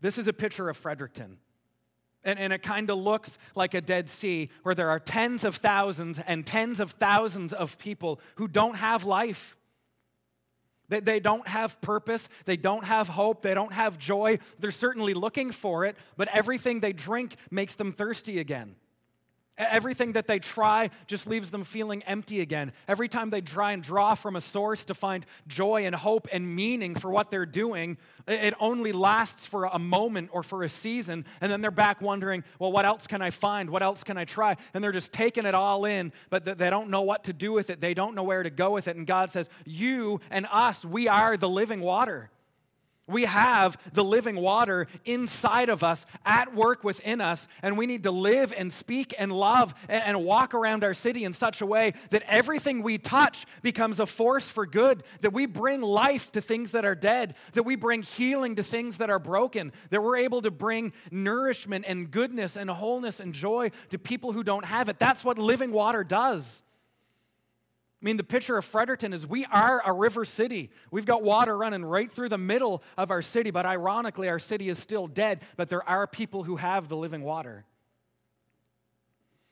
This 0.00 0.16
is 0.16 0.28
a 0.28 0.32
picture 0.32 0.68
of 0.68 0.76
Fredericton. 0.76 1.38
And, 2.24 2.38
and 2.38 2.52
it 2.52 2.62
kind 2.62 2.88
of 2.90 2.98
looks 2.98 3.36
like 3.54 3.74
a 3.74 3.80
Dead 3.80 4.08
Sea 4.08 4.48
where 4.62 4.74
there 4.74 4.90
are 4.90 5.00
tens 5.00 5.44
of 5.44 5.56
thousands 5.56 6.20
and 6.26 6.46
tens 6.46 6.78
of 6.80 6.92
thousands 6.92 7.52
of 7.52 7.78
people 7.78 8.20
who 8.36 8.46
don't 8.48 8.76
have 8.76 9.04
life. 9.04 9.56
They, 10.88 11.00
they 11.00 11.20
don't 11.20 11.46
have 11.48 11.80
purpose. 11.80 12.28
They 12.44 12.56
don't 12.56 12.84
have 12.84 13.08
hope. 13.08 13.42
They 13.42 13.54
don't 13.54 13.72
have 13.72 13.98
joy. 13.98 14.38
They're 14.58 14.70
certainly 14.70 15.14
looking 15.14 15.50
for 15.50 15.84
it, 15.84 15.96
but 16.16 16.28
everything 16.28 16.80
they 16.80 16.92
drink 16.92 17.36
makes 17.50 17.74
them 17.74 17.92
thirsty 17.92 18.38
again. 18.38 18.76
Everything 19.58 20.12
that 20.12 20.26
they 20.26 20.38
try 20.38 20.88
just 21.06 21.26
leaves 21.26 21.50
them 21.50 21.62
feeling 21.62 22.02
empty 22.04 22.40
again. 22.40 22.72
Every 22.88 23.06
time 23.06 23.28
they 23.28 23.42
try 23.42 23.72
and 23.72 23.82
draw 23.82 24.14
from 24.14 24.34
a 24.34 24.40
source 24.40 24.86
to 24.86 24.94
find 24.94 25.26
joy 25.46 25.84
and 25.84 25.94
hope 25.94 26.26
and 26.32 26.56
meaning 26.56 26.94
for 26.94 27.10
what 27.10 27.30
they're 27.30 27.44
doing, 27.44 27.98
it 28.26 28.54
only 28.58 28.92
lasts 28.92 29.46
for 29.46 29.66
a 29.66 29.78
moment 29.78 30.30
or 30.32 30.42
for 30.42 30.62
a 30.62 30.70
season. 30.70 31.26
And 31.42 31.52
then 31.52 31.60
they're 31.60 31.70
back 31.70 32.00
wondering, 32.00 32.44
well, 32.58 32.72
what 32.72 32.86
else 32.86 33.06
can 33.06 33.20
I 33.20 33.28
find? 33.28 33.68
What 33.68 33.82
else 33.82 34.02
can 34.02 34.16
I 34.16 34.24
try? 34.24 34.56
And 34.72 34.82
they're 34.82 34.90
just 34.90 35.12
taking 35.12 35.44
it 35.44 35.54
all 35.54 35.84
in, 35.84 36.14
but 36.30 36.46
they 36.46 36.70
don't 36.70 36.88
know 36.88 37.02
what 37.02 37.24
to 37.24 37.34
do 37.34 37.52
with 37.52 37.68
it. 37.68 37.78
They 37.78 37.92
don't 37.92 38.14
know 38.14 38.22
where 38.22 38.42
to 38.42 38.50
go 38.50 38.70
with 38.70 38.88
it. 38.88 38.96
And 38.96 39.06
God 39.06 39.32
says, 39.32 39.50
You 39.66 40.20
and 40.30 40.46
us, 40.50 40.82
we 40.82 41.08
are 41.08 41.36
the 41.36 41.48
living 41.48 41.80
water. 41.80 42.30
We 43.08 43.24
have 43.24 43.76
the 43.92 44.04
living 44.04 44.36
water 44.36 44.86
inside 45.04 45.68
of 45.68 45.82
us, 45.82 46.06
at 46.24 46.54
work 46.54 46.84
within 46.84 47.20
us, 47.20 47.48
and 47.60 47.76
we 47.76 47.86
need 47.86 48.04
to 48.04 48.12
live 48.12 48.54
and 48.56 48.72
speak 48.72 49.12
and 49.18 49.32
love 49.32 49.74
and, 49.88 50.04
and, 50.04 50.24
walk 50.24 50.54
around 50.54 50.84
our 50.84 50.94
city 50.94 51.24
in 51.24 51.32
such 51.32 51.60
a 51.60 51.66
way 51.66 51.94
that 52.10 52.22
everything 52.28 52.80
we 52.82 52.98
touch 52.98 53.44
becomes 53.60 53.98
a 53.98 54.06
force 54.06 54.48
for 54.48 54.66
good, 54.66 55.02
that 55.20 55.32
we 55.32 55.46
bring 55.46 55.82
life 55.82 56.30
to 56.32 56.40
things 56.40 56.70
that 56.72 56.84
are 56.84 56.94
dead, 56.94 57.34
that 57.54 57.64
we 57.64 57.74
bring 57.74 58.02
healing 58.02 58.54
to 58.54 58.62
things 58.62 58.98
that 58.98 59.10
are 59.10 59.18
broken, 59.18 59.72
that 59.90 60.00
we're 60.00 60.18
able 60.18 60.40
to 60.40 60.52
bring 60.52 60.92
nourishment 61.10 61.84
and 61.88 62.08
goodness 62.08 62.56
and 62.56 62.70
wholeness 62.70 63.18
and 63.18 63.34
joy 63.34 63.72
to 63.90 63.98
people 63.98 64.30
who 64.30 64.44
don't 64.44 64.64
have 64.64 64.88
it. 64.88 65.00
That's 65.00 65.24
what 65.24 65.38
living 65.38 65.72
water 65.72 66.04
does. 66.04 66.62
I 68.02 68.04
mean, 68.04 68.16
the 68.16 68.24
picture 68.24 68.56
of 68.56 68.64
Fredericton 68.64 69.12
is 69.12 69.24
we 69.24 69.44
are 69.44 69.80
a 69.86 69.92
river 69.92 70.24
city. 70.24 70.70
We've 70.90 71.06
got 71.06 71.22
water 71.22 71.56
running 71.56 71.84
right 71.84 72.10
through 72.10 72.30
the 72.30 72.38
middle 72.38 72.82
of 72.98 73.12
our 73.12 73.22
city, 73.22 73.52
but 73.52 73.64
ironically, 73.64 74.28
our 74.28 74.40
city 74.40 74.68
is 74.68 74.78
still 74.78 75.06
dead, 75.06 75.40
but 75.56 75.68
there 75.68 75.88
are 75.88 76.08
people 76.08 76.42
who 76.42 76.56
have 76.56 76.88
the 76.88 76.96
living 76.96 77.22
water. 77.22 77.64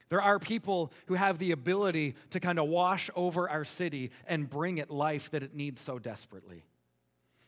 There 0.08 0.20
are 0.20 0.40
people 0.40 0.92
who 1.06 1.14
have 1.14 1.38
the 1.38 1.52
ability 1.52 2.16
to 2.30 2.40
kind 2.40 2.58
of 2.58 2.66
wash 2.66 3.08
over 3.14 3.48
our 3.48 3.64
city 3.64 4.10
and 4.26 4.50
bring 4.50 4.78
it 4.78 4.90
life 4.90 5.30
that 5.30 5.44
it 5.44 5.54
needs 5.54 5.80
so 5.80 6.00
desperately. 6.00 6.64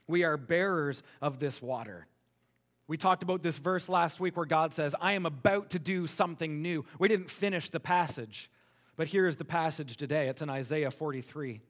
We 0.06 0.22
are 0.22 0.36
bearers 0.36 1.02
of 1.20 1.40
this 1.40 1.60
water. 1.60 2.06
We 2.86 2.96
talked 2.96 3.24
about 3.24 3.42
this 3.42 3.58
verse 3.58 3.88
last 3.88 4.20
week 4.20 4.36
where 4.36 4.46
God 4.46 4.72
says, 4.72 4.94
I 5.00 5.14
am 5.14 5.26
about 5.26 5.70
to 5.70 5.80
do 5.80 6.06
something 6.06 6.62
new. 6.62 6.84
We 7.00 7.08
didn't 7.08 7.30
finish 7.30 7.70
the 7.70 7.80
passage. 7.80 8.48
But 8.96 9.08
here 9.08 9.26
is 9.26 9.36
the 9.36 9.44
passage 9.44 9.96
today. 9.96 10.28
It's 10.28 10.42
in 10.42 10.50
Isaiah 10.50 10.90
43, 10.90 11.60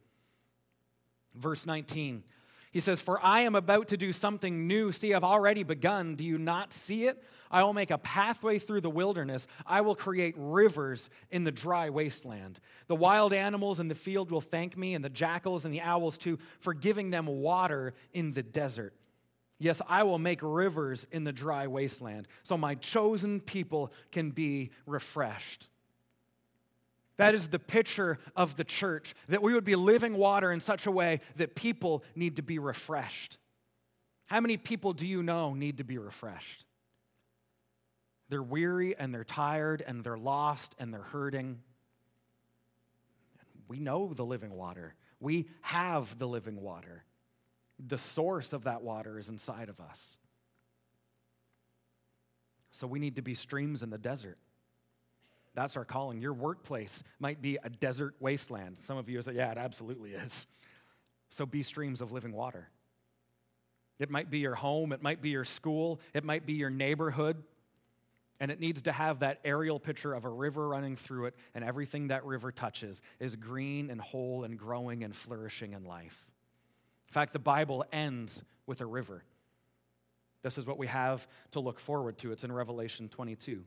verse 1.34 1.66
19. 1.66 2.24
He 2.72 2.80
says, 2.80 3.00
For 3.00 3.22
I 3.22 3.40
am 3.42 3.54
about 3.54 3.88
to 3.88 3.96
do 3.96 4.12
something 4.12 4.66
new. 4.66 4.92
See, 4.92 5.12
I've 5.12 5.22
already 5.22 5.62
begun. 5.62 6.14
Do 6.14 6.24
you 6.24 6.38
not 6.38 6.72
see 6.72 7.04
it? 7.04 7.22
I 7.50 7.62
will 7.62 7.74
make 7.74 7.90
a 7.90 7.98
pathway 7.98 8.58
through 8.58 8.80
the 8.80 8.90
wilderness. 8.90 9.46
I 9.66 9.82
will 9.82 9.94
create 9.94 10.34
rivers 10.38 11.10
in 11.30 11.44
the 11.44 11.52
dry 11.52 11.90
wasteland. 11.90 12.58
The 12.86 12.96
wild 12.96 13.34
animals 13.34 13.78
in 13.78 13.88
the 13.88 13.94
field 13.94 14.30
will 14.30 14.40
thank 14.40 14.76
me, 14.76 14.94
and 14.94 15.04
the 15.04 15.10
jackals 15.10 15.66
and 15.66 15.74
the 15.74 15.82
owls 15.82 16.16
too, 16.16 16.38
for 16.60 16.72
giving 16.72 17.10
them 17.10 17.26
water 17.26 17.92
in 18.14 18.32
the 18.32 18.42
desert. 18.42 18.94
Yes, 19.58 19.82
I 19.86 20.02
will 20.02 20.18
make 20.18 20.40
rivers 20.42 21.06
in 21.12 21.24
the 21.24 21.32
dry 21.32 21.66
wasteland, 21.66 22.26
so 22.42 22.56
my 22.56 22.74
chosen 22.74 23.40
people 23.40 23.92
can 24.10 24.30
be 24.30 24.70
refreshed. 24.86 25.68
That 27.22 27.36
is 27.36 27.46
the 27.46 27.60
picture 27.60 28.18
of 28.34 28.56
the 28.56 28.64
church, 28.64 29.14
that 29.28 29.42
we 29.42 29.54
would 29.54 29.64
be 29.64 29.76
living 29.76 30.16
water 30.16 30.50
in 30.50 30.60
such 30.60 30.86
a 30.86 30.90
way 30.90 31.20
that 31.36 31.54
people 31.54 32.02
need 32.16 32.34
to 32.34 32.42
be 32.42 32.58
refreshed. 32.58 33.38
How 34.26 34.40
many 34.40 34.56
people 34.56 34.92
do 34.92 35.06
you 35.06 35.22
know 35.22 35.54
need 35.54 35.78
to 35.78 35.84
be 35.84 35.98
refreshed? 35.98 36.66
They're 38.28 38.42
weary 38.42 38.96
and 38.96 39.14
they're 39.14 39.22
tired 39.22 39.84
and 39.86 40.02
they're 40.02 40.18
lost 40.18 40.74
and 40.80 40.92
they're 40.92 41.00
hurting. 41.00 41.60
We 43.68 43.78
know 43.78 44.12
the 44.12 44.24
living 44.24 44.54
water. 44.54 44.96
We 45.20 45.46
have 45.60 46.18
the 46.18 46.26
living 46.26 46.60
water. 46.60 47.04
The 47.78 47.98
source 47.98 48.52
of 48.52 48.64
that 48.64 48.82
water 48.82 49.16
is 49.16 49.28
inside 49.28 49.68
of 49.68 49.80
us. 49.80 50.18
So 52.72 52.88
we 52.88 52.98
need 52.98 53.14
to 53.14 53.22
be 53.22 53.36
streams 53.36 53.84
in 53.84 53.90
the 53.90 53.98
desert. 53.98 54.38
That's 55.54 55.76
our 55.76 55.84
calling. 55.84 56.20
Your 56.20 56.32
workplace 56.32 57.02
might 57.18 57.42
be 57.42 57.58
a 57.62 57.68
desert 57.68 58.14
wasteland. 58.20 58.78
Some 58.82 58.96
of 58.96 59.08
you 59.08 59.20
say, 59.22 59.32
yeah, 59.32 59.50
it 59.52 59.58
absolutely 59.58 60.12
is. 60.12 60.46
So 61.30 61.46
be 61.46 61.62
streams 61.62 62.00
of 62.00 62.12
living 62.12 62.32
water. 62.32 62.68
It 63.98 64.10
might 64.10 64.30
be 64.30 64.38
your 64.38 64.54
home, 64.54 64.92
it 64.92 65.02
might 65.02 65.22
be 65.22 65.28
your 65.28 65.44
school, 65.44 66.00
it 66.12 66.24
might 66.24 66.46
be 66.46 66.54
your 66.54 66.70
neighborhood. 66.70 67.42
And 68.40 68.50
it 68.50 68.58
needs 68.58 68.82
to 68.82 68.92
have 68.92 69.20
that 69.20 69.38
aerial 69.44 69.78
picture 69.78 70.12
of 70.12 70.24
a 70.24 70.28
river 70.28 70.66
running 70.66 70.96
through 70.96 71.26
it, 71.26 71.36
and 71.54 71.62
everything 71.62 72.08
that 72.08 72.24
river 72.24 72.50
touches 72.50 73.00
is 73.20 73.36
green 73.36 73.88
and 73.88 74.00
whole 74.00 74.42
and 74.42 74.58
growing 74.58 75.04
and 75.04 75.14
flourishing 75.14 75.74
in 75.74 75.84
life. 75.84 76.26
In 77.06 77.12
fact, 77.12 77.34
the 77.34 77.38
Bible 77.38 77.84
ends 77.92 78.42
with 78.66 78.80
a 78.80 78.86
river. 78.86 79.22
This 80.42 80.58
is 80.58 80.66
what 80.66 80.76
we 80.76 80.88
have 80.88 81.28
to 81.52 81.60
look 81.60 81.78
forward 81.78 82.18
to. 82.18 82.32
It's 82.32 82.42
in 82.42 82.50
Revelation 82.50 83.08
22. 83.08 83.62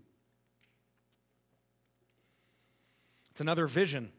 It's 3.36 3.42
another 3.42 3.68
vision 3.68 4.14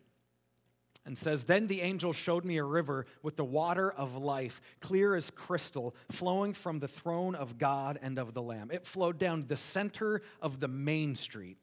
and 1.07 1.17
says, 1.17 1.45
Then 1.45 1.69
the 1.69 1.81
angel 1.81 2.13
showed 2.13 2.45
me 2.45 2.59
a 2.59 2.65
river 2.65 3.07
with 3.23 3.37
the 3.37 3.47
water 3.47 3.91
of 3.91 4.15
life, 4.15 4.61
clear 4.81 5.15
as 5.15 5.31
crystal, 5.31 5.97
flowing 6.11 6.53
from 6.53 6.81
the 6.81 6.89
throne 6.89 7.35
of 7.35 7.57
God 7.57 7.99
and 8.03 8.19
of 8.19 8.35
the 8.35 8.43
Lamb. 8.43 8.71
It 8.71 8.85
flowed 8.85 9.17
down 9.17 9.47
the 9.47 9.57
center 9.57 10.21
of 10.43 10.61
the 10.61 10.69
main 10.69 11.17
street. 11.17 11.57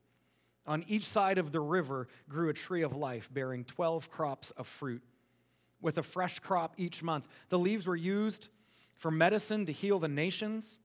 On 0.66 0.84
each 0.88 1.06
side 1.06 1.38
of 1.38 1.52
the 1.52 1.60
river 1.60 2.08
grew 2.28 2.50
a 2.50 2.54
tree 2.54 2.82
of 2.82 2.96
life, 2.96 3.30
bearing 3.32 3.66
12 3.66 4.10
crops 4.10 4.50
of 4.50 4.66
fruit, 4.66 5.04
with 5.80 6.00
a 6.00 6.04
fresh 6.04 6.40
crop 6.40 6.74
each 6.78 7.04
month. 7.04 7.28
The 7.50 7.60
leaves 7.60 7.86
were 7.86 7.96
used 7.96 8.50
for 8.96 9.12
medicine 9.12 9.68
to 9.68 9.72
heal 9.72 10.00
the 10.00 10.08
nations. 10.08 10.80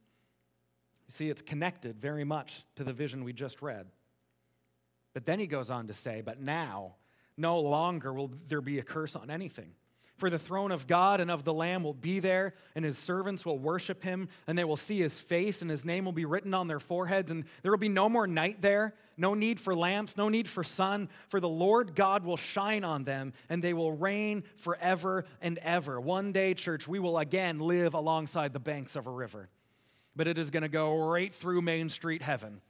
You 1.06 1.12
see, 1.12 1.30
it's 1.30 1.40
connected 1.40 1.98
very 1.98 2.24
much 2.24 2.66
to 2.76 2.84
the 2.84 2.92
vision 2.92 3.24
we 3.24 3.32
just 3.32 3.62
read. 3.62 3.86
But 5.14 5.26
then 5.26 5.40
he 5.40 5.46
goes 5.46 5.70
on 5.70 5.86
to 5.88 5.94
say, 5.94 6.20
But 6.20 6.40
now, 6.40 6.96
no 7.36 7.60
longer 7.60 8.12
will 8.12 8.32
there 8.48 8.60
be 8.60 8.78
a 8.78 8.82
curse 8.82 9.16
on 9.16 9.30
anything. 9.30 9.72
For 10.18 10.30
the 10.30 10.38
throne 10.38 10.72
of 10.72 10.88
God 10.88 11.20
and 11.20 11.30
of 11.30 11.44
the 11.44 11.54
Lamb 11.54 11.84
will 11.84 11.94
be 11.94 12.18
there, 12.18 12.54
and 12.74 12.84
his 12.84 12.98
servants 12.98 13.46
will 13.46 13.58
worship 13.58 14.02
him, 14.02 14.28
and 14.48 14.58
they 14.58 14.64
will 14.64 14.76
see 14.76 14.98
his 14.98 15.20
face, 15.20 15.62
and 15.62 15.70
his 15.70 15.84
name 15.84 16.04
will 16.04 16.12
be 16.12 16.24
written 16.24 16.54
on 16.54 16.66
their 16.66 16.80
foreheads. 16.80 17.30
And 17.30 17.44
there 17.62 17.70
will 17.70 17.78
be 17.78 17.88
no 17.88 18.08
more 18.08 18.26
night 18.26 18.60
there, 18.60 18.94
no 19.16 19.34
need 19.34 19.60
for 19.60 19.76
lamps, 19.76 20.16
no 20.16 20.28
need 20.28 20.48
for 20.48 20.64
sun, 20.64 21.08
for 21.28 21.38
the 21.38 21.48
Lord 21.48 21.94
God 21.94 22.24
will 22.24 22.36
shine 22.36 22.82
on 22.82 23.04
them, 23.04 23.32
and 23.48 23.62
they 23.62 23.72
will 23.72 23.92
reign 23.92 24.42
forever 24.56 25.24
and 25.40 25.58
ever. 25.58 26.00
One 26.00 26.32
day, 26.32 26.52
church, 26.52 26.88
we 26.88 26.98
will 26.98 27.16
again 27.16 27.60
live 27.60 27.94
alongside 27.94 28.52
the 28.52 28.58
banks 28.58 28.96
of 28.96 29.06
a 29.06 29.12
river, 29.12 29.48
but 30.16 30.26
it 30.26 30.36
is 30.36 30.50
going 30.50 30.64
to 30.64 30.68
go 30.68 30.98
right 30.98 31.32
through 31.32 31.62
Main 31.62 31.88
Street 31.88 32.22
heaven 32.22 32.60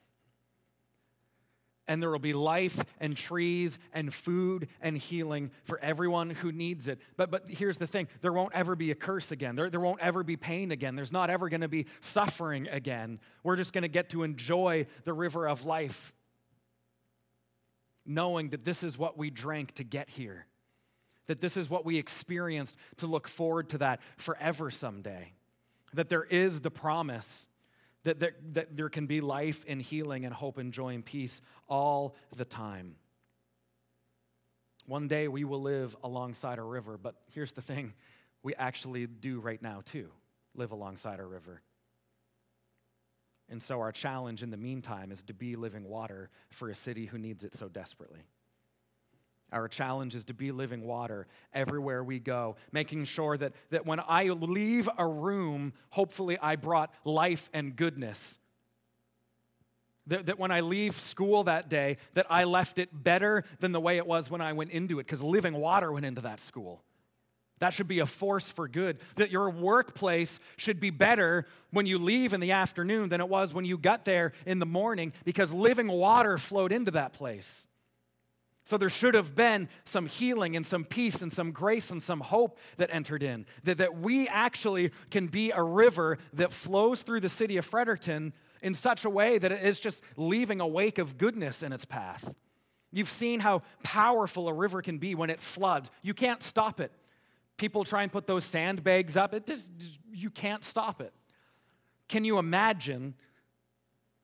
and 1.88 2.02
there 2.02 2.10
will 2.10 2.18
be 2.18 2.34
life 2.34 2.84
and 3.00 3.16
trees 3.16 3.78
and 3.92 4.12
food 4.12 4.68
and 4.80 4.96
healing 4.96 5.50
for 5.64 5.80
everyone 5.80 6.30
who 6.30 6.52
needs 6.52 6.86
it. 6.86 7.00
But, 7.16 7.30
but 7.30 7.48
here's 7.48 7.78
the 7.78 7.86
thing 7.86 8.06
there 8.20 8.32
won't 8.32 8.54
ever 8.54 8.76
be 8.76 8.90
a 8.90 8.94
curse 8.94 9.32
again, 9.32 9.56
there, 9.56 9.70
there 9.70 9.80
won't 9.80 10.00
ever 10.00 10.22
be 10.22 10.36
pain 10.36 10.70
again, 10.70 10.94
there's 10.94 11.10
not 11.10 11.30
ever 11.30 11.48
going 11.48 11.62
to 11.62 11.68
be 11.68 11.86
suffering 12.00 12.68
again. 12.68 13.18
We're 13.42 13.56
just 13.56 13.72
going 13.72 13.82
to 13.82 13.88
get 13.88 14.10
to 14.10 14.22
enjoy 14.22 14.86
the 15.04 15.14
river 15.14 15.48
of 15.48 15.64
life, 15.64 16.12
knowing 18.04 18.50
that 18.50 18.64
this 18.64 18.82
is 18.82 18.98
what 18.98 19.16
we 19.16 19.30
drank 19.30 19.74
to 19.76 19.84
get 19.84 20.10
here, 20.10 20.46
that 21.26 21.40
this 21.40 21.56
is 21.56 21.70
what 21.70 21.86
we 21.86 21.96
experienced 21.96 22.76
to 22.98 23.06
look 23.06 23.26
forward 23.26 23.70
to 23.70 23.78
that 23.78 24.00
forever 24.18 24.70
someday, 24.70 25.32
that 25.94 26.10
there 26.10 26.24
is 26.24 26.60
the 26.60 26.70
promise 26.70 27.48
that, 28.08 28.20
that, 28.20 28.54
that 28.54 28.76
there 28.76 28.88
can 28.88 29.06
be 29.06 29.20
life 29.20 29.64
and 29.68 29.82
healing 29.82 30.24
and 30.24 30.34
hope 30.34 30.56
and 30.56 30.72
joy 30.72 30.94
and 30.94 31.04
peace 31.04 31.42
all 31.68 32.16
the 32.34 32.44
time. 32.46 32.96
One 34.86 35.08
day 35.08 35.28
we 35.28 35.44
will 35.44 35.60
live 35.60 35.94
alongside 36.02 36.58
a 36.58 36.62
river, 36.62 36.96
but 36.96 37.16
here's 37.34 37.52
the 37.52 37.60
thing 37.60 37.92
we 38.42 38.54
actually 38.54 39.06
do 39.06 39.40
right 39.40 39.60
now 39.60 39.82
too 39.84 40.08
live 40.54 40.72
alongside 40.72 41.20
a 41.20 41.24
river. 41.24 41.60
And 43.50 43.62
so 43.62 43.80
our 43.80 43.92
challenge 43.92 44.42
in 44.42 44.50
the 44.50 44.56
meantime 44.56 45.12
is 45.12 45.22
to 45.24 45.34
be 45.34 45.56
living 45.56 45.84
water 45.84 46.30
for 46.50 46.70
a 46.70 46.74
city 46.74 47.06
who 47.06 47.18
needs 47.18 47.44
it 47.44 47.54
so 47.54 47.68
desperately. 47.68 48.20
Our 49.50 49.68
challenge 49.68 50.14
is 50.14 50.24
to 50.24 50.34
be 50.34 50.52
living 50.52 50.82
water 50.82 51.26
everywhere 51.54 52.04
we 52.04 52.18
go, 52.18 52.56
making 52.70 53.04
sure 53.04 53.36
that, 53.38 53.52
that 53.70 53.86
when 53.86 54.00
I 54.06 54.24
leave 54.24 54.88
a 54.98 55.06
room, 55.06 55.72
hopefully 55.90 56.38
I 56.40 56.56
brought 56.56 56.92
life 57.04 57.48
and 57.54 57.74
goodness. 57.74 58.38
That, 60.08 60.26
that 60.26 60.38
when 60.38 60.50
I 60.50 60.60
leave 60.60 60.98
school 60.98 61.44
that 61.44 61.68
day, 61.68 61.98
that 62.14 62.26
I 62.30 62.44
left 62.44 62.78
it 62.78 62.88
better 62.92 63.44
than 63.60 63.72
the 63.72 63.80
way 63.80 63.96
it 63.96 64.06
was 64.06 64.30
when 64.30 64.40
I 64.40 64.52
went 64.52 64.70
into 64.70 65.00
it, 65.00 65.06
because 65.06 65.22
living 65.22 65.54
water 65.54 65.92
went 65.92 66.06
into 66.06 66.22
that 66.22 66.40
school. 66.40 66.82
That 67.58 67.74
should 67.74 67.88
be 67.88 67.98
a 67.98 68.06
force 68.06 68.50
for 68.50 68.68
good. 68.68 68.98
That 69.16 69.30
your 69.30 69.50
workplace 69.50 70.40
should 70.56 70.80
be 70.80 70.90
better 70.90 71.46
when 71.70 71.86
you 71.86 71.98
leave 71.98 72.32
in 72.32 72.40
the 72.40 72.52
afternoon 72.52 73.08
than 73.08 73.20
it 73.20 73.28
was 73.28 73.52
when 73.52 73.64
you 73.64 73.76
got 73.76 74.04
there 74.04 74.32
in 74.46 74.58
the 74.58 74.66
morning, 74.66 75.12
because 75.24 75.52
living 75.52 75.88
water 75.88 76.38
flowed 76.38 76.72
into 76.72 76.92
that 76.92 77.12
place. 77.12 77.66
So 78.68 78.76
there 78.76 78.90
should 78.90 79.14
have 79.14 79.34
been 79.34 79.70
some 79.86 80.04
healing 80.04 80.54
and 80.54 80.66
some 80.66 80.84
peace 80.84 81.22
and 81.22 81.32
some 81.32 81.52
grace 81.52 81.90
and 81.90 82.02
some 82.02 82.20
hope 82.20 82.58
that 82.76 82.90
entered 82.92 83.22
in. 83.22 83.46
That, 83.64 83.78
that 83.78 83.96
we 83.96 84.28
actually 84.28 84.90
can 85.10 85.26
be 85.26 85.52
a 85.52 85.62
river 85.62 86.18
that 86.34 86.52
flows 86.52 87.00
through 87.00 87.20
the 87.20 87.30
city 87.30 87.56
of 87.56 87.64
Fredericton 87.64 88.34
in 88.60 88.74
such 88.74 89.06
a 89.06 89.10
way 89.10 89.38
that 89.38 89.50
it 89.50 89.62
is 89.62 89.80
just 89.80 90.02
leaving 90.18 90.60
a 90.60 90.66
wake 90.66 90.98
of 90.98 91.16
goodness 91.16 91.62
in 91.62 91.72
its 91.72 91.86
path. 91.86 92.34
You've 92.92 93.08
seen 93.08 93.40
how 93.40 93.62
powerful 93.84 94.48
a 94.48 94.52
river 94.52 94.82
can 94.82 94.98
be 94.98 95.14
when 95.14 95.30
it 95.30 95.40
floods. 95.40 95.90
You 96.02 96.12
can't 96.12 96.42
stop 96.42 96.78
it. 96.78 96.92
People 97.56 97.84
try 97.84 98.02
and 98.02 98.12
put 98.12 98.26
those 98.26 98.44
sandbags 98.44 99.16
up. 99.16 99.32
It 99.32 99.46
just, 99.46 99.70
you 100.12 100.28
can't 100.28 100.62
stop 100.62 101.00
it. 101.00 101.14
Can 102.06 102.22
you 102.22 102.38
imagine 102.38 103.14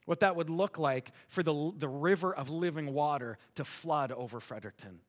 what 0.05 0.21
that 0.21 0.35
would 0.35 0.49
look 0.49 0.77
like 0.77 1.11
for 1.27 1.43
the, 1.43 1.71
the 1.77 1.87
river 1.87 2.33
of 2.33 2.49
living 2.49 2.93
water 2.93 3.37
to 3.55 3.65
flood 3.65 4.11
over 4.11 4.39
Fredericton 4.39 4.99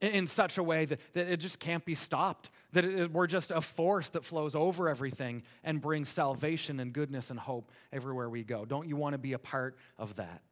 in, 0.00 0.10
in 0.10 0.26
such 0.26 0.58
a 0.58 0.62
way 0.62 0.84
that, 0.84 1.00
that 1.14 1.28
it 1.28 1.38
just 1.38 1.58
can't 1.58 1.84
be 1.84 1.94
stopped, 1.94 2.50
that 2.72 2.84
it, 2.84 3.12
we're 3.12 3.26
just 3.26 3.50
a 3.50 3.60
force 3.60 4.08
that 4.10 4.24
flows 4.24 4.54
over 4.54 4.88
everything 4.88 5.42
and 5.62 5.80
brings 5.80 6.08
salvation 6.08 6.80
and 6.80 6.92
goodness 6.92 7.30
and 7.30 7.38
hope 7.38 7.70
everywhere 7.92 8.28
we 8.28 8.44
go. 8.44 8.64
Don't 8.64 8.88
you 8.88 8.96
want 8.96 9.14
to 9.14 9.18
be 9.18 9.32
a 9.32 9.38
part 9.38 9.76
of 9.98 10.16
that? 10.16 10.42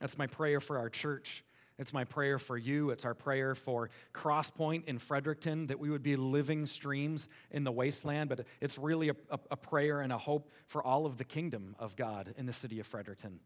That's 0.00 0.16
my 0.16 0.26
prayer 0.26 0.60
for 0.60 0.78
our 0.78 0.88
church 0.88 1.44
it's 1.80 1.94
my 1.94 2.04
prayer 2.04 2.38
for 2.38 2.58
you. 2.58 2.90
It's 2.90 3.06
our 3.06 3.14
prayer 3.14 3.54
for 3.54 3.88
Crosspoint 4.12 4.84
in 4.84 4.98
Fredericton 4.98 5.68
that 5.68 5.80
we 5.80 5.88
would 5.88 6.02
be 6.02 6.14
living 6.14 6.66
streams 6.66 7.26
in 7.50 7.64
the 7.64 7.72
wasteland. 7.72 8.28
But 8.28 8.44
it's 8.60 8.76
really 8.76 9.08
a, 9.08 9.16
a, 9.30 9.40
a, 9.52 9.56
prayer 9.56 10.02
and 10.02 10.12
a 10.12 10.18
hope 10.18 10.50
for 10.66 10.82
all 10.82 11.06
of 11.06 11.16
the 11.16 11.24
kingdom 11.24 11.74
of 11.78 11.96
God 11.96 12.34
in 12.36 12.44
the 12.44 12.52
city 12.52 12.80
of 12.80 12.86
Fredericton. 12.86 13.40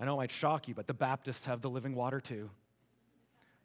I 0.00 0.04
know 0.04 0.14
it 0.14 0.16
might 0.16 0.32
shock 0.32 0.66
you, 0.66 0.74
but 0.74 0.88
the 0.88 0.94
Baptists 0.94 1.46
have 1.46 1.60
the 1.60 1.70
living 1.70 1.94
water 1.94 2.20
too. 2.20 2.50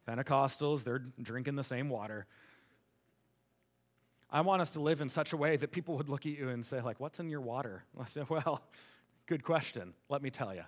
Pentecostals, 0.06 0.84
they're 0.84 1.02
drinking 1.20 1.56
the 1.56 1.64
same 1.64 1.88
water. 1.88 2.26
I 4.30 4.42
want 4.42 4.62
us 4.62 4.70
to 4.70 4.80
live 4.80 5.00
in 5.00 5.08
such 5.08 5.32
a 5.32 5.36
way 5.36 5.56
that 5.56 5.72
people 5.72 5.96
would 5.96 6.08
look 6.08 6.26
at 6.26 6.32
you 6.38 6.48
and 6.48 6.64
say, 6.64 6.80
like, 6.80 7.00
what's 7.00 7.18
in 7.18 7.28
your 7.28 7.40
water? 7.40 7.82
I 8.00 8.04
said, 8.04 8.30
well, 8.30 8.62
good 9.26 9.42
question. 9.42 9.94
Let 10.08 10.22
me 10.22 10.30
tell 10.30 10.54
you. 10.54 10.62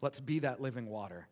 Let's 0.00 0.20
be 0.20 0.40
that 0.40 0.60
living 0.60 0.88
water. 0.88 1.26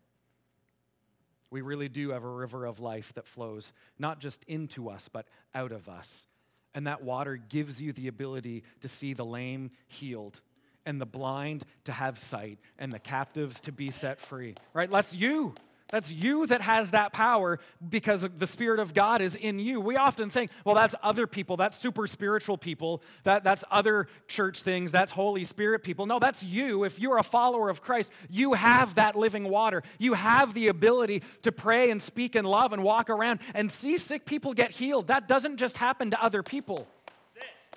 We 1.49 1.61
really 1.61 1.87
do 1.87 2.09
have 2.09 2.23
a 2.23 2.29
river 2.29 2.65
of 2.65 2.79
life 2.79 3.13
that 3.13 3.27
flows 3.27 3.71
not 3.97 4.19
just 4.19 4.43
into 4.45 4.89
us, 4.89 5.09
but 5.11 5.27
out 5.55 5.71
of 5.71 5.87
us. 5.87 6.27
And 6.73 6.87
that 6.87 7.03
water 7.03 7.37
gives 7.37 7.81
you 7.81 7.93
the 7.93 8.07
ability 8.07 8.63
to 8.81 8.87
see 8.87 9.13
the 9.13 9.25
lame 9.25 9.71
healed, 9.87 10.41
and 10.85 10.99
the 11.01 11.05
blind 11.05 11.65
to 11.85 11.91
have 11.91 12.17
sight, 12.17 12.59
and 12.77 12.91
the 12.91 12.99
captives 12.99 13.61
to 13.61 13.71
be 13.71 13.91
set 13.91 14.19
free. 14.19 14.55
Right? 14.73 14.89
That's 14.89 15.13
you. 15.13 15.55
That's 15.89 16.11
you 16.11 16.45
that 16.47 16.61
has 16.61 16.91
that 16.91 17.13
power 17.13 17.59
because 17.87 18.27
the 18.37 18.47
Spirit 18.47 18.79
of 18.79 18.93
God 18.93 19.21
is 19.21 19.35
in 19.35 19.57
you. 19.57 19.79
We 19.79 19.95
often 19.95 20.29
think, 20.29 20.51
well, 20.65 20.75
that's 20.75 20.95
other 21.01 21.27
people, 21.27 21.55
that's 21.55 21.77
super 21.77 22.07
spiritual 22.07 22.57
people, 22.57 23.01
that, 23.23 23.45
that's 23.45 23.63
other 23.71 24.07
church 24.27 24.63
things, 24.63 24.91
that's 24.91 25.13
Holy 25.13 25.45
Spirit 25.45 25.83
people. 25.83 26.05
No, 26.05 26.19
that's 26.19 26.43
you. 26.43 26.83
If 26.83 26.99
you're 26.99 27.17
a 27.17 27.23
follower 27.23 27.69
of 27.69 27.81
Christ, 27.81 28.11
you 28.29 28.53
have 28.53 28.95
that 28.95 29.15
living 29.15 29.45
water. 29.45 29.81
You 29.97 30.13
have 30.13 30.53
the 30.53 30.67
ability 30.67 31.23
to 31.43 31.53
pray 31.53 31.89
and 31.89 32.01
speak 32.01 32.35
and 32.35 32.45
love 32.45 32.73
and 32.73 32.83
walk 32.83 33.09
around 33.09 33.39
and 33.55 33.71
see 33.71 33.97
sick 33.97 34.25
people 34.25 34.53
get 34.53 34.71
healed. 34.71 35.07
That 35.07 35.29
doesn't 35.29 35.55
just 35.55 35.77
happen 35.77 36.11
to 36.11 36.21
other 36.21 36.43
people. 36.43 36.87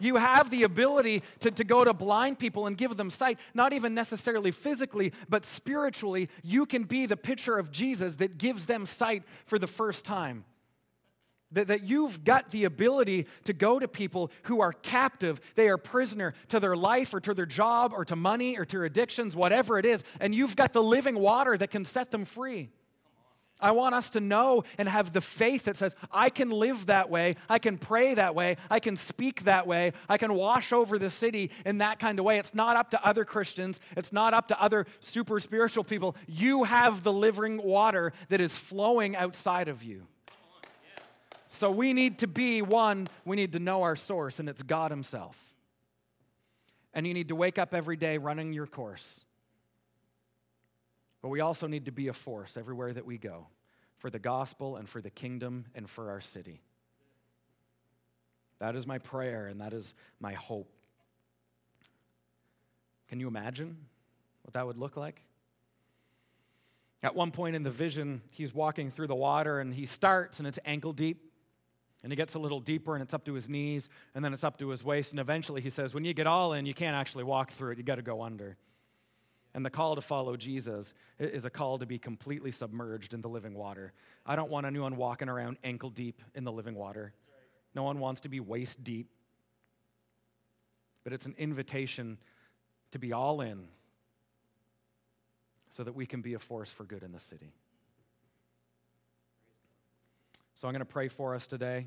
You 0.01 0.17
have 0.17 0.51
the 0.51 0.65
ability 0.65 1.23
to, 1.41 1.51
to 1.51 1.65
go 1.65 1.85
to 1.85 1.93
blind 1.93 2.39
people 2.39 2.67
and 2.67 2.77
give 2.77 2.97
them 2.97 3.11
sight, 3.11 3.39
not 3.55 3.73
even 3.73 3.95
necessarily 3.95 4.51
physically, 4.51 5.13
but 5.29 5.45
spiritually. 5.45 6.29
You 6.43 6.67
can 6.67 6.85
be 6.85 7.07
the 7.07 7.17
picture 7.17 7.59
of 7.59 7.71
Jesus 7.71 8.17
that 8.17 8.39
gives 8.39 8.67
them 8.67 8.87
sight 8.87 9.23
for 9.47 9.59
the 9.59 9.67
first 9.67 10.05
time. 10.05 10.45
That, 11.53 11.67
that 11.67 11.83
you've 11.83 12.23
got 12.23 12.51
the 12.51 12.65
ability 12.65 13.27
to 13.45 13.53
go 13.53 13.81
to 13.81 13.89
people 13.89 14.31
who 14.45 14.61
are 14.61 14.73
captive, 14.73 15.41
they 15.57 15.69
are 15.69 15.79
prisoner 15.79 16.35
to 16.49 16.61
their 16.61 16.77
life 16.77 17.13
or 17.13 17.21
to 17.21 17.35
their 17.35 17.47
job 17.47 17.93
or 17.93 18.05
to 18.05 18.15
money 18.15 18.57
or 18.57 18.65
to 18.67 18.85
addictions, 18.85 19.35
whatever 19.35 19.77
it 19.77 19.85
is, 19.85 20.05
and 20.21 20.33
you've 20.33 20.55
got 20.55 20.73
the 20.73 20.83
living 20.83 21.19
water 21.19 21.59
that 21.59 21.73
can 21.73 21.85
set 21.85 22.13
them 22.13 22.25
free. 22.25 22.71
I 23.61 23.73
want 23.73 23.95
us 23.95 24.11
to 24.11 24.21
know 24.21 24.65
and 24.79 24.89
have 24.89 25.13
the 25.13 25.21
faith 25.21 25.65
that 25.65 25.77
says, 25.77 25.95
I 26.11 26.31
can 26.31 26.51
live 26.51 26.87
that 26.87 27.11
way, 27.11 27.37
I 27.49 27.59
can 27.59 27.79
pray 27.79 28.15
that 28.15 28.35
way, 28.35 28.57
I 28.71 28.81
can 28.81 28.97
speak 28.97 29.45
that 29.45 29.67
way, 29.67 29.93
I 30.09 30.19
can 30.19 30.35
wash 30.35 30.73
over 30.73 30.99
the 30.99 31.11
city 31.11 31.51
in 31.65 31.79
that 31.79 31.99
kind 31.99 32.19
of 32.19 32.25
way. 32.25 32.39
It's 32.39 32.55
not 32.55 32.77
up 32.77 32.91
to 32.91 33.07
other 33.07 33.25
Christians, 33.25 33.81
it's 33.97 34.13
not 34.13 34.35
up 34.35 34.49
to 34.49 34.61
other 34.61 34.87
super 35.01 35.41
spiritual 35.41 35.85
people. 35.85 36.17
You 36.27 36.65
have 36.65 37.03
the 37.03 37.13
living 37.13 37.63
water 37.63 38.13
that 38.29 38.41
is 38.41 38.57
flowing 38.57 39.17
outside 39.17 39.69
of 39.69 39.83
you. 39.83 40.07
So 41.49 41.71
we 41.71 41.93
need 41.93 42.21
to 42.21 42.29
be 42.29 42.63
one, 42.63 43.09
we 43.25 43.37
need 43.37 43.53
to 43.53 43.59
know 43.59 43.83
our 43.83 43.97
source, 43.97 44.39
and 44.39 44.49
it's 44.49 44.63
God 44.63 44.91
Himself. 44.91 45.37
And 46.95 47.07
you 47.07 47.15
need 47.15 47.29
to 47.29 47.37
wake 47.37 47.59
up 47.59 47.75
every 47.75 47.97
day 47.97 48.19
running 48.19 48.53
your 48.53 48.67
course. 48.67 49.25
But 51.23 51.29
we 51.29 51.41
also 51.41 51.67
need 51.67 51.85
to 51.87 51.93
be 51.93 52.09
a 52.09 52.13
force 52.13 52.57
everywhere 52.57 52.93
that 52.93 53.05
we 53.05 53.19
go 53.19 53.49
for 53.99 54.11
the 54.11 54.19
gospel 54.19 54.77
and 54.77 54.89
for 54.89 55.01
the 55.01 55.11
kingdom 55.11 55.67
and 55.75 55.89
for 55.89 56.11
our 56.11 56.21
city. 56.21 56.63
That 58.59 58.77
is 58.77 58.87
my 58.87 58.99
prayer 58.99 59.47
and 59.47 59.61
that 59.61 59.73
is 59.73 59.95
my 60.19 60.33
hope. 60.33 60.71
Can 63.09 63.21
you 63.21 63.29
imagine 63.29 63.77
what 64.43 64.55
that 64.55 64.67
would 64.67 64.79
look 64.79 64.97
like? 64.97 65.23
At 67.03 67.15
one 67.15 67.31
point 67.31 67.57
in 67.57 67.63
the 67.63 67.71
vision, 67.71 68.21
he's 68.31 68.55
walking 68.55 68.91
through 68.91 69.07
the 69.07 69.15
water 69.15 69.61
and 69.61 69.75
he 69.75 69.87
starts 69.87 70.39
and 70.39 70.47
it's 70.47 70.59
ankle 70.65 70.93
deep. 70.93 71.27
And 72.03 72.11
he 72.11 72.17
gets 72.17 72.35
a 72.35 72.39
little 72.39 72.61
deeper 72.61 72.95
and 72.95 73.03
it's 73.03 73.13
up 73.13 73.27
to 73.27 73.35
his 73.35 73.49
knees 73.49 73.91
and 74.15 74.25
then 74.25 74.33
it's 74.33 74.45
up 74.45 74.59
to 74.59 74.69
his 74.69 74.83
waist. 74.83 75.11
And 75.11 75.21
eventually 75.21 75.61
he 75.61 75.69
says, 75.69 75.93
When 75.93 76.05
you 76.05 76.15
get 76.15 76.27
all 76.27 76.53
in, 76.55 76.65
you 76.65 76.73
can't 76.73 76.97
actually 76.97 77.25
walk 77.25 77.53
through 77.53 77.73
it, 77.73 77.79
you 77.79 77.85
got 77.85 77.97
to 77.97 78.03
go 78.03 78.23
under. 78.23 78.57
And 79.53 79.67
the 79.67 79.71
call 79.71 79.97
to 79.97 80.01
follow 80.01 80.37
Jesus 80.37 80.95
is 81.19 81.45
a 81.45 81.51
call 81.51 81.79
to 81.79 81.87
be 81.87 81.99
completely 81.99 82.53
submerged 82.53 83.15
in 83.15 83.21
the 83.21 83.29
living 83.29 83.55
water. 83.55 83.93
I 84.25 84.37
don't 84.37 84.51
want 84.51 84.67
anyone 84.67 84.97
walking 84.97 85.29
around 85.29 85.59
ankle 85.65 85.91
deep 85.91 86.23
in 86.35 86.45
the 86.45 86.53
living 86.53 86.77
water. 86.77 87.13
No 87.75 87.83
one 87.83 87.99
wants 87.99 88.21
to 88.23 88.29
be 88.29 88.39
waist 88.39 88.85
deep. 88.85 89.09
But 91.03 91.13
it's 91.13 91.27
an 91.27 91.35
invitation 91.39 92.19
to 92.93 92.99
be 92.99 93.13
all 93.13 93.41
in 93.41 93.69
so 95.71 95.83
that 95.85 95.95
we 95.95 96.07
can 96.07 96.21
be 96.21 96.35
a 96.35 96.39
force 96.39 96.71
for 96.71 96.85
good 96.85 97.03
in 97.03 97.13
the 97.13 97.21
city. 97.21 97.53
So 100.55 100.69
I'm 100.69 100.75
going 100.75 100.81
to 100.81 100.85
pray 100.85 101.09
for 101.09 101.35
us 101.35 101.47
today. 101.47 101.87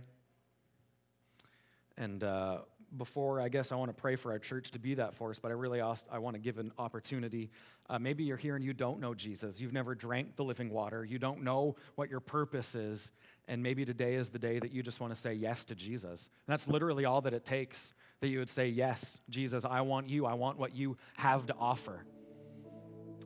And 1.95 2.23
uh, 2.23 2.59
before, 2.97 3.41
I 3.41 3.49
guess 3.49 3.71
I 3.71 3.75
want 3.75 3.95
to 3.95 3.99
pray 3.99 4.15
for 4.15 4.31
our 4.31 4.39
church 4.39 4.71
to 4.71 4.79
be 4.79 4.95
that 4.95 5.15
force, 5.15 5.39
but 5.39 5.51
I 5.51 5.53
really 5.53 5.81
asked, 5.81 6.05
I 6.11 6.19
want 6.19 6.35
to 6.35 6.39
give 6.39 6.57
an 6.57 6.71
opportunity. 6.77 7.49
Uh, 7.89 7.99
maybe 7.99 8.23
you're 8.23 8.37
here 8.37 8.55
and 8.55 8.63
you 8.63 8.73
don't 8.73 8.99
know 8.99 9.13
Jesus. 9.13 9.59
You've 9.59 9.73
never 9.73 9.95
drank 9.95 10.35
the 10.35 10.43
living 10.43 10.69
water. 10.69 11.03
You 11.03 11.19
don't 11.19 11.43
know 11.43 11.75
what 11.95 12.09
your 12.09 12.19
purpose 12.19 12.75
is. 12.75 13.11
And 13.47 13.61
maybe 13.61 13.83
today 13.83 14.15
is 14.15 14.29
the 14.29 14.39
day 14.39 14.59
that 14.59 14.71
you 14.71 14.83
just 14.83 14.99
want 14.99 15.13
to 15.13 15.19
say 15.19 15.33
yes 15.33 15.65
to 15.65 15.75
Jesus. 15.75 16.29
And 16.47 16.53
that's 16.53 16.67
literally 16.67 17.05
all 17.05 17.21
that 17.21 17.33
it 17.33 17.43
takes 17.43 17.93
that 18.21 18.29
you 18.29 18.39
would 18.39 18.49
say, 18.49 18.69
Yes, 18.69 19.17
Jesus, 19.29 19.65
I 19.65 19.81
want 19.81 20.09
you. 20.09 20.25
I 20.25 20.33
want 20.33 20.57
what 20.57 20.75
you 20.75 20.97
have 21.17 21.45
to 21.47 21.55
offer. 21.59 22.05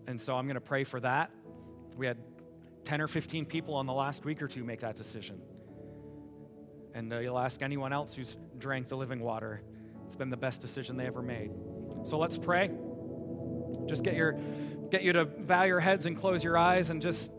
And 0.07 0.20
so 0.20 0.36
I'm 0.36 0.45
going 0.45 0.55
to 0.55 0.61
pray 0.61 0.86
for 0.86 0.99
that. 1.01 1.30
We 1.97 2.07
had 2.07 2.18
10 2.86 3.01
or 3.01 3.07
15 3.07 3.45
people 3.45 3.76
on 3.76 3.86
the 3.86 3.93
last 3.93 4.26
week 4.26 4.41
or 4.41 4.47
two 4.47 4.63
make 4.63 4.80
that 4.80 4.95
decision. 4.95 5.41
And 6.98 7.14
uh, 7.14 7.20
you'll 7.20 7.38
ask 7.38 7.62
anyone 7.62 7.93
else 7.93 8.16
who's 8.16 8.36
drank 8.58 8.88
the 8.88 8.98
living 8.98 9.20
water. 9.20 9.62
It's 10.08 10.16
been 10.16 10.32
the 10.32 10.38
best 10.38 10.62
decision 10.62 10.98
they 10.98 11.06
ever 11.06 11.22
made. 11.22 11.52
So 12.06 12.18
let's 12.18 12.39
pray. 12.39 12.72
Just 13.86 14.04
get 14.04 14.16
your 14.16 14.36
get 14.89 15.04
you 15.04 15.14
to 15.14 15.26
bow 15.26 15.64
your 15.64 15.80
heads 15.80 16.08
and 16.08 16.18
close 16.18 16.43
your 16.43 16.58
eyes 16.58 16.89
and 16.89 17.02
just 17.02 17.32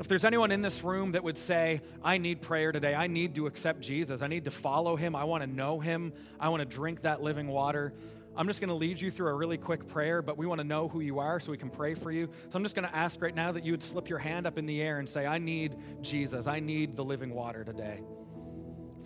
if 0.00 0.08
there's 0.08 0.24
anyone 0.24 0.50
in 0.50 0.62
this 0.62 0.82
room 0.82 1.12
that 1.12 1.22
would 1.22 1.36
say, 1.36 1.82
I 2.02 2.16
need 2.16 2.40
prayer 2.40 2.72
today, 2.72 2.94
I 2.94 3.06
need 3.06 3.34
to 3.34 3.46
accept 3.46 3.80
Jesus, 3.80 4.22
I 4.22 4.28
need 4.28 4.46
to 4.46 4.50
follow 4.50 4.96
him, 4.96 5.14
I 5.14 5.24
want 5.24 5.42
to 5.42 5.46
know 5.46 5.78
him, 5.78 6.14
I 6.40 6.48
want 6.48 6.60
to 6.60 6.64
drink 6.64 7.02
that 7.02 7.22
living 7.22 7.48
water, 7.48 7.92
I'm 8.34 8.46
just 8.46 8.60
going 8.60 8.70
to 8.70 8.74
lead 8.74 8.98
you 8.98 9.10
through 9.10 9.28
a 9.28 9.34
really 9.34 9.58
quick 9.58 9.86
prayer, 9.88 10.22
but 10.22 10.38
we 10.38 10.46
want 10.46 10.58
to 10.58 10.66
know 10.66 10.88
who 10.88 11.00
you 11.00 11.18
are 11.18 11.38
so 11.38 11.50
we 11.50 11.58
can 11.58 11.68
pray 11.68 11.94
for 11.94 12.10
you. 12.10 12.30
So 12.48 12.56
I'm 12.56 12.62
just 12.62 12.74
going 12.74 12.88
to 12.88 12.96
ask 12.96 13.20
right 13.20 13.34
now 13.34 13.52
that 13.52 13.64
you 13.64 13.72
would 13.72 13.82
slip 13.82 14.08
your 14.08 14.18
hand 14.18 14.46
up 14.46 14.56
in 14.56 14.64
the 14.64 14.80
air 14.80 15.00
and 15.00 15.08
say, 15.08 15.26
I 15.26 15.36
need 15.36 15.76
Jesus. 16.00 16.46
I 16.46 16.60
need 16.60 16.94
the 16.94 17.04
living 17.04 17.34
water 17.34 17.64
today. 17.64 18.00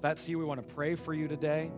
That's 0.04 0.28
you, 0.28 0.38
we 0.38 0.44
want 0.44 0.60
to 0.60 0.74
pray 0.74 0.96
for 0.96 1.14
you 1.14 1.28
today. 1.28 1.72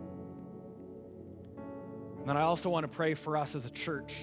And 2.19 2.27
then 2.27 2.35
I 2.35 2.41
also 2.41 2.69
want 2.69 2.83
to 2.83 2.89
pray 2.89 3.13
for 3.13 3.37
us 3.37 3.55
as 3.55 3.63
a 3.63 3.69
church 3.69 4.13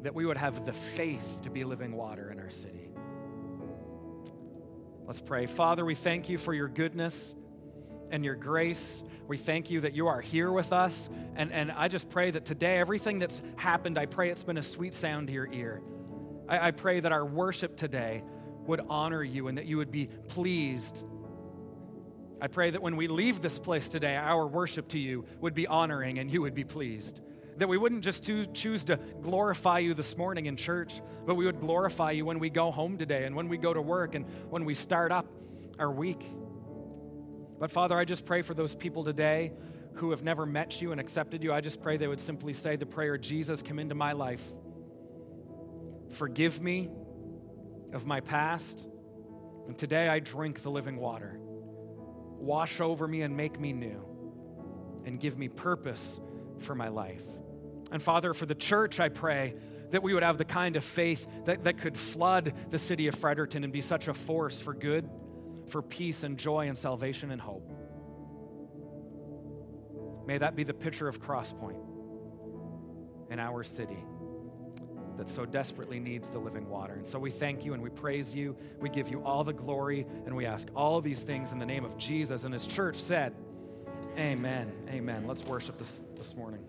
that 0.00 0.14
we 0.14 0.24
would 0.24 0.38
have 0.38 0.64
the 0.64 0.72
faith 0.72 1.42
to 1.42 1.50
be 1.50 1.64
living 1.64 1.94
water 1.94 2.30
in 2.32 2.40
our 2.40 2.48
city. 2.48 2.88
Let's 5.04 5.20
pray. 5.20 5.44
Father, 5.48 5.84
we 5.84 5.94
thank 5.94 6.30
you 6.30 6.38
for 6.38 6.54
your 6.54 6.68
goodness 6.68 7.34
and 8.10 8.24
your 8.24 8.36
grace. 8.36 9.02
We 9.28 9.36
thank 9.36 9.70
you 9.70 9.82
that 9.82 9.92
you 9.92 10.06
are 10.06 10.22
here 10.22 10.50
with 10.50 10.72
us. 10.72 11.10
And, 11.36 11.52
and 11.52 11.70
I 11.70 11.88
just 11.88 12.08
pray 12.08 12.30
that 12.30 12.46
today, 12.46 12.78
everything 12.78 13.18
that's 13.18 13.42
happened, 13.56 13.98
I 13.98 14.06
pray 14.06 14.30
it's 14.30 14.44
been 14.44 14.56
a 14.56 14.62
sweet 14.62 14.94
sound 14.94 15.26
to 15.26 15.32
your 15.34 15.52
ear. 15.52 15.82
I, 16.48 16.68
I 16.68 16.70
pray 16.70 17.00
that 17.00 17.12
our 17.12 17.26
worship 17.26 17.76
today 17.76 18.24
would 18.64 18.80
honor 18.88 19.22
you 19.22 19.48
and 19.48 19.58
that 19.58 19.66
you 19.66 19.76
would 19.76 19.90
be 19.92 20.08
pleased. 20.28 21.04
I 22.40 22.48
pray 22.48 22.70
that 22.70 22.80
when 22.80 22.96
we 22.96 23.06
leave 23.08 23.42
this 23.42 23.58
place 23.58 23.88
today, 23.88 24.16
our 24.16 24.46
worship 24.46 24.88
to 24.88 24.98
you 24.98 25.26
would 25.40 25.54
be 25.54 25.66
honoring 25.66 26.18
and 26.18 26.30
you 26.30 26.40
would 26.42 26.54
be 26.54 26.64
pleased. 26.64 27.20
That 27.58 27.68
we 27.68 27.76
wouldn't 27.76 28.02
just 28.02 28.24
choose 28.24 28.84
to 28.84 28.98
glorify 29.20 29.80
you 29.80 29.92
this 29.92 30.16
morning 30.16 30.46
in 30.46 30.56
church, 30.56 31.02
but 31.26 31.34
we 31.34 31.44
would 31.44 31.60
glorify 31.60 32.12
you 32.12 32.24
when 32.24 32.38
we 32.38 32.48
go 32.48 32.70
home 32.70 32.96
today 32.96 33.24
and 33.24 33.36
when 33.36 33.48
we 33.48 33.58
go 33.58 33.74
to 33.74 33.82
work 33.82 34.14
and 34.14 34.24
when 34.48 34.64
we 34.64 34.74
start 34.74 35.12
up 35.12 35.26
our 35.78 35.90
week. 35.90 36.24
But 37.58 37.70
Father, 37.70 37.98
I 37.98 38.06
just 38.06 38.24
pray 38.24 38.40
for 38.40 38.54
those 38.54 38.74
people 38.74 39.04
today 39.04 39.52
who 39.94 40.12
have 40.12 40.22
never 40.22 40.46
met 40.46 40.80
you 40.80 40.92
and 40.92 41.00
accepted 41.00 41.42
you. 41.42 41.52
I 41.52 41.60
just 41.60 41.82
pray 41.82 41.98
they 41.98 42.08
would 42.08 42.20
simply 42.20 42.54
say 42.54 42.76
the 42.76 42.86
prayer 42.86 43.18
Jesus, 43.18 43.60
come 43.60 43.78
into 43.78 43.94
my 43.94 44.12
life. 44.12 44.42
Forgive 46.10 46.62
me 46.62 46.88
of 47.92 48.06
my 48.06 48.20
past. 48.20 48.86
And 49.66 49.76
today 49.76 50.08
I 50.08 50.20
drink 50.20 50.62
the 50.62 50.70
living 50.70 50.96
water. 50.96 51.39
Wash 52.40 52.80
over 52.80 53.06
me 53.06 53.22
and 53.22 53.36
make 53.36 53.60
me 53.60 53.72
new. 53.72 54.04
And 55.04 55.20
give 55.20 55.38
me 55.38 55.48
purpose 55.48 56.20
for 56.58 56.74
my 56.74 56.88
life. 56.88 57.24
And 57.92 58.02
Father, 58.02 58.34
for 58.34 58.46
the 58.46 58.54
church, 58.54 59.00
I 59.00 59.08
pray 59.08 59.54
that 59.90 60.02
we 60.02 60.14
would 60.14 60.22
have 60.22 60.38
the 60.38 60.44
kind 60.44 60.76
of 60.76 60.84
faith 60.84 61.26
that, 61.44 61.64
that 61.64 61.78
could 61.78 61.98
flood 61.98 62.52
the 62.70 62.78
city 62.78 63.08
of 63.08 63.14
Fredericton 63.14 63.64
and 63.64 63.72
be 63.72 63.80
such 63.80 64.08
a 64.08 64.14
force 64.14 64.60
for 64.60 64.74
good 64.74 65.08
for 65.68 65.82
peace 65.82 66.22
and 66.22 66.36
joy 66.36 66.68
and 66.68 66.76
salvation 66.76 67.30
and 67.30 67.40
hope. 67.40 67.72
May 70.26 70.38
that 70.38 70.54
be 70.54 70.64
the 70.64 70.74
picture 70.74 71.08
of 71.08 71.20
Crosspoint 71.20 71.80
in 73.30 73.38
our 73.38 73.62
city 73.62 73.98
that 75.20 75.28
so 75.28 75.44
desperately 75.44 76.00
needs 76.00 76.30
the 76.30 76.38
living 76.38 76.66
water. 76.66 76.94
And 76.94 77.06
so 77.06 77.18
we 77.18 77.30
thank 77.30 77.62
you 77.62 77.74
and 77.74 77.82
we 77.82 77.90
praise 77.90 78.34
you. 78.34 78.56
We 78.80 78.88
give 78.88 79.10
you 79.10 79.22
all 79.22 79.44
the 79.44 79.52
glory 79.52 80.06
and 80.24 80.34
we 80.34 80.46
ask 80.46 80.66
all 80.74 81.02
these 81.02 81.20
things 81.20 81.52
in 81.52 81.58
the 81.58 81.66
name 81.66 81.84
of 81.84 81.98
Jesus. 81.98 82.44
And 82.44 82.54
his 82.54 82.66
church 82.66 82.96
said, 82.96 83.34
Amen. 84.16 84.72
Amen. 84.88 85.26
Let's 85.26 85.44
worship 85.44 85.76
this, 85.76 86.00
this 86.16 86.34
morning. 86.34 86.60